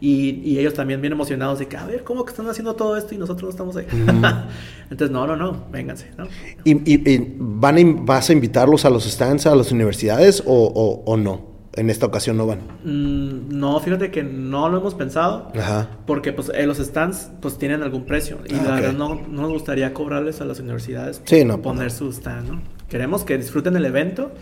y, 0.00 0.40
y, 0.42 0.58
ellos 0.58 0.74
también 0.74 1.00
bien 1.00 1.12
emocionados 1.12 1.58
de 1.58 1.68
que, 1.68 1.76
a 1.76 1.84
ver, 1.84 2.02
¿cómo 2.02 2.24
que 2.24 2.30
están 2.30 2.48
haciendo 2.48 2.74
todo 2.74 2.96
esto 2.96 3.14
y 3.14 3.18
nosotros 3.18 3.42
no 3.42 3.50
estamos 3.50 3.76
ahí? 3.76 3.86
Entonces, 4.90 5.10
no, 5.10 5.26
no, 5.26 5.36
no, 5.36 5.66
vénganse, 5.70 6.10
¿no? 6.16 6.26
¿Y, 6.64 6.72
y, 6.92 7.34
van 7.38 8.04
vas 8.04 8.30
a 8.30 8.32
invitarlos 8.32 8.84
a 8.84 8.90
los 8.90 9.04
stands, 9.04 9.46
a 9.46 9.54
las 9.54 9.70
universidades 9.70 10.42
o, 10.44 10.52
o, 10.52 11.04
o 11.04 11.16
no? 11.16 11.51
En 11.74 11.90
esta 11.90 12.06
ocasión 12.06 12.36
no 12.36 12.46
van? 12.46 12.60
Mm, 12.84 13.58
no, 13.58 13.80
fíjate 13.80 14.10
que 14.10 14.22
no 14.22 14.68
lo 14.68 14.78
hemos 14.78 14.94
pensado. 14.94 15.50
Ajá. 15.58 15.88
Porque 16.06 16.32
pues 16.32 16.50
eh, 16.54 16.66
los 16.66 16.78
stands 16.78 17.30
pues 17.40 17.56
tienen 17.58 17.82
algún 17.82 18.04
precio. 18.04 18.38
Y 18.48 18.54
ah, 18.54 18.62
la 18.64 18.74
verdad 18.74 18.92
no, 18.92 19.14
no, 19.14 19.42
nos 19.42 19.52
gustaría 19.52 19.94
cobrarles 19.94 20.40
a 20.40 20.44
las 20.44 20.60
universidades 20.60 21.22
sí, 21.24 21.44
no, 21.44 21.62
poner 21.62 21.90
su 21.90 22.10
stand, 22.12 22.48
¿no? 22.48 22.62
Queremos 22.88 23.24
que 23.24 23.38
disfruten 23.38 23.74
el 23.76 23.86
evento 23.86 24.32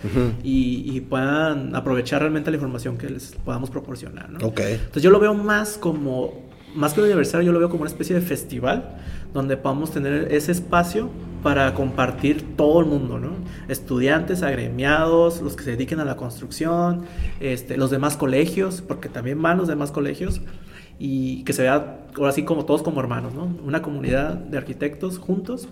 y, 0.43 0.83
y, 0.93 1.01
puedan 1.03 1.77
aprovechar 1.77 2.21
realmente 2.23 2.51
la 2.51 2.57
información 2.57 2.99
que 2.99 3.09
les 3.09 3.37
podamos 3.45 3.71
proporcionar, 3.71 4.29
¿no? 4.29 4.45
Ok. 4.45 4.59
Entonces 4.61 5.05
yo 5.05 5.11
lo 5.11 5.21
veo 5.21 5.35
más 5.35 5.79
como, 5.79 6.49
más 6.75 6.93
que 6.93 6.99
un 7.01 7.07
aniversario, 7.07 7.47
yo 7.47 7.53
lo 7.53 7.61
veo 7.61 7.71
como 7.71 7.83
una 7.83 7.91
especie 7.91 8.17
de 8.17 8.23
festival 8.23 8.97
donde 9.33 9.57
podamos 9.57 9.93
tener 9.93 10.33
ese 10.33 10.51
espacio 10.51 11.11
para 11.43 11.75
compartir 11.75 12.57
todo 12.57 12.81
el 12.81 12.87
mundo, 12.87 13.19
¿no? 13.19 13.31
Estudiantes, 13.69 14.43
agremiados, 14.43 15.41
los 15.41 15.57
que 15.57 15.65
se 15.65 15.71
dediquen 15.73 16.01
a 16.01 16.05
la 16.05 16.17
construcción, 16.17 17.03
este, 17.41 17.77
los 17.77 17.91
demás 17.91 18.17
colegios, 18.17 18.83
porque 18.83 19.09
también 19.09 19.41
van 19.41 19.59
los 19.59 19.69
demás 19.69 19.91
colegios, 19.91 20.41
y 20.99 21.43
que 21.45 21.53
se 21.53 21.63
vea 21.63 22.01
ahora 22.17 22.33
sí 22.33 22.45
como 22.45 22.65
todos 22.65 22.83
como 22.83 23.01
hermanos, 23.01 23.35
¿no? 23.35 23.49
Una 23.65 23.81
comunidad 23.81 24.35
de 24.35 24.59
arquitectos 24.59 25.19
juntos 25.19 25.69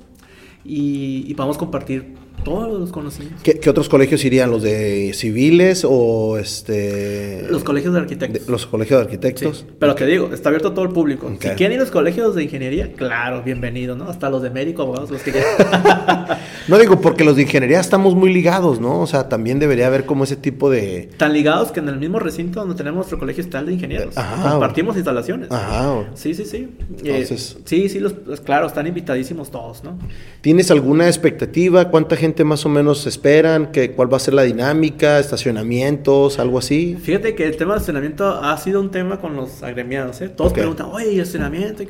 y, 0.64 1.25
y 1.27 1.35
podamos 1.35 1.59
compartir 1.59 2.14
todos 2.45 2.78
los 2.78 2.93
conocimientos. 2.93 3.43
¿Qué, 3.43 3.68
otros 3.68 3.89
colegios 3.89 4.24
irían? 4.24 4.51
¿Los 4.51 4.62
de 4.62 5.12
civiles 5.14 5.84
o 5.89 6.39
este...? 6.39 7.47
Los 7.51 7.64
colegios 7.64 7.95
de 7.95 8.01
arquitectos. 8.01 8.49
los 8.49 8.66
colegios 8.66 9.01
de 9.01 9.05
arquitectos. 9.05 9.66
Pero 9.78 9.95
que 9.95 10.07
digo, 10.07 10.30
está 10.32 10.49
abierto 10.49 10.68
a 10.68 10.74
todo 10.74 10.84
el 10.84 10.93
público. 10.93 11.30
Si 11.41 11.49
quieren 11.51 11.72
ir 11.72 11.78
a 11.78 11.82
los 11.82 11.91
colegios 11.91 12.34
de 12.34 12.45
ingeniería, 12.45 12.93
claro, 12.93 13.43
bienvenido, 13.43 13.97
¿no? 13.97 14.09
Hasta 14.09 14.30
los 14.30 14.43
de 14.43 14.51
médico, 14.51 14.82
abogados, 14.82 15.11
los 15.11 15.22
que 15.22 15.32
quieran. 15.32 15.49
no 16.68 16.78
digo, 16.78 17.01
porque 17.01 17.24
los 17.24 17.36
de 17.36 17.43
ingeniería 17.43 17.80
estamos 17.80 18.14
muy 18.14 18.32
ligados, 18.32 18.80
¿no? 18.80 19.01
O 19.01 19.07
sea, 19.07 19.28
también 19.28 19.59
debería 19.59 19.86
haber 19.86 20.07
como 20.07 20.24
ese 20.24 20.36
tipo 20.36 20.70
de... 20.70 21.11
Tan 21.16 21.32
ligados 21.32 21.72
que 21.72 21.80
en 21.80 21.89
el 21.89 21.99
mismo 21.99 22.18
recinto 22.18 22.61
donde 22.61 22.74
tenemos 22.74 22.99
nuestro 22.99 23.18
colegio 23.18 23.43
está 23.43 23.61
el 23.61 23.66
de 23.66 23.72
ingenieros. 23.74 24.16
Ajá, 24.16 24.51
Compartimos 24.51 24.97
instalaciones. 24.97 25.51
Ajá. 25.51 26.05
Sí, 26.14 26.34
sí, 26.34 26.45
sí. 26.45 26.68
Eh, 27.05 27.26
sí, 27.64 27.89
sí, 27.89 28.01
los, 28.01 28.12
pues, 28.12 28.41
claro, 28.41 28.66
están 28.66 28.86
invitadísimos 28.86 29.51
todos, 29.51 29.84
¿no? 29.84 29.99
¿Tienes 30.41 30.70
alguna 30.70 31.07
expectativa? 31.07 31.91
¿Cuánta 31.91 32.16
gente 32.16 32.28
más 32.45 32.64
o 32.66 32.68
menos 32.68 33.07
esperan? 33.07 33.72
que 33.72 33.93
¿Cuál 33.93 34.12
va 34.12 34.16
a 34.16 34.20
ser 34.20 34.35
la 34.35 34.43
dinámica? 34.43 35.18
¿Estacionamientos? 35.18 36.39
¿Algo 36.39 36.59
así? 36.59 36.97
Fíjate 37.01 37.35
que 37.35 37.47
el 37.47 37.57
tema 37.57 37.74
de 37.74 37.79
estacionamiento 37.79 38.26
ha 38.43 38.57
sido 38.59 38.81
un 38.81 38.91
tema 38.91 39.20
con 39.20 39.37
los 39.37 39.62
agremiados. 39.62 40.20
¿eh? 40.20 40.29
Todos 40.29 40.53
preguntan, 40.53 40.87
oye, 40.91 41.12
¿y 41.12 41.20
estacionamiento? 41.20 41.85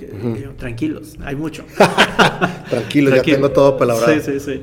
tranquilos, 0.56 1.16
hay 1.24 1.36
mucho. 1.36 1.64
tranquilos, 2.70 3.14
ya 3.14 3.22
tengo 3.22 3.50
todo 3.50 3.76
palabrado. 3.76 4.14
Sí, 4.14 4.20
sí, 4.20 4.40
sí. 4.40 4.62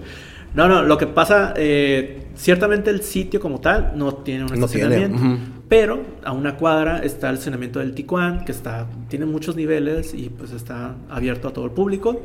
No, 0.55 0.69
no, 0.69 0.83
lo 0.83 0.97
que 0.97 1.05
pasa, 1.05 1.53
eh, 1.57 2.27
ciertamente 2.35 2.89
el 2.89 3.01
sitio 3.01 3.41
como 3.41 3.59
tal 3.59 3.91
no 3.95 4.15
tiene 4.15 4.45
un 4.45 4.53
estacionamiento. 4.53 5.21
Pero 5.67 6.03
a 6.23 6.31
una 6.31 6.57
cuadra 6.57 6.99
está 6.99 7.29
el 7.29 7.35
estacionamiento 7.35 7.79
del 7.79 7.93
Ticuán, 7.93 8.45
que 8.45 8.51
está, 8.51 8.87
tiene 9.09 9.25
muchos 9.25 9.55
niveles 9.55 10.13
y 10.13 10.29
pues 10.29 10.51
está 10.51 10.95
abierto 11.09 11.47
a 11.47 11.53
todo 11.53 11.65
el 11.65 11.71
público. 11.71 12.21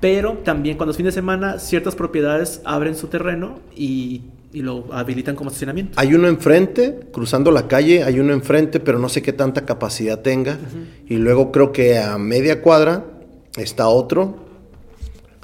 Pero 0.00 0.34
también 0.44 0.76
cuando 0.76 0.90
es 0.90 0.96
fin 0.96 1.06
de 1.06 1.12
semana, 1.12 1.58
ciertas 1.58 1.94
propiedades 1.94 2.60
abren 2.64 2.94
su 2.94 3.06
terreno 3.08 3.60
y, 3.74 4.22
y 4.52 4.60
lo 4.62 4.92
habilitan 4.92 5.34
como 5.36 5.48
estacionamiento. 5.50 5.92
Hay 5.96 6.14
uno 6.14 6.28
enfrente, 6.28 7.00
cruzando 7.12 7.50
la 7.50 7.66
calle, 7.66 8.02
hay 8.04 8.20
uno 8.20 8.32
enfrente, 8.32 8.78
pero 8.80 8.98
no 8.98 9.08
sé 9.08 9.22
qué 9.22 9.32
tanta 9.32 9.64
capacidad 9.64 10.20
tenga. 10.20 10.58
Y 11.08 11.16
luego 11.16 11.50
creo 11.50 11.72
que 11.72 11.98
a 11.98 12.18
media 12.18 12.60
cuadra 12.62 13.04
está 13.56 13.88
otro. 13.88 14.44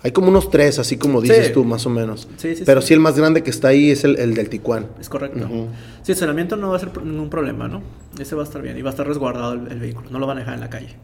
Hay 0.05 0.11
como 0.11 0.29
unos 0.29 0.51
tres, 0.51 0.79
así 0.81 0.97
como 0.97 1.21
dices 1.21 1.47
Sí. 1.47 1.53
tú, 1.53 1.65
más 1.65 1.87
o 1.87 1.91
menos. 1.91 2.29
Sí, 2.37 2.57
sí, 2.57 2.65
pero 2.67 2.83
sí. 2.83 2.93
el 2.93 2.99
más 3.01 3.17
grande 3.17 3.43
que 3.45 3.51
está 3.51 3.69
ahí 3.69 3.91
es 3.91 4.03
el, 4.05 4.19
el 4.19 4.35
del 4.35 4.49
Ticuán. 4.49 4.89
Es 5.01 5.09
correcto. 5.09 5.47
Sí, 5.49 5.55
el 5.55 5.69
estacionamiento 6.01 6.57
no 6.57 6.71
va 6.71 6.77
a 6.77 6.81
ser 6.81 6.91
ningún 7.05 7.31
problema, 7.31 7.69
¿no? 7.69 7.83
Ese 8.19 8.35
va 8.35 8.43
a 8.43 8.45
estar 8.45 8.61
bien 8.61 8.77
y 8.77 8.83
va 8.83 8.91
a 8.91 8.93
estar 8.93 9.07
resguardado 9.07 9.53
el, 9.55 9.69
el 9.71 9.79
vehículo, 9.79 10.11
no 10.11 10.19
lo 10.19 10.27
van 10.27 10.39
a 10.39 10.41
dejar 10.41 10.55
en 10.55 10.61
la 10.61 10.69
calle. 10.71 10.97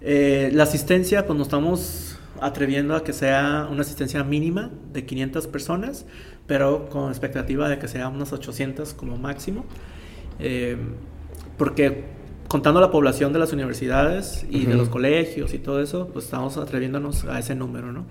Eh, 0.00 0.50
la 0.54 0.62
asistencia, 0.62 1.26
pues 1.26 1.36
nos 1.36 1.48
estamos 1.48 2.13
atreviendo 2.40 2.94
a 2.94 3.04
que 3.04 3.12
sea 3.12 3.68
una 3.70 3.82
asistencia 3.82 4.24
mínima 4.24 4.70
de 4.92 5.04
500 5.04 5.46
personas, 5.46 6.06
pero 6.46 6.88
con 6.88 7.10
expectativa 7.10 7.68
de 7.68 7.78
que 7.78 7.88
sea 7.88 8.08
unas 8.08 8.32
800 8.32 8.94
como 8.94 9.16
máximo. 9.16 9.64
Eh, 10.38 10.76
porque 11.56 12.04
contando 12.48 12.80
la 12.80 12.90
población 12.90 13.32
de 13.32 13.38
las 13.38 13.52
universidades 13.52 14.44
y 14.48 14.66
de 14.66 14.74
los 14.74 14.88
colegios 14.88 15.54
y 15.54 15.58
todo 15.58 15.80
eso, 15.80 16.08
pues 16.12 16.26
estamos 16.26 16.56
atreviéndonos 16.56 17.24
a 17.24 17.38
ese 17.38 17.54
número, 17.54 17.92
¿no? 17.92 18.06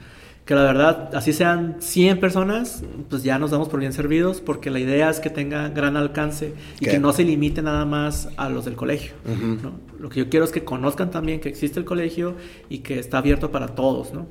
Que 0.45 0.55
la 0.55 0.63
verdad, 0.63 1.09
así 1.15 1.31
sean 1.31 1.77
100 1.79 2.19
personas, 2.19 2.83
pues 3.09 3.23
ya 3.23 3.39
nos 3.39 3.51
damos 3.51 3.69
por 3.69 3.79
bien 3.79 3.93
servidos, 3.93 4.41
porque 4.41 4.69
la 4.69 4.79
idea 4.79 5.09
es 5.09 5.21
que 5.21 5.29
tenga 5.29 5.69
gran 5.69 5.95
alcance 5.95 6.53
y 6.81 6.85
¿Qué? 6.85 6.91
que 6.91 6.99
no 6.99 7.13
se 7.13 7.23
limite 7.23 7.61
nada 7.61 7.85
más 7.85 8.27
a 8.35 8.49
los 8.49 8.65
del 8.65 8.75
colegio. 8.75 9.13
¿no? 9.25 9.71
Lo 10.03 10.09
que 10.09 10.19
yo 10.19 10.27
quiero 10.27 10.43
es 10.43 10.51
que 10.51 10.65
conozcan 10.65 11.11
también 11.11 11.39
que 11.39 11.47
existe 11.47 11.79
el 11.79 11.85
colegio 11.85 12.35
y 12.67 12.79
que 12.79 12.99
está 12.99 13.19
abierto 13.19 13.51
para 13.51 13.67
todos, 13.69 14.13
¿no? 14.13 14.27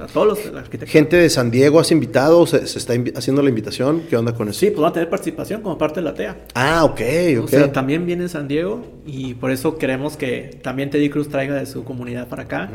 A 0.00 0.06
todos 0.06 0.26
los 0.28 0.38
arquitectura. 0.54 0.86
Gente 0.88 1.16
de 1.16 1.28
San 1.28 1.50
Diego, 1.50 1.80
¿has 1.80 1.90
invitado? 1.90 2.46
¿Se, 2.46 2.64
se 2.68 2.78
está 2.78 2.94
invi- 2.94 3.12
haciendo 3.16 3.42
la 3.42 3.48
invitación? 3.48 4.02
¿Qué 4.08 4.16
onda 4.16 4.32
con 4.34 4.48
eso? 4.48 4.60
Sí, 4.60 4.66
pues 4.70 4.80
van 4.82 4.90
a 4.90 4.92
tener 4.92 5.10
participación 5.10 5.62
como 5.62 5.76
parte 5.76 5.98
de 5.98 6.04
la 6.04 6.14
TEA. 6.14 6.36
Ah, 6.54 6.84
ok, 6.84 7.00
ok. 7.40 7.44
O 7.44 7.48
sea, 7.48 7.72
también 7.72 8.06
viene 8.06 8.28
San 8.28 8.46
Diego 8.46 8.84
y 9.04 9.34
por 9.34 9.50
eso 9.50 9.78
queremos 9.78 10.16
que 10.16 10.60
también 10.62 10.90
Teddy 10.90 11.10
Cruz 11.10 11.28
traiga 11.28 11.56
de 11.56 11.66
su 11.66 11.82
comunidad 11.82 12.28
para 12.28 12.44
acá, 12.44 12.70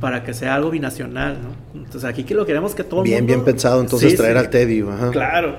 para 0.00 0.22
que 0.22 0.32
sea 0.32 0.54
algo 0.54 0.70
binacional, 0.70 1.38
¿no? 1.42 1.80
Entonces 1.82 2.04
aquí 2.08 2.22
que 2.22 2.34
lo 2.34 2.46
queremos 2.46 2.76
que 2.76 2.84
todo 2.84 3.00
el 3.00 3.04
bien, 3.08 3.24
mundo... 3.24 3.34
bien 3.34 3.44
pensado 3.44 3.80
entonces 3.80 4.12
Sí, 4.12 4.16
traer 4.16 4.34
sí. 4.34 4.38
al 4.44 4.50
Teddy. 4.50 4.80
Ajá. 4.82 5.10
Claro. 5.10 5.56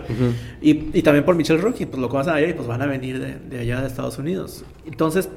Y, 0.62 0.98
y 0.98 1.02
también 1.02 1.26
por 1.26 1.36
Michelle 1.36 1.60
Rocky, 1.60 1.86
pues 1.88 2.00
lo 2.02 2.08
que 2.10 2.16
van 2.16 2.30
a 2.30 2.40
ir, 2.40 2.56
pues 2.56 2.66
van 2.70 2.82
a 2.82 2.86
venir 2.86 3.20
de, 3.20 3.36
de 3.50 3.60
allá 3.60 3.82
de 3.82 3.88
Estados 3.88 4.18
Unidos. 4.18 4.64
Entonces, 4.86 5.28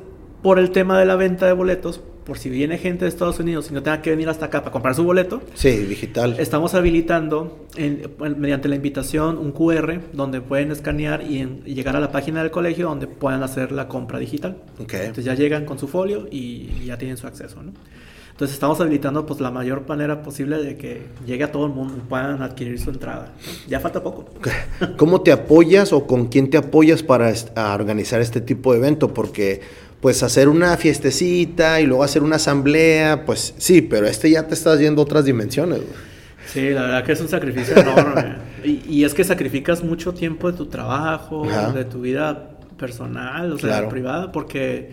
por 0.42 0.58
el 0.58 0.70
tema 0.70 0.98
de 0.98 1.06
la 1.06 1.16
venta 1.16 1.46
de 1.46 1.52
boletos, 1.52 2.00
por 2.24 2.38
si 2.38 2.48
viene 2.48 2.78
gente 2.78 3.04
de 3.04 3.08
Estados 3.08 3.40
Unidos 3.40 3.68
y 3.70 3.74
no 3.74 3.82
tenga 3.82 4.02
que 4.02 4.10
venir 4.10 4.28
hasta 4.28 4.46
acá 4.46 4.60
para 4.60 4.70
comprar 4.70 4.94
su 4.94 5.02
boleto, 5.04 5.42
Sí, 5.54 5.70
digital. 5.70 6.36
estamos 6.38 6.74
habilitando 6.74 7.66
en- 7.76 8.02
mediante 8.38 8.68
la 8.68 8.76
invitación 8.76 9.36
un 9.38 9.52
QR 9.52 10.00
donde 10.12 10.40
pueden 10.40 10.70
escanear 10.70 11.22
y, 11.22 11.38
en- 11.38 11.62
y 11.66 11.74
llegar 11.74 11.96
a 11.96 12.00
la 12.00 12.12
página 12.12 12.40
del 12.42 12.50
colegio 12.50 12.88
donde 12.88 13.06
puedan 13.06 13.42
hacer 13.42 13.72
la 13.72 13.88
compra 13.88 14.18
digital. 14.18 14.58
Ok. 14.80 14.94
Entonces 14.94 15.24
ya 15.24 15.34
llegan 15.34 15.64
con 15.64 15.78
su 15.78 15.88
folio 15.88 16.28
y, 16.30 16.70
y 16.80 16.84
ya 16.86 16.96
tienen 16.98 17.16
su 17.16 17.26
acceso, 17.26 17.62
¿no? 17.62 17.72
Entonces 18.30 18.54
estamos 18.54 18.80
habilitando 18.80 19.26
pues 19.26 19.38
la 19.40 19.50
mayor 19.50 19.86
manera 19.86 20.22
posible 20.22 20.62
de 20.62 20.76
que 20.78 21.02
llegue 21.26 21.44
a 21.44 21.52
todo 21.52 21.66
el 21.66 21.72
mundo 21.72 21.94
y 21.98 22.00
puedan 22.08 22.40
adquirir 22.42 22.78
su 22.80 22.88
entrada. 22.88 23.32
Ya 23.68 23.80
falta 23.80 24.02
poco. 24.02 24.26
¿Cómo 24.96 25.20
te 25.20 25.30
apoyas 25.32 25.92
o 25.92 26.06
con 26.06 26.28
quién 26.28 26.48
te 26.48 26.56
apoyas 26.56 27.02
para 27.02 27.30
organizar 27.74 28.22
este 28.22 28.40
tipo 28.40 28.72
de 28.72 28.78
evento? 28.78 29.12
Porque, 29.12 29.60
pues, 30.00 30.22
hacer 30.22 30.48
una 30.48 30.76
fiestecita 30.76 31.80
y 31.80 31.86
luego 31.86 32.02
hacer 32.04 32.22
una 32.22 32.36
asamblea, 32.36 33.24
pues 33.26 33.54
sí, 33.58 33.82
pero 33.82 34.06
este 34.06 34.30
ya 34.30 34.46
te 34.46 34.54
estás 34.54 34.80
yendo 34.80 35.02
a 35.02 35.04
otras 35.04 35.24
dimensiones. 35.24 35.78
güey. 35.78 36.10
Sí, 36.46 36.70
la 36.70 36.82
verdad 36.82 37.04
que 37.04 37.12
es 37.12 37.20
un 37.20 37.28
sacrificio 37.28 37.76
enorme. 37.80 38.36
Y, 38.64 38.82
y 38.88 39.04
es 39.04 39.14
que 39.14 39.22
sacrificas 39.24 39.84
mucho 39.84 40.12
tiempo 40.14 40.50
de 40.50 40.56
tu 40.56 40.66
trabajo, 40.66 41.44
Ajá. 41.48 41.72
de 41.72 41.84
tu 41.84 42.00
vida 42.00 42.50
personal, 42.78 43.52
o 43.52 43.58
sea, 43.58 43.68
Claro. 43.68 43.88
privada, 43.88 44.32
porque 44.32 44.92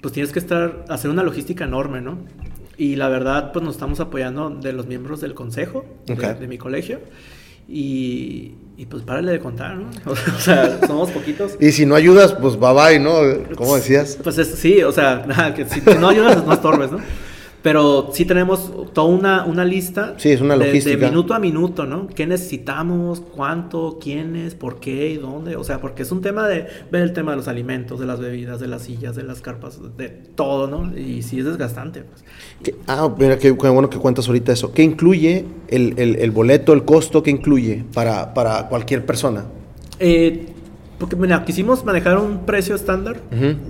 pues 0.00 0.12
tienes 0.14 0.32
que 0.32 0.38
estar, 0.38 0.84
hacer 0.88 1.10
una 1.10 1.22
logística 1.22 1.64
enorme, 1.64 2.00
¿no? 2.00 2.18
Y 2.78 2.96
la 2.96 3.08
verdad, 3.08 3.52
pues 3.52 3.64
nos 3.64 3.74
estamos 3.76 4.00
apoyando 4.00 4.50
de 4.50 4.72
los 4.72 4.86
miembros 4.86 5.20
del 5.20 5.34
consejo 5.34 5.84
de, 6.06 6.46
mi 6.46 6.58
colegio. 6.58 7.00
Y, 7.68 8.54
y 8.76 8.86
pues 8.86 9.02
párale 9.02 9.32
de 9.32 9.40
contar, 9.40 9.76
¿no? 9.76 9.88
O 10.06 10.40
sea, 10.40 10.78
somos 10.86 11.10
poquitos. 11.10 11.52
Y 11.60 11.72
si 11.72 11.84
no 11.86 11.94
ayudas, 11.94 12.32
pues 12.34 12.56
bye 12.58 12.72
bye, 12.72 12.98
¿no? 13.00 13.14
¿Cómo 13.56 13.74
decías? 13.76 14.18
Pues 14.22 14.38
es- 14.38 14.54
sí, 14.54 14.82
o 14.82 14.92
sea, 14.92 15.24
nada, 15.26 15.54
que 15.54 15.64
si, 15.66 15.80
si 15.80 15.94
no 15.98 16.08
ayudas, 16.08 16.44
no 16.44 16.52
estorbes, 16.52 16.92
¿no? 16.92 16.98
Pero 17.66 18.10
sí 18.12 18.24
tenemos 18.24 18.70
toda 18.92 19.08
una, 19.08 19.44
una 19.44 19.64
lista. 19.64 20.14
Sí, 20.18 20.30
es 20.30 20.40
una 20.40 20.54
logística. 20.54 20.96
De, 20.96 21.10
minuto 21.10 21.34
a 21.34 21.40
minuto, 21.40 21.84
¿no? 21.84 22.06
¿Qué 22.06 22.24
necesitamos? 22.24 23.20
¿Cuánto? 23.34 23.98
¿Quiénes? 24.00 24.54
¿Por 24.54 24.78
qué? 24.78 25.10
¿Y 25.10 25.16
dónde? 25.16 25.56
O 25.56 25.64
sea, 25.64 25.80
porque 25.80 26.02
es 26.04 26.12
un 26.12 26.20
tema 26.20 26.46
de 26.46 26.68
ver 26.92 27.02
el 27.02 27.12
tema 27.12 27.32
de 27.32 27.38
los 27.38 27.48
alimentos, 27.48 27.98
de 27.98 28.06
las 28.06 28.20
bebidas, 28.20 28.60
de 28.60 28.68
las 28.68 28.82
sillas, 28.82 29.16
de 29.16 29.24
las 29.24 29.40
carpas, 29.40 29.80
de 29.96 30.10
todo, 30.10 30.68
¿no? 30.68 30.96
Y 30.96 31.22
sí 31.22 31.40
es 31.40 31.44
desgastante. 31.44 32.02
Pues. 32.02 32.24
¿Qué- 32.62 32.76
Ah, 32.86 33.12
mira, 33.18 33.36
qué, 33.36 33.50
bueno 33.50 33.90
que 33.90 33.98
cuentas 33.98 34.28
ahorita 34.28 34.52
eso. 34.52 34.72
¿Qué 34.72 34.84
incluye 34.84 35.44
el, 35.66 35.94
el- 35.96 36.14
el 36.20 36.30
boleto, 36.30 36.72
el 36.72 36.84
costo 36.84 37.24
que 37.24 37.32
incluye 37.32 37.84
para, 37.92 38.32
para 38.32 38.68
cualquier 38.68 39.04
persona? 39.04 39.44
Eh, 39.98 40.46
porque, 40.98 41.16
mira, 41.16 41.44
quisimos 41.44 41.84
manejar 41.84 42.16
un 42.18 42.46
precio 42.46 42.74
estándar 42.74 43.16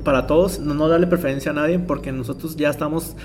para 0.04 0.26
todos, 0.28 0.60
no, 0.60 0.74
no 0.74 0.86
darle 0.86 1.06
preferencia 1.08 1.50
a 1.50 1.54
nadie, 1.54 1.78
porque 1.80 2.12
nosotros 2.12 2.54
ya 2.56 2.68
estamos 2.70 3.16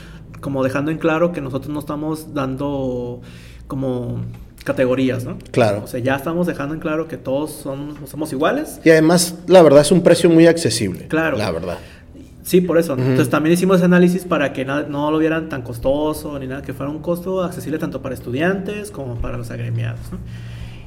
como 0.42 0.64
dejando 0.64 0.92
en 0.92 0.98
claro 0.98 1.32
que 1.32 1.42
nosotros 1.42 1.72
no 1.74 1.80
estamos 1.80 2.34
dando 2.34 3.22
como 3.68 4.22
categorías, 4.64 5.24
¿no? 5.24 5.38
Claro. 5.52 5.84
O 5.84 5.88
sea, 5.88 6.00
ya 6.00 6.16
estamos 6.16 6.48
dejando 6.48 6.76
en 6.76 6.82
claro 6.82 7.08
que 7.08 7.18
todos 7.18 7.52
son, 7.52 7.96
somos 8.08 8.32
iguales. 8.34 8.80
Y 8.84 8.90
además, 8.90 9.36
la 9.48 9.62
verdad, 9.62 9.82
es 9.82 9.92
un 9.92 10.04
precio 10.04 10.30
muy 10.30 10.48
accesible. 10.48 11.08
Claro. 11.08 11.38
La 11.38 11.52
verdad. 11.52 11.78
Sí, 12.44 12.60
por 12.62 12.78
eso. 12.78 12.94
Entonces 12.94 13.30
también 13.30 13.54
hicimos 13.54 13.78
ese 13.78 13.86
análisis 13.86 14.26
para 14.26 14.52
que 14.52 14.66
no 14.66 15.12
lo 15.12 15.18
vieran 15.20 15.48
tan 15.48 15.62
costoso 15.62 16.38
ni 16.40 16.48
nada, 16.48 16.62
que 16.62 16.74
fuera 16.74 16.92
un 16.92 17.00
costo 17.00 17.44
accesible 17.44 17.78
tanto 17.78 18.02
para 18.02 18.16
estudiantes 18.16 18.92
como 18.92 19.16
para 19.16 19.38
los 19.38 19.52
agremiados. 19.52 20.12
¿no? 20.12 20.18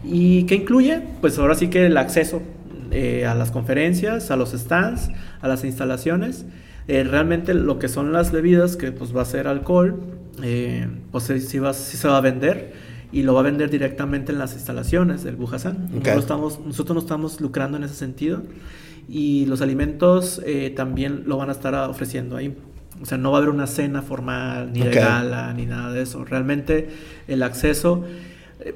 ¿Y 0.05 0.45
qué 0.45 0.57
incluye? 0.57 1.01
Pues 1.21 1.39
ahora 1.39 1.55
sí 1.55 1.69
que 1.69 1.87
el 1.87 1.97
acceso 1.97 2.43
eh, 2.91 3.25
a 3.27 3.35
las 3.35 3.51
conferencias, 3.51 4.31
a 4.31 4.37
los 4.37 4.53
stands, 4.53 5.11
a 5.41 5.49
las 5.49 5.65
instalaciones. 5.65 6.45
Eh, 6.89 7.03
realmente 7.05 7.55
lo 7.55 7.79
que 7.79 7.89
son 7.89 8.13
las 8.13 8.31
bebidas, 8.33 8.77
que 8.77 8.93
pues 8.93 9.17
va 9.17 9.23
a 9.23 9.25
ser 9.25 9.49
alcohol, 9.49 9.97
eh, 10.43 10.87
pues 11.11 11.25
sí, 11.25 11.41
sí 11.41 11.59
va, 11.59 11.73
sí 11.73 11.97
se 11.97 12.09
va 12.09 12.19
a 12.19 12.21
vender 12.21 12.73
y 13.13 13.23
lo 13.23 13.33
va 13.35 13.41
a 13.41 13.43
vender 13.45 13.71
directamente 13.71 14.33
en 14.33 14.39
las 14.39 14.55
instalaciones 14.55 15.23
del 15.25 15.37
Bujasán. 15.37 15.89
Ok. 15.97 16.09
No 16.09 16.19
estamos, 16.19 16.61
nosotros 16.61 16.95
no 16.95 17.01
estamos 17.01 17.41
lucrando 17.41 17.77
en 17.79 17.85
ese 17.85 17.95
sentido 17.95 18.43
y 19.09 19.47
los 19.47 19.61
alimentos 19.63 20.43
eh, 20.45 20.73
también 20.75 21.23
lo 21.27 21.37
van 21.37 21.49
a 21.49 21.53
estar 21.53 21.75
ofreciendo 21.89 22.37
ahí. 22.37 22.55
O 23.01 23.07
sea, 23.07 23.19
no 23.19 23.31
va 23.33 23.39
a 23.39 23.41
haber 23.41 23.51
una 23.51 23.67
cena 23.67 24.03
formal, 24.03 24.73
ni 24.73 24.81
Ok. 24.83 24.89
de 24.89 24.95
gala, 24.95 25.53
ni 25.53 25.67
nada 25.67 25.93
de 25.93 26.03
eso. 26.03 26.25
Realmente 26.25 26.89
el 27.29 27.43
acceso, 27.43 28.05
eh, 28.05 28.09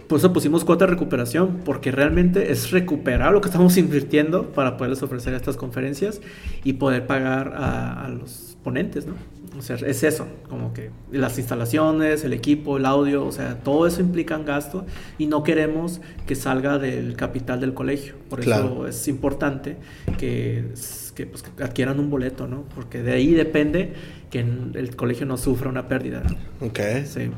por 0.09 0.19
eso 0.19 0.33
pusimos 0.33 0.65
cuota 0.65 0.85
de 0.87 0.91
recuperación, 0.93 1.61
porque 1.65 1.91
realmente 1.93 2.51
es 2.53 2.71
recuperar 2.71 3.33
lo 3.33 3.41
que 3.41 3.49
estamos 3.49 3.77
invirtiendo 3.79 4.53
para 4.53 4.77
poderles 4.77 5.03
ofrecer 5.03 5.35
estas 5.35 5.57
conferencias 5.57 6.21
y 6.65 6.75
poder 6.75 7.07
pagar 7.07 7.55
a, 7.57 8.05
a 8.05 8.09
los 8.09 8.57
ponentes, 8.63 9.07
¿no? 9.07 9.15
O 9.57 9.63
sea, 9.63 9.77
es 9.77 10.05
eso, 10.05 10.29
como 10.49 10.73
que 10.73 10.91
las 11.11 11.37
instalaciones, 11.39 12.23
el 12.23 12.33
equipo, 12.33 12.77
el 12.77 12.87
audio, 12.87 13.25
o 13.25 13.33
sea, 13.33 13.57
todo 13.59 13.87
eso 13.89 14.01
implica 14.01 14.37
un 14.37 14.45
gasto 14.45 14.85
y 15.17 15.27
no 15.27 15.43
queremos 15.43 16.01
que 16.27 16.37
salga 16.37 16.79
del 16.79 17.17
capital 17.17 17.59
del 17.61 17.75
colegio. 17.75 18.15
Por 18.29 18.41
eso 18.41 18.51
Claro. 18.51 18.87
es 18.87 19.09
importante 19.09 19.77
que, 20.17 20.67
que, 21.15 21.27
pues, 21.27 21.43
que 21.43 21.63
adquieran 21.65 21.99
un 21.99 22.09
boleto, 22.09 22.47
¿no? 22.47 22.65
Porque 22.75 23.03
de 23.03 23.13
ahí 23.13 23.33
depende 23.33 23.95
que 24.31 24.41
el 24.41 24.95
colegio 24.95 25.27
no 25.27 25.37
sufra 25.37 25.69
una 25.71 25.89
pérdida, 25.89 26.23
¿no? 26.23 26.67
Ok. 26.67 26.79
Sí. 27.07 27.31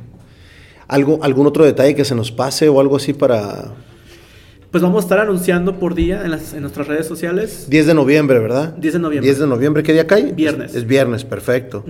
¿Algo, 0.90 1.18
¿Algún 1.22 1.46
otro 1.46 1.64
detalle 1.64 1.94
que 1.94 2.04
se 2.04 2.14
nos 2.14 2.32
pase 2.32 2.68
o 2.68 2.80
algo 2.80 2.96
así 2.96 3.12
para 3.12 3.72
Pues 4.70 4.82
vamos 4.82 5.02
a 5.02 5.06
estar 5.06 5.18
anunciando 5.20 5.78
por 5.78 5.94
día 5.94 6.22
en, 6.24 6.30
las- 6.32 6.52
en 6.54 6.62
nuestras 6.62 6.86
redes 6.88 7.06
sociales. 7.06 7.66
10 7.68 7.86
de 7.86 7.94
noviembre, 7.94 8.38
verdad? 8.38 8.74
10 8.76 8.94
de 8.94 8.98
noviembre. 9.00 9.26
10 9.28 9.38
de 9.40 9.46
noviembre, 9.46 9.82
¿qué 9.82 9.92
día 9.92 10.06
cae? 10.06 10.32
Viernes. 10.32 10.70
Es, 10.72 10.76
es 10.78 10.86
viernes, 10.86 11.24
perfecto. 11.24 11.84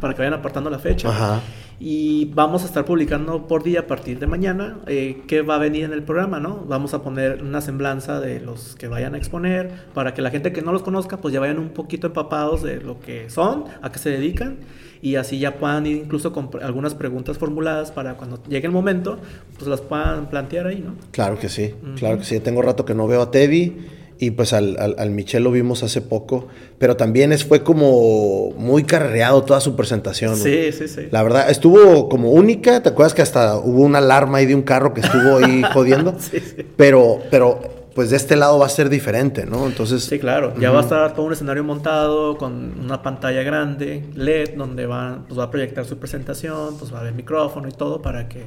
Para 0.00 0.14
que 0.14 0.20
vayan 0.22 0.34
apartando 0.34 0.68
la 0.70 0.78
fecha. 0.78 1.08
Ajá. 1.08 1.40
Y 1.78 2.26
vamos 2.34 2.62
a 2.62 2.66
estar 2.66 2.86
publicando 2.86 3.46
por 3.46 3.62
día 3.62 3.80
a 3.80 3.86
partir 3.86 4.18
de 4.18 4.26
mañana 4.26 4.78
eh, 4.86 5.22
qué 5.26 5.42
va 5.42 5.56
a 5.56 5.58
venir 5.58 5.84
en 5.84 5.92
el 5.92 6.02
programa, 6.02 6.40
¿no? 6.40 6.64
Vamos 6.66 6.94
a 6.94 7.02
poner 7.02 7.42
una 7.42 7.60
semblanza 7.60 8.18
de 8.18 8.40
los 8.40 8.76
que 8.76 8.88
vayan 8.88 9.14
a 9.14 9.18
exponer 9.18 9.70
para 9.92 10.14
que 10.14 10.22
la 10.22 10.30
gente 10.30 10.52
que 10.52 10.62
no 10.62 10.72
los 10.72 10.82
conozca 10.82 11.18
pues 11.18 11.34
ya 11.34 11.40
vayan 11.40 11.58
un 11.58 11.68
poquito 11.70 12.06
empapados 12.06 12.62
de 12.62 12.80
lo 12.80 12.98
que 13.00 13.28
son, 13.28 13.64
a 13.82 13.92
qué 13.92 13.98
se 13.98 14.08
dedican 14.08 14.56
y 15.02 15.16
así 15.16 15.38
ya 15.38 15.58
puedan 15.58 15.84
ir 15.84 15.98
incluso 15.98 16.32
con 16.32 16.48
algunas 16.62 16.94
preguntas 16.94 17.36
formuladas 17.36 17.92
para 17.92 18.14
cuando 18.14 18.42
llegue 18.44 18.66
el 18.66 18.72
momento 18.72 19.18
pues 19.58 19.66
las 19.68 19.82
puedan 19.82 20.30
plantear 20.30 20.66
ahí, 20.68 20.80
¿no? 20.80 20.94
Claro 21.10 21.38
que 21.38 21.50
sí, 21.50 21.74
Ujú. 21.82 21.94
claro 21.96 22.16
que 22.18 22.24
sí. 22.24 22.40
Tengo 22.40 22.62
rato 22.62 22.86
que 22.86 22.94
no 22.94 23.06
veo 23.06 23.20
a 23.20 23.30
Teddy 23.30 23.76
y 24.18 24.30
pues 24.30 24.52
al, 24.52 24.76
al, 24.78 24.96
al, 24.98 25.10
Michel 25.10 25.44
lo 25.44 25.50
vimos 25.50 25.82
hace 25.82 26.00
poco, 26.00 26.48
pero 26.78 26.96
también 26.96 27.32
es, 27.32 27.44
fue 27.44 27.62
como 27.62 28.50
muy 28.52 28.84
carreado 28.84 29.42
toda 29.44 29.60
su 29.60 29.76
presentación. 29.76 30.36
Sí, 30.36 30.72
sí, 30.72 30.88
sí. 30.88 31.08
La 31.10 31.22
verdad, 31.22 31.50
estuvo 31.50 32.08
como 32.08 32.30
única, 32.30 32.82
¿te 32.82 32.88
acuerdas 32.88 33.14
que 33.14 33.22
hasta 33.22 33.56
hubo 33.58 33.82
una 33.82 33.98
alarma 33.98 34.38
ahí 34.38 34.46
de 34.46 34.54
un 34.54 34.62
carro 34.62 34.94
que 34.94 35.00
estuvo 35.00 35.38
ahí 35.38 35.62
jodiendo? 35.74 36.14
sí, 36.18 36.40
sí. 36.40 36.66
Pero, 36.76 37.20
pero 37.30 37.60
pues 37.94 38.10
de 38.10 38.16
este 38.16 38.36
lado 38.36 38.58
va 38.58 38.66
a 38.66 38.68
ser 38.68 38.90
diferente, 38.90 39.46
¿no? 39.46 39.66
Entonces... 39.66 40.04
Sí, 40.04 40.18
claro, 40.18 40.52
ya 40.60 40.68
uh 40.68 40.72
-huh. 40.72 40.74
va 40.74 40.80
a 40.80 40.82
estar 40.82 41.14
todo 41.14 41.24
un 41.26 41.32
escenario 41.32 41.64
montado 41.64 42.36
con 42.36 42.78
una 42.78 43.02
pantalla 43.02 43.42
grande, 43.42 44.04
LED, 44.14 44.54
donde 44.56 44.84
va, 44.86 45.24
pues 45.26 45.38
va 45.38 45.44
a 45.44 45.50
proyectar 45.50 45.86
su 45.86 45.98
presentación, 45.98 46.76
pues 46.78 46.92
va 46.92 46.98
a 46.98 47.00
haber 47.00 47.14
micrófono 47.14 47.68
y 47.68 47.72
todo 47.72 48.02
para 48.02 48.28
que 48.28 48.46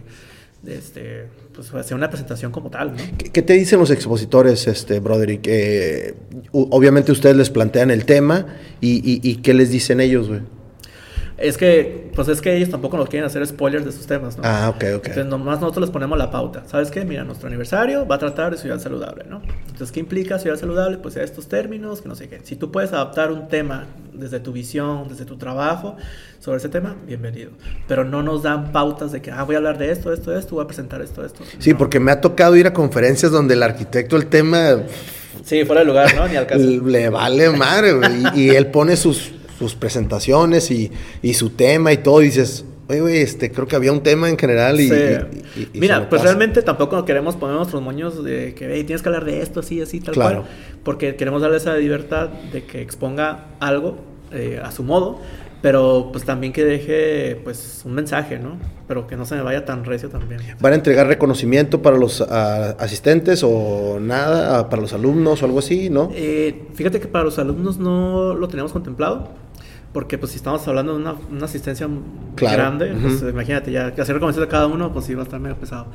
este, 0.65 1.27
pues 1.53 1.67
sea 1.85 1.95
una 1.95 2.09
presentación 2.09 2.51
como 2.51 2.69
tal, 2.69 2.91
¿no? 2.91 2.97
¿Qué, 3.17 3.29
¿Qué, 3.29 3.41
te 3.41 3.53
dicen 3.53 3.79
los 3.79 3.91
expositores, 3.91 4.67
este, 4.67 4.99
Broderick? 4.99 5.47
Eh, 5.47 6.15
obviamente 6.51 7.11
ustedes 7.11 7.35
les 7.35 7.49
plantean 7.49 7.91
el 7.91 8.05
tema 8.05 8.45
y, 8.81 9.19
y 9.27 9.35
¿qué 9.37 9.53
les 9.53 9.69
dicen 9.69 9.99
ellos, 9.99 10.27
güey? 10.27 10.41
Es 11.39 11.57
que, 11.57 12.11
pues 12.15 12.27
es 12.27 12.41
que 12.41 12.55
ellos 12.55 12.69
tampoco 12.69 12.97
nos 12.97 13.07
quieren 13.07 13.25
hacer 13.25 13.45
spoilers 13.47 13.85
de 13.85 13.93
sus 13.93 14.05
temas, 14.05 14.37
¿no? 14.37 14.43
Ah, 14.45 14.69
ok, 14.69 14.75
ok. 14.75 15.07
Entonces, 15.07 15.25
nomás 15.25 15.61
nosotros 15.61 15.85
les 15.85 15.89
ponemos 15.89 16.17
la 16.17 16.29
pauta. 16.29 16.63
¿Sabes 16.67 16.91
qué? 16.91 17.05
Mira, 17.05 17.23
nuestro 17.23 17.47
aniversario 17.47 18.05
va 18.05 18.15
a 18.15 18.19
tratar 18.19 18.51
de 18.51 18.57
ciudad 18.57 18.77
saludable, 18.79 19.23
¿no? 19.29 19.41
Entonces, 19.67 19.91
¿qué 19.91 20.01
implica 20.01 20.37
ciudad 20.37 20.57
saludable? 20.57 20.97
Pues 20.97 21.15
a 21.15 21.23
estos 21.23 21.47
términos, 21.47 22.01
que 22.01 22.09
no 22.09 22.15
sé 22.15 22.27
qué. 22.27 22.41
Si 22.43 22.57
tú 22.57 22.71
puedes 22.71 22.91
adaptar 22.91 23.31
un 23.31 23.47
tema 23.47 23.85
desde 24.13 24.41
tu 24.41 24.51
visión, 24.51 25.07
desde 25.07 25.23
tu 25.23 25.37
trabajo 25.37 25.95
sobre 26.39 26.57
ese 26.57 26.67
tema, 26.67 26.97
bienvenido. 27.07 27.51
Pero 27.87 28.03
no 28.03 28.21
nos 28.21 28.43
dan 28.43 28.73
pautas 28.73 29.13
de 29.13 29.21
que, 29.21 29.31
ah, 29.31 29.43
voy 29.43 29.55
a 29.55 29.59
hablar 29.59 29.77
de 29.77 29.91
esto, 29.91 30.11
esto, 30.11 30.37
esto, 30.37 30.55
voy 30.55 30.65
a 30.65 30.67
presentar 30.67 31.01
esto, 31.01 31.23
esto. 31.23 31.43
Sí, 31.57 31.71
no. 31.71 31.77
porque 31.77 32.01
me 32.01 32.11
ha 32.11 32.19
tocado 32.19 32.57
ir 32.57 32.67
a 32.67 32.73
conferencias 32.73 33.31
donde 33.31 33.53
el 33.53 33.63
arquitecto, 33.63 34.17
el 34.17 34.25
tema... 34.25 34.83
Sí, 35.45 35.63
fuera 35.63 35.81
de 35.81 35.87
lugar, 35.87 36.13
¿no? 36.15 36.27
Ni 36.27 36.35
al 36.35 36.45
caso. 36.45 36.61
Le 36.85 37.07
vale 37.07 37.49
madre, 37.51 37.93
y, 38.35 38.41
y 38.41 38.49
él 38.49 38.67
pone 38.67 38.97
sus 38.97 39.38
sus 39.59 39.75
presentaciones 39.75 40.71
y, 40.71 40.89
y, 41.21 41.33
su 41.33 41.49
tema 41.49 41.91
y 41.91 41.97
todo, 41.97 42.21
y 42.21 42.25
dices, 42.25 42.63
oye, 42.87 43.01
güey, 43.01 43.17
este, 43.17 43.51
creo 43.51 43.67
que 43.67 43.75
había 43.75 43.91
un 43.91 44.01
tema 44.01 44.29
en 44.29 44.37
general 44.37 44.79
y... 44.79 44.87
Sí. 44.87 44.95
y, 45.57 45.77
y 45.77 45.79
Mira, 45.79 46.07
pues 46.07 46.21
pasa. 46.21 46.31
realmente 46.31 46.61
tampoco 46.61 47.03
queremos 47.03 47.35
poner 47.35 47.57
nuestros 47.57 47.81
moños 47.81 48.23
de 48.23 48.55
que, 48.55 48.73
hey, 48.73 48.85
tienes 48.85 49.01
que 49.03 49.09
hablar 49.09 49.25
de 49.25 49.41
esto, 49.41 49.59
así, 49.59 49.81
así, 49.81 49.99
tal 49.99 50.13
claro. 50.13 50.41
cual, 50.41 50.51
porque 50.83 51.15
queremos 51.17 51.41
darle 51.41 51.57
esa 51.57 51.75
libertad 51.75 52.29
de 52.29 52.63
que 52.63 52.81
exponga 52.81 53.47
algo 53.59 53.97
eh, 54.31 54.61
a 54.63 54.71
su 54.71 54.83
modo, 54.83 55.19
pero 55.61 56.09
pues 56.13 56.23
también 56.23 56.53
que 56.53 56.63
deje 56.63 57.35
pues 57.43 57.81
un 57.83 57.93
mensaje, 57.93 58.39
¿no? 58.39 58.57
Pero 58.87 59.07
que 59.07 59.17
no 59.17 59.25
se 59.25 59.35
me 59.35 59.41
vaya 59.41 59.65
tan 59.65 59.83
recio 59.83 60.09
también. 60.09 60.39
¿Van 60.61 60.71
a 60.71 60.75
entregar 60.77 61.05
reconocimiento 61.07 61.81
para 61.81 61.97
los 61.97 62.21
uh, 62.21 62.25
asistentes 62.79 63.43
o 63.43 63.99
nada, 63.99 64.69
para 64.69 64.81
los 64.81 64.93
alumnos 64.93 65.43
o 65.43 65.45
algo 65.45 65.59
así, 65.59 65.89
no? 65.89 66.11
Eh, 66.13 66.67
fíjate 66.73 66.99
que 67.01 67.07
para 67.07 67.25
los 67.25 67.37
alumnos 67.39 67.77
no 67.77 68.33
lo 68.33 68.47
teníamos 68.47 68.71
contemplado 68.71 69.29
porque 69.93 70.17
pues 70.17 70.31
si 70.31 70.37
estamos 70.37 70.67
hablando 70.67 70.93
de 70.93 70.99
una, 70.99 71.15
una 71.31 71.45
asistencia 71.45 71.87
claro. 72.35 72.57
grande, 72.57 72.91
uh 72.91 72.95
-huh. 72.95 73.01
pues 73.19 73.33
imagínate, 73.33 73.71
ya 73.71 73.87
hacer 73.87 74.15
recomendación 74.15 74.45
a 74.45 74.49
cada 74.49 74.67
uno, 74.67 74.91
pues 74.93 75.05
sí 75.05 75.15
va 75.15 75.21
a 75.21 75.23
estar 75.23 75.39
medio 75.39 75.55
pesado. 75.55 75.87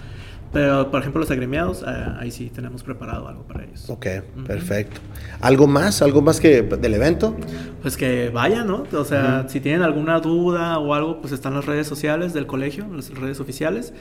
Pero, 0.53 0.89
por 0.89 1.01
ejemplo, 1.01 1.21
los 1.21 1.31
agremiados, 1.33 1.83
eh, 1.83 2.07
ahí 2.21 2.31
sí 2.31 2.49
tenemos 2.49 2.85
preparado 2.85 3.27
algo 3.27 3.43
para 3.43 3.65
ellos. 3.65 3.91
Ok, 3.91 4.07
uh 4.07 4.41
-huh. 4.41 4.47
perfecto. 4.47 5.01
¿Algo 5.41 5.67
más? 5.67 6.01
¿Algo 6.01 6.23
más 6.23 6.39
que 6.39 6.63
del 6.63 6.95
evento? 6.95 7.37
Pues 7.83 7.97
que 7.97 8.31
vayan, 8.31 8.69
¿no? 8.69 8.85
O 8.93 9.05
sea, 9.05 9.43
uh 9.43 9.47
-huh. 9.47 9.49
si 9.49 9.61
tienen 9.61 9.83
alguna 9.83 10.21
duda 10.21 10.79
o 10.79 10.95
algo, 10.95 11.21
pues 11.21 11.33
están 11.33 11.55
las 11.55 11.67
redes 11.67 11.89
sociales 11.89 12.33
del 12.35 12.47
colegio, 12.47 12.87
las 12.95 13.11
redes 13.11 13.41
oficiales. 13.41 13.93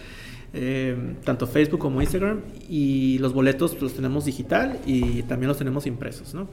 Eh, 0.55 1.15
tanto 1.23 1.47
Facebook 1.47 1.79
como 1.79 1.99
Instagram 1.99 2.41
y 2.69 3.17
los 3.17 3.33
boletos 3.33 3.75
los 3.81 3.95
tenemos 3.95 4.25
digital 4.25 4.77
y 4.85 5.23
también 5.23 5.47
los 5.47 5.57
tenemos 5.57 5.87
impresos, 5.87 6.35
¿no? 6.35 6.47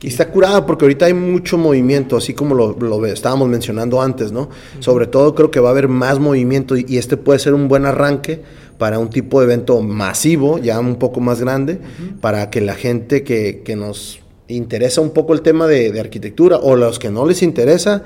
Y 0.00 0.06
está 0.06 0.30
curada 0.30 0.64
porque 0.64 0.86
ahorita 0.86 1.04
hay 1.04 1.12
mucho 1.12 1.58
movimiento, 1.58 2.16
así 2.16 2.32
como 2.32 2.54
lo, 2.54 2.74
lo 2.80 3.04
estábamos 3.04 3.50
mencionando 3.50 4.00
antes, 4.00 4.32
¿no? 4.32 4.40
Uh 4.40 4.46
-huh. 4.46 4.82
Sobre 4.82 5.06
todo 5.06 5.34
creo 5.34 5.50
que 5.50 5.60
va 5.60 5.68
a 5.68 5.72
haber 5.72 5.88
más 5.88 6.18
movimiento 6.18 6.74
y, 6.74 6.86
y, 6.88 6.96
este 6.96 7.18
puede 7.18 7.38
ser 7.38 7.52
un 7.52 7.68
buen 7.68 7.84
arranque 7.84 8.40
para 8.78 8.98
un 8.98 9.10
tipo 9.10 9.40
de 9.40 9.44
evento 9.44 9.78
masivo, 9.82 10.58
ya 10.58 10.80
un 10.80 10.96
poco 10.96 11.20
más 11.20 11.42
grande, 11.42 11.74
uh 11.74 11.76
-huh. 11.76 12.20
para 12.20 12.48
que 12.48 12.62
la 12.62 12.74
gente 12.74 13.24
que, 13.24 13.60
que, 13.62 13.76
nos 13.76 14.20
interesa 14.48 15.02
un 15.02 15.10
poco 15.10 15.34
el 15.34 15.42
tema 15.42 15.66
de, 15.66 15.92
de 15.92 16.00
arquitectura 16.00 16.56
o 16.56 16.76
los 16.76 16.98
que 16.98 17.10
no 17.10 17.26
les 17.26 17.42
interesa, 17.42 18.04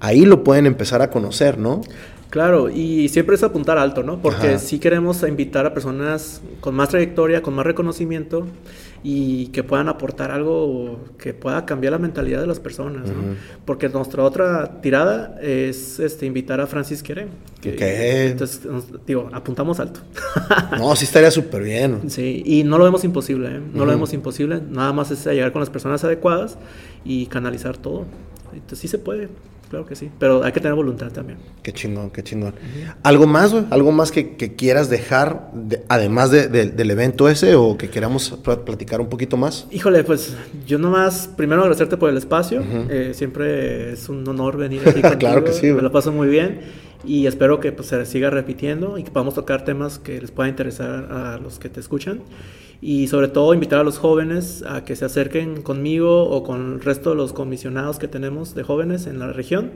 ahí 0.00 0.24
lo 0.24 0.42
pueden 0.42 0.64
empezar 0.64 1.02
a 1.02 1.10
conocer, 1.10 1.58
¿no? 1.58 1.82
Claro, 2.30 2.70
y 2.70 3.08
siempre 3.08 3.34
es 3.34 3.42
apuntar 3.42 3.76
alto, 3.76 4.04
¿no? 4.04 4.22
Porque 4.22 4.48
Ajá. 4.50 4.58
sí 4.58 4.78
queremos 4.78 5.24
invitar 5.24 5.66
a 5.66 5.74
personas 5.74 6.40
con 6.60 6.76
más 6.76 6.88
trayectoria, 6.88 7.42
con 7.42 7.54
más 7.54 7.66
reconocimiento 7.66 8.46
y 9.02 9.46
que 9.48 9.64
puedan 9.64 9.88
aportar 9.88 10.30
algo 10.30 11.00
que 11.18 11.34
pueda 11.34 11.66
cambiar 11.66 11.92
la 11.92 11.98
mentalidad 11.98 12.40
de 12.40 12.46
las 12.46 12.60
personas, 12.60 13.08
¿no? 13.08 13.18
Uh 13.20 13.32
-huh. 13.32 13.36
Porque 13.64 13.88
nuestra 13.88 14.22
otra 14.22 14.80
tirada 14.80 15.38
es 15.42 15.98
este, 15.98 16.24
invitar 16.26 16.60
a 16.60 16.68
Francis 16.68 17.02
Quere. 17.02 17.26
Que, 17.60 17.74
¿Qué? 17.74 18.26
Entonces, 18.28 18.60
digo, 19.04 19.28
apuntamos 19.32 19.80
alto. 19.80 20.00
no, 20.78 20.94
sí 20.94 21.06
estaría 21.06 21.32
súper 21.32 21.64
bien. 21.64 22.10
Sí, 22.10 22.42
y 22.46 22.62
no 22.62 22.78
lo 22.78 22.84
vemos 22.84 23.02
imposible, 23.02 23.48
¿eh? 23.48 23.58
No 23.58 23.66
uh 23.66 23.74
-huh. 23.82 23.86
lo 23.86 23.86
vemos 23.86 24.12
imposible, 24.12 24.60
nada 24.70 24.92
más 24.92 25.10
es 25.10 25.24
llegar 25.24 25.50
con 25.50 25.60
las 25.60 25.70
personas 25.70 26.04
adecuadas 26.04 26.58
y 27.04 27.26
canalizar 27.26 27.76
todo. 27.76 28.04
Entonces 28.52 28.78
sí 28.78 28.88
se 28.88 28.98
puede. 28.98 29.28
Claro 29.70 29.86
que 29.86 29.94
sí, 29.94 30.10
pero 30.18 30.42
hay 30.42 30.50
que 30.50 30.58
tener 30.58 30.74
voluntad 30.74 31.12
también. 31.12 31.38
Qué 31.62 31.72
chingón, 31.72 32.10
qué 32.10 32.24
chingón. 32.24 32.54
Uh 32.54 32.88
-huh. 32.88 32.94
¿Algo 33.04 33.28
más, 33.28 33.52
güey? 33.52 33.64
¿Algo 33.70 33.92
más 33.92 34.10
que, 34.10 34.34
que 34.34 34.56
quieras 34.56 34.90
dejar, 34.90 35.52
de, 35.54 35.84
además 35.88 36.32
de, 36.32 36.48
de, 36.48 36.66
del 36.66 36.90
evento 36.90 37.28
ese, 37.28 37.54
o 37.54 37.78
que 37.78 37.88
queramos 37.88 38.30
platicar 38.64 39.00
un 39.00 39.08
poquito 39.08 39.36
más? 39.36 39.68
Híjole, 39.70 40.02
pues 40.02 40.36
yo 40.66 40.78
nomás, 40.78 41.30
primero 41.36 41.60
agradecerte 41.62 41.96
por 41.96 42.10
el 42.10 42.16
espacio. 42.16 42.62
Uh 42.62 42.64
-huh. 42.64 42.86
eh, 42.90 43.14
siempre 43.14 43.92
es 43.92 44.08
un 44.08 44.26
honor 44.26 44.56
venir 44.56 44.80
aquí 44.88 45.02
contigo. 45.02 45.18
claro 45.20 45.44
que 45.44 45.52
sí. 45.52 45.66
Me 45.66 45.82
lo 45.82 45.92
paso 45.92 46.10
muy 46.10 46.26
bien 46.28 46.62
y 47.04 47.26
espero 47.26 47.60
que 47.60 47.72
pues, 47.72 47.88
se 47.88 48.06
siga 48.06 48.30
repitiendo 48.30 48.98
y 48.98 49.04
que 49.04 49.10
podamos 49.10 49.34
tocar 49.34 49.64
temas 49.64 49.98
que 49.98 50.20
les 50.20 50.30
pueda 50.30 50.48
interesar 50.48 51.10
a 51.10 51.38
los 51.38 51.58
que 51.58 51.68
te 51.68 51.80
escuchan. 51.80 52.20
Y 52.82 53.08
sobre 53.08 53.28
todo 53.28 53.52
invitar 53.52 53.80
a 53.80 53.84
los 53.84 53.98
jóvenes 53.98 54.64
a 54.66 54.84
que 54.84 54.96
se 54.96 55.04
acerquen 55.04 55.60
conmigo 55.62 56.24
o 56.24 56.42
con 56.42 56.74
el 56.74 56.80
resto 56.80 57.10
de 57.10 57.16
los 57.16 57.32
comisionados 57.32 57.98
que 57.98 58.08
tenemos 58.08 58.54
de 58.54 58.62
jóvenes 58.62 59.06
en 59.06 59.18
la 59.18 59.32
región 59.32 59.72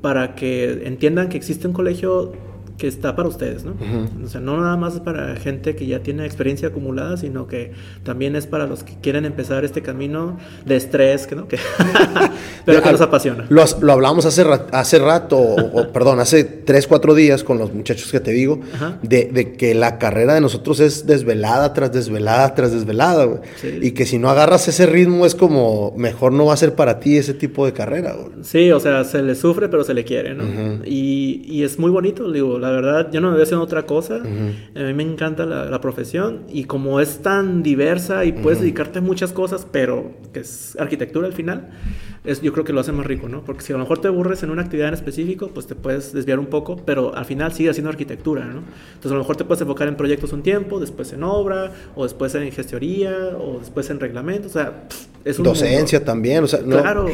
para 0.00 0.34
que 0.34 0.86
entiendan 0.86 1.28
que 1.28 1.36
existe 1.36 1.68
un 1.68 1.72
colegio 1.72 2.32
que 2.80 2.88
está 2.88 3.14
para 3.14 3.28
ustedes, 3.28 3.62
¿no? 3.62 3.72
Uh 3.72 3.74
-huh. 3.74 4.24
O 4.24 4.28
sea, 4.28 4.40
no 4.40 4.58
nada 4.58 4.74
más 4.78 4.98
para 5.00 5.36
gente 5.36 5.76
que 5.76 5.86
ya 5.86 6.00
tiene 6.00 6.24
experiencia 6.24 6.68
acumulada, 6.68 7.18
sino 7.18 7.46
que 7.46 7.72
también 8.04 8.34
es 8.36 8.46
para 8.46 8.66
los 8.66 8.82
que 8.84 8.94
quieren 9.02 9.26
empezar 9.26 9.66
este 9.66 9.82
camino 9.82 10.38
de 10.64 10.76
estrés, 10.76 11.28
¿no? 11.36 11.46
Que 11.46 11.58
pero 12.64 12.82
que 12.82 12.90
nos 12.92 13.00
apasiona. 13.02 13.44
Lo, 13.50 13.62
lo 13.82 13.92
hablamos 13.92 14.24
hace, 14.24 14.44
hace 14.72 14.98
rato, 14.98 15.36
o, 15.36 15.80
o, 15.80 15.88
perdón, 15.92 16.20
hace 16.20 16.42
tres, 16.44 16.86
cuatro 16.86 17.14
días 17.14 17.44
con 17.44 17.58
los 17.58 17.72
muchachos 17.74 18.10
que 18.10 18.18
te 18.20 18.30
digo, 18.30 18.60
de, 19.02 19.26
de, 19.26 19.52
que 19.52 19.74
la 19.74 19.98
carrera 19.98 20.32
de 20.34 20.40
nosotros 20.40 20.80
es 20.80 21.06
desvelada 21.06 21.74
tras 21.74 21.92
desvelada 21.92 22.54
tras 22.54 22.72
desvelada, 22.72 23.26
güey. 23.26 23.40
Sí. 23.60 23.78
Y 23.82 23.90
que 23.92 24.06
si 24.06 24.18
no 24.18 24.30
agarras 24.30 24.66
ese 24.68 24.86
ritmo 24.86 25.26
es 25.26 25.34
como, 25.34 25.92
mejor 25.98 26.32
no 26.32 26.46
va 26.46 26.54
a 26.54 26.56
ser 26.56 26.74
para 26.74 26.98
ti 26.98 27.18
ese 27.18 27.34
tipo 27.34 27.66
de 27.66 27.74
carrera, 27.74 28.14
güey. 28.14 28.30
Sí, 28.42 28.72
o 28.72 28.80
sea, 28.80 29.04
se 29.04 29.22
le 29.22 29.34
sufre, 29.34 29.68
pero 29.68 29.84
se 29.84 29.92
le 29.92 30.04
quiere, 30.04 30.34
¿no? 30.34 30.44
Uh 30.44 30.46
-huh. 30.46 30.82
y, 30.86 31.42
y 31.46 31.62
es 31.62 31.78
muy 31.78 31.90
bonito, 31.90 32.32
digo, 32.32 32.58
la 32.58 32.69
verdad, 32.70 33.10
yo 33.12 33.20
no 33.20 33.28
me 33.30 33.34
veo 33.34 33.44
haciendo 33.44 33.64
otra 33.64 33.84
cosa. 33.86 34.16
Uh 34.16 34.26
-huh. 34.26 34.82
A 34.82 34.86
mí 34.86 34.94
me 34.94 35.02
encanta 35.02 35.46
la, 35.46 35.66
la, 35.66 35.80
profesión 35.80 36.44
y 36.48 36.64
como 36.64 37.00
es 37.00 37.22
tan 37.22 37.62
diversa 37.62 38.24
y 38.24 38.32
puedes 38.32 38.58
uh 38.58 38.60
-huh. 38.60 38.64
dedicarte 38.64 38.98
a 38.98 39.02
muchas 39.02 39.32
cosas, 39.32 39.66
pero 39.70 40.12
que 40.32 40.40
es 40.40 40.76
arquitectura 40.78 41.26
al 41.26 41.32
final, 41.32 41.70
es, 42.24 42.42
yo 42.42 42.52
creo 42.52 42.64
que 42.64 42.72
lo 42.72 42.80
hace 42.80 42.92
más 42.92 43.06
rico, 43.06 43.28
¿no? 43.28 43.42
Porque 43.44 43.62
si 43.62 43.72
a 43.72 43.76
lo 43.76 43.82
mejor 43.82 43.98
te 43.98 44.08
aburres 44.08 44.42
en 44.42 44.50
una 44.50 44.62
actividad 44.62 44.88
en 44.88 44.94
específico, 44.94 45.48
pues 45.54 45.66
te 45.66 45.74
puedes 45.74 46.12
desviar 46.12 46.38
un 46.38 46.46
poco, 46.46 46.76
pero 46.84 47.14
al 47.14 47.24
final 47.24 47.52
sigue 47.52 47.70
haciendo 47.70 47.90
arquitectura, 47.90 48.44
¿no? 48.44 48.62
Entonces 48.88 49.12
a 49.12 49.14
lo 49.14 49.20
mejor 49.20 49.36
te 49.36 49.44
puedes 49.44 49.62
enfocar 49.62 49.88
en 49.88 49.96
proyectos 49.96 50.32
un 50.32 50.42
tiempo, 50.42 50.80
después 50.80 51.12
en 51.12 51.22
obra, 51.22 51.72
o 51.96 52.02
después 52.02 52.34
en 52.34 52.50
gestoría, 52.52 53.14
o 53.38 53.58
después 53.58 53.88
en 53.90 54.00
reglamento, 54.00 54.48
o 54.48 54.50
sea, 54.50 54.84
es 55.24 55.38
un 55.38 55.44
Docencia 55.44 55.98
mundo. 55.98 56.12
también, 56.12 56.44
o 56.44 56.46
sea, 56.46 56.60
no... 56.60 56.80
Claro 56.80 57.06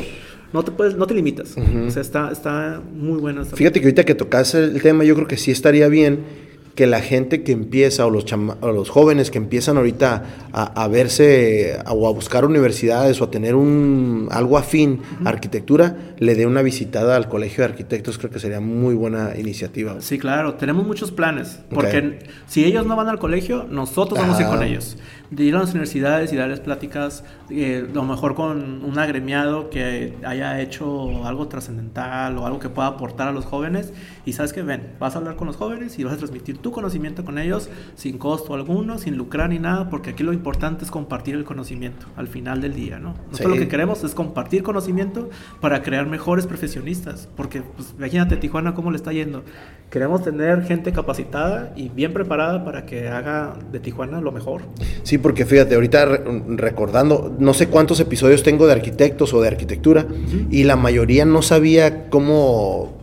no 0.57 0.65
te 0.65 0.73
puedes, 0.73 0.97
no 0.97 1.07
te 1.07 1.15
limitas. 1.15 1.55
Uh 1.57 1.61
-huh. 1.61 1.89
O 1.89 1.91
sea, 1.91 2.01
está, 2.01 2.33
está 2.33 2.81
muy 2.95 3.19
buena. 3.19 3.43
Esta 3.43 3.57
Fíjate 3.57 3.79
que 3.81 3.87
ahorita 3.87 4.05
que 4.05 4.15
tocas 4.15 4.55
el 4.55 4.81
tema, 4.81 5.05
yo 5.05 5.15
creo 5.15 5.29
que 5.29 5.37
sí 5.37 5.51
estaría 5.51 5.87
bien 5.89 6.47
que 6.75 6.87
la 6.87 7.01
gente 7.01 7.43
que 7.43 7.53
empieza 7.53 8.05
o 8.07 8.11
los, 8.11 8.27
o 8.61 8.73
los 8.73 8.91
jóvenes 8.91 9.31
que 9.31 9.39
empiezan 9.39 9.79
ahorita 9.79 10.25
a, 10.53 10.83
a, 10.83 10.89
verse 10.89 11.79
o 11.89 12.07
a 12.07 12.13
buscar 12.13 12.45
universidades 12.45 13.21
o 13.21 13.25
a 13.25 13.31
tener 13.31 13.55
un 13.55 14.29
algo 14.31 14.59
afín 14.59 14.91
uh 14.91 15.25
-huh. 15.25 15.29
arquitectura, 15.29 15.97
le 16.19 16.35
dé 16.35 16.47
una 16.47 16.63
visitada 16.63 17.17
al 17.17 17.29
colegio 17.29 17.65
de 17.65 17.71
arquitectos, 17.71 18.19
creo 18.19 18.31
que 18.31 18.39
sería 18.41 18.61
muy 18.61 18.95
buena 18.95 19.33
iniciativa. 19.39 19.97
Sí, 20.01 20.19
claro, 20.19 20.55
tenemos 20.55 20.87
muchos 20.87 21.11
planes, 21.13 21.61
porque 21.71 21.99
okay. 21.99 22.19
si 22.47 22.65
ellos 22.65 22.85
no 22.87 22.95
van 22.95 23.09
al 23.09 23.19
colegio, 23.19 23.67
nosotros 23.71 24.21
vamos 24.21 24.39
a 24.39 24.43
ir 24.43 24.49
con 24.49 24.63
ellos. 24.63 24.97
De 25.31 25.45
ir 25.45 25.55
a 25.55 25.61
las 25.61 25.71
universidades 25.71 26.33
y 26.33 26.37
darles 26.37 26.61
pláticas, 26.61 27.25
eh, 27.51 27.89
lo 27.93 28.05
mejor 28.05 28.35
con 28.35 28.85
un 28.85 28.99
agremiado 28.99 29.71
que 29.71 30.17
haya 30.25 30.61
hecho 30.61 31.27
algo 31.27 31.49
trascendental 31.49 32.37
o 32.39 32.47
algo 32.47 32.59
que 32.59 32.69
pueda 32.69 32.89
aportar 32.89 33.29
a 33.29 33.33
los 33.33 33.45
jóvenes. 33.45 33.93
Y 34.25 34.33
sabes 34.33 34.53
que 34.53 34.63
ven, 34.63 34.95
vas 34.99 35.15
a 35.15 35.19
hablar 35.19 35.37
con 35.37 35.47
los 35.47 35.57
jóvenes 35.57 35.99
y 35.99 36.05
vas 36.05 36.15
a 36.15 36.17
transmitir 36.17 36.59
tu 36.59 36.71
conocimiento 36.71 37.25
con 37.25 37.39
ellos 37.39 37.69
sin 37.95 38.19
costo 38.19 38.55
alguno, 38.55 38.99
sin 38.99 39.17
lucrar 39.17 39.51
ni 39.51 39.59
nada, 39.59 39.91
porque 39.91 40.11
aquí 40.11 40.23
lo 40.23 40.33
importante 40.33 40.85
es 40.85 40.91
compartir 40.91 41.35
el 41.35 41.45
conocimiento 41.45 42.07
al 42.17 42.29
final 42.29 42.61
del 42.61 42.75
día, 42.75 42.99
¿no? 42.99 43.15
Nosotros 43.31 43.55
lo 43.55 43.61
que 43.61 43.69
queremos 43.69 44.03
es 44.05 44.15
compartir 44.15 44.63
conocimiento 44.63 45.31
para 45.61 45.83
crear 45.83 46.07
mejores 46.07 46.47
profesionistas, 46.47 47.29
porque 47.37 47.63
pues, 47.63 47.95
imagínate 47.97 48.37
Tijuana 48.37 48.75
cómo 48.75 48.91
le 48.91 48.97
está 48.97 49.13
yendo. 49.13 49.45
Queremos 49.91 50.23
tener 50.23 50.63
gente 50.65 50.93
capacitada 50.93 51.73
y 51.77 51.89
bien 51.89 52.13
preparada 52.13 52.65
para 52.65 52.87
que 52.87 53.09
haga 53.09 53.57
de 53.71 53.81
Tijuana 53.81 54.21
lo 54.21 54.33
mejor. 54.33 54.63
Sí, 55.03 55.16
porque 55.19 55.45
fíjate, 55.45 55.75
ahorita 55.75 56.07
recordando, 56.49 57.35
no 57.39 57.55
sé 57.55 57.69
cuántos 57.69 58.01
episodios 58.01 58.43
tengo 58.43 58.67
de 58.67 58.73
arquitectos 58.73 59.33
o 59.35 59.41
de 59.41 59.49
arquitectura 59.49 60.07
y 60.51 60.65
la 60.65 60.77
mayoría 60.77 61.25
no 61.25 61.43
sabía 61.43 62.09
cómo 62.09 62.97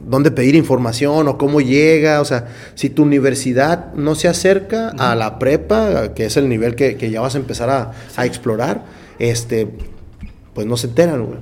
dónde 0.00 0.30
pedir 0.30 0.54
información 0.54 1.28
o 1.28 1.38
cómo 1.38 1.60
llega, 1.60 2.20
o 2.20 2.24
sea, 2.24 2.48
si 2.74 2.90
tu 2.90 3.02
universidad 3.02 3.92
no 3.94 4.14
se 4.14 4.28
acerca 4.28 4.90
a 4.90 5.14
la 5.14 5.38
prepa, 5.38 6.14
que 6.14 6.26
es 6.26 6.36
el 6.36 6.48
nivel 6.48 6.74
que, 6.74 7.10
ya 7.10 7.20
vas 7.20 7.34
a 7.34 7.38
empezar 7.38 7.70
a, 7.70 7.92
a, 8.16 8.26
explorar, 8.26 8.84
este, 9.18 9.68
pues 10.54 10.66
no 10.66 10.76
se 10.76 10.88
enteran, 10.88 11.24
güey. 11.26 11.38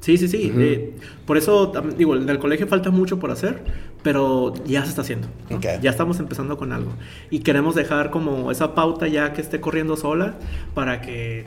Sí, 0.00 0.16
sí, 0.16 0.28
sí. 0.28 0.52
Eh, 0.56 0.94
por 1.26 1.36
eso, 1.36 1.72
digo, 1.96 2.16
en 2.16 2.28
el 2.28 2.38
colegio 2.38 2.66
falta 2.66 2.90
mucho 2.90 3.18
por 3.18 3.30
hacer, 3.30 3.62
pero 4.02 4.54
ya 4.64 4.82
se 4.82 4.90
está 4.90 5.02
haciendo. 5.02 5.28
Ya 5.80 5.90
estamos 5.90 6.20
empezando 6.20 6.56
con 6.56 6.72
algo. 6.72 6.92
Y 7.30 7.40
queremos 7.40 7.74
dejar 7.74 8.10
como 8.10 8.50
esa 8.50 8.74
pauta 8.74 9.08
ya 9.08 9.32
que 9.32 9.40
esté 9.40 9.60
corriendo 9.60 9.96
sola 9.96 10.34
para 10.74 11.00
que 11.00 11.44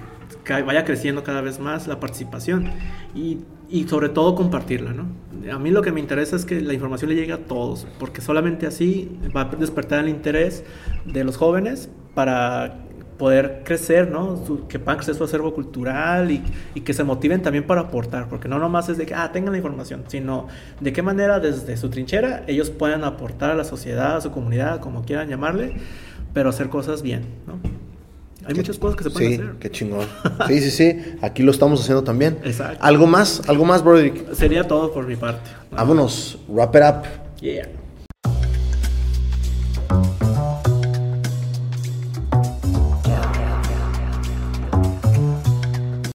vaya 0.49 0.83
creciendo 0.85 1.23
cada 1.23 1.41
vez 1.41 1.59
más 1.59 1.87
la 1.87 1.99
participación. 1.99 2.71
Y, 3.15 3.39
y 3.69 3.87
sobre 3.87 4.09
todo 4.09 4.35
compartirla, 4.35 4.93
¿no? 4.93 5.07
A 5.51 5.59
mí 5.59 5.71
lo 5.71 5.81
que 5.81 5.91
me 5.91 5.99
interesa 5.99 6.35
es 6.35 6.45
que 6.45 6.61
la 6.61 6.73
información 6.73 7.09
le 7.09 7.15
llegue 7.15 7.33
a 7.33 7.45
todos, 7.45 7.87
porque 7.99 8.21
solamente 8.21 8.67
así 8.67 9.17
va 9.35 9.41
a 9.41 9.45
despertar 9.45 10.03
el 10.03 10.09
interés 10.09 10.63
de 11.05 11.23
los 11.23 11.37
jóvenes 11.37 11.89
para 12.13 12.85
poder 13.17 13.61
crecer, 13.63 14.09
¿no? 14.09 14.43
que 14.67 14.79
puedan 14.79 14.97
crecer 14.97 15.15
su 15.15 15.23
acervo 15.23 15.53
cultural 15.53 16.31
y, 16.31 16.43
y, 16.73 16.81
que 16.81 16.93
se 16.93 17.03
motiven 17.03 17.41
también 17.41 17.65
para 17.65 17.81
aportar, 17.81 18.27
porque 18.27 18.47
no 18.47 18.59
nomás 18.59 18.89
es 18.89 18.97
de 18.97 19.05
que, 19.05 19.13
ah, 19.13 19.31
tengan 19.31 19.51
la 19.51 19.57
información, 19.57 20.03
sino 20.07 20.47
de 20.79 20.93
qué 20.93 21.01
manera 21.01 21.39
desde 21.39 21.77
su 21.77 21.89
trinchera 21.89 22.43
ellos 22.47 22.69
puedan 22.69 23.03
aportar 23.03 23.51
a 23.51 23.55
la 23.55 23.63
sociedad, 23.63 24.17
a 24.17 24.21
su 24.21 24.31
comunidad, 24.31 24.79
como 24.79 25.03
quieran 25.03 25.29
llamarle, 25.29 25.73
pero 26.33 26.49
hacer 26.49 26.69
cosas 26.69 27.01
bien, 27.01 27.25
¿no? 27.47 27.59
Hay 28.45 28.55
muchas 28.55 28.77
cosas 28.77 28.97
que 28.97 29.03
se 29.05 29.09
pueden 29.09 29.33
hacer. 29.33 29.55
Qué 29.59 29.71
chingón. 29.71 30.05
Sí, 30.47 30.59
sí, 30.59 30.71
sí. 30.71 31.15
Aquí 31.21 31.43
lo 31.43 31.51
estamos 31.51 31.79
haciendo 31.81 32.03
también. 32.03 32.39
Exacto. 32.43 32.83
¿Algo 32.83 33.07
más? 33.07 33.41
¿Algo 33.47 33.63
más, 33.63 33.81
Broderick? 33.83 34.33
Sería 34.33 34.67
todo 34.67 34.91
por 34.91 35.07
mi 35.07 35.15
parte. 35.15 35.49
Vámonos. 35.71 36.37
Wrap 36.49 36.75
it 36.75 36.81
up. 36.81 37.39
Yeah. 37.39 37.82